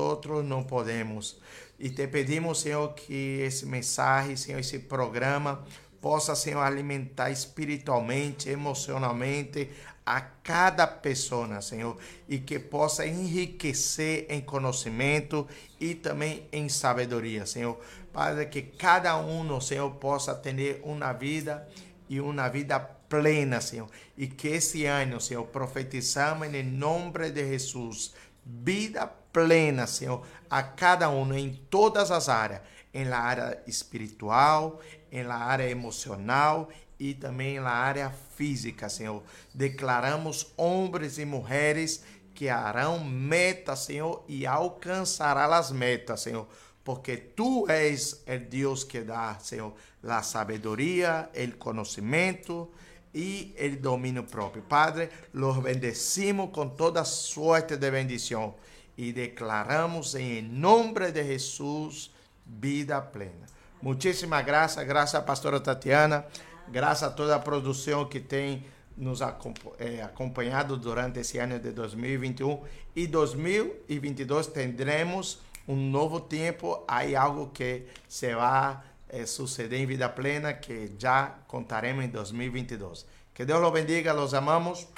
não 0.45 0.63
podemos. 0.63 1.39
E 1.79 1.91
te 1.91 2.07
pedimos, 2.07 2.61
Senhor, 2.61 2.95
que 2.95 3.41
esse 3.41 3.67
mensagem, 3.67 4.37
Senhor, 4.37 4.61
esse 4.61 4.79
programa 4.79 5.65
possa, 6.05 6.35
Senhor, 6.35 6.61
alimentar 6.61 7.31
espiritualmente, 7.31 8.51
emocionalmente 8.51 9.71
a 10.05 10.21
cada 10.21 10.87
pessoa, 10.87 11.63
Senhor, 11.63 11.97
e 12.29 12.39
que 12.39 12.59
possa 12.59 13.07
enriquecer 13.07 14.27
em 14.29 14.43
conhecimento 14.43 15.49
e 15.81 15.95
também 15.95 16.47
em 16.53 16.69
sabedoria, 16.69 17.47
Senhor. 17.47 17.81
Padre, 18.13 18.45
que 18.45 18.61
cada 18.61 19.17
um, 19.17 19.59
Senhor, 19.63 19.91
possa 19.93 20.35
ter 20.35 20.83
uma 20.85 21.11
vida 21.15 21.67
e 22.07 22.21
uma 22.21 22.49
vida 22.49 22.79
plena, 22.79 23.63
Senhor. 23.63 23.89
E 24.15 24.27
que 24.27 24.49
esse 24.49 24.85
ano, 24.85 25.19
Senhor, 25.23 25.47
profetizamos 25.47 26.53
em 26.53 26.63
nome 26.63 27.31
de 27.31 27.49
Jesus, 27.49 28.13
vida 28.45 29.07
plena, 29.33 29.87
Senhor, 29.87 30.23
a 30.51 30.63
cada 30.63 31.09
um 31.09 31.33
em 31.33 31.55
todas 31.71 32.11
as 32.11 32.29
áreas, 32.29 32.61
em 32.93 33.05
la 33.05 33.19
área 33.19 33.63
espiritual, 33.67 34.81
em 35.15 35.23
la 35.23 35.37
área 35.37 35.71
emocional 35.71 36.69
e 36.99 37.15
também 37.15 37.61
na 37.61 37.71
área 37.71 38.13
física, 38.37 38.89
Senhor. 38.89 39.23
Declaramos 39.55 40.53
homens 40.57 41.19
e 41.19 41.25
mulheres 41.25 42.03
que 42.35 42.49
harão 42.49 42.99
metas, 42.99 43.85
Senhor, 43.85 44.25
e 44.27 44.45
alcançarão 44.45 45.53
as 45.53 45.71
metas, 45.71 46.23
Senhor. 46.23 46.49
Porque 46.83 47.17
tu 47.17 47.65
és 47.71 48.25
o 48.27 48.39
Deus 48.51 48.83
que 48.83 49.03
dá, 49.03 49.39
Senhor, 49.39 49.73
a 50.03 50.21
sabedoria, 50.21 51.31
o 51.33 51.57
conhecimento 51.59 52.69
e 53.15 53.55
o 53.57 53.81
domínio 53.81 54.25
próprio. 54.25 54.65
Padre, 54.65 55.09
los 55.33 55.59
bendecimos 55.59 56.51
com 56.51 56.69
toda 56.69 57.05
sorte 57.05 57.77
de 57.77 57.89
bendição 57.89 58.57
e 58.99 59.13
declaramos 59.13 60.17
em 60.17 60.43
nome 60.43 61.13
de 61.13 61.25
Jesus 61.25 62.11
vida 62.45 63.01
plena. 63.01 63.47
Muitíssimas 63.85 64.43
graças, 64.47 64.83
graças 64.87 65.15
à 65.15 65.21
pastora 65.21 65.61
Tatiana, 65.61 66.25
graças 66.69 67.03
a 67.03 67.11
toda 67.11 67.37
a 67.37 67.39
produção 67.39 68.07
que 68.07 68.19
tem 68.19 68.65
nos 68.97 69.21
eh, 69.21 70.01
acompanhado 70.03 70.79
durante 70.79 71.21
esse 71.21 71.37
ano 71.37 71.59
de 71.59 71.71
2021 71.71 72.63
e 72.97 73.07
2022 73.07 74.47
tendremos 74.47 75.39
um 75.69 75.77
novo 75.77 76.19
tempo, 76.19 76.83
há 76.89 77.03
algo 77.21 77.51
que 77.51 77.85
se 78.09 78.35
vai 78.35 78.79
eh, 79.11 79.27
suceder 79.27 79.79
em 79.79 79.85
vida 79.85 80.09
plena 80.09 80.55
que 80.55 80.93
já 80.99 81.35
contaremos 81.47 82.07
em 82.07 82.09
2022. 82.09 83.05
Que 83.35 83.45
Deus 83.45 83.61
los 83.61 83.71
bendiga, 83.71 84.15
los 84.15 84.33
amamos 84.33 84.89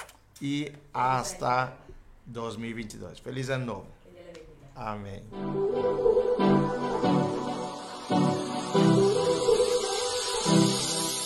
e 0.41 0.71
hasta 0.93 1.73
2022. 2.25 3.19
Feliz 3.19 3.49
ano 3.49 3.65
novo. 3.65 3.87
Amém. 4.77 5.23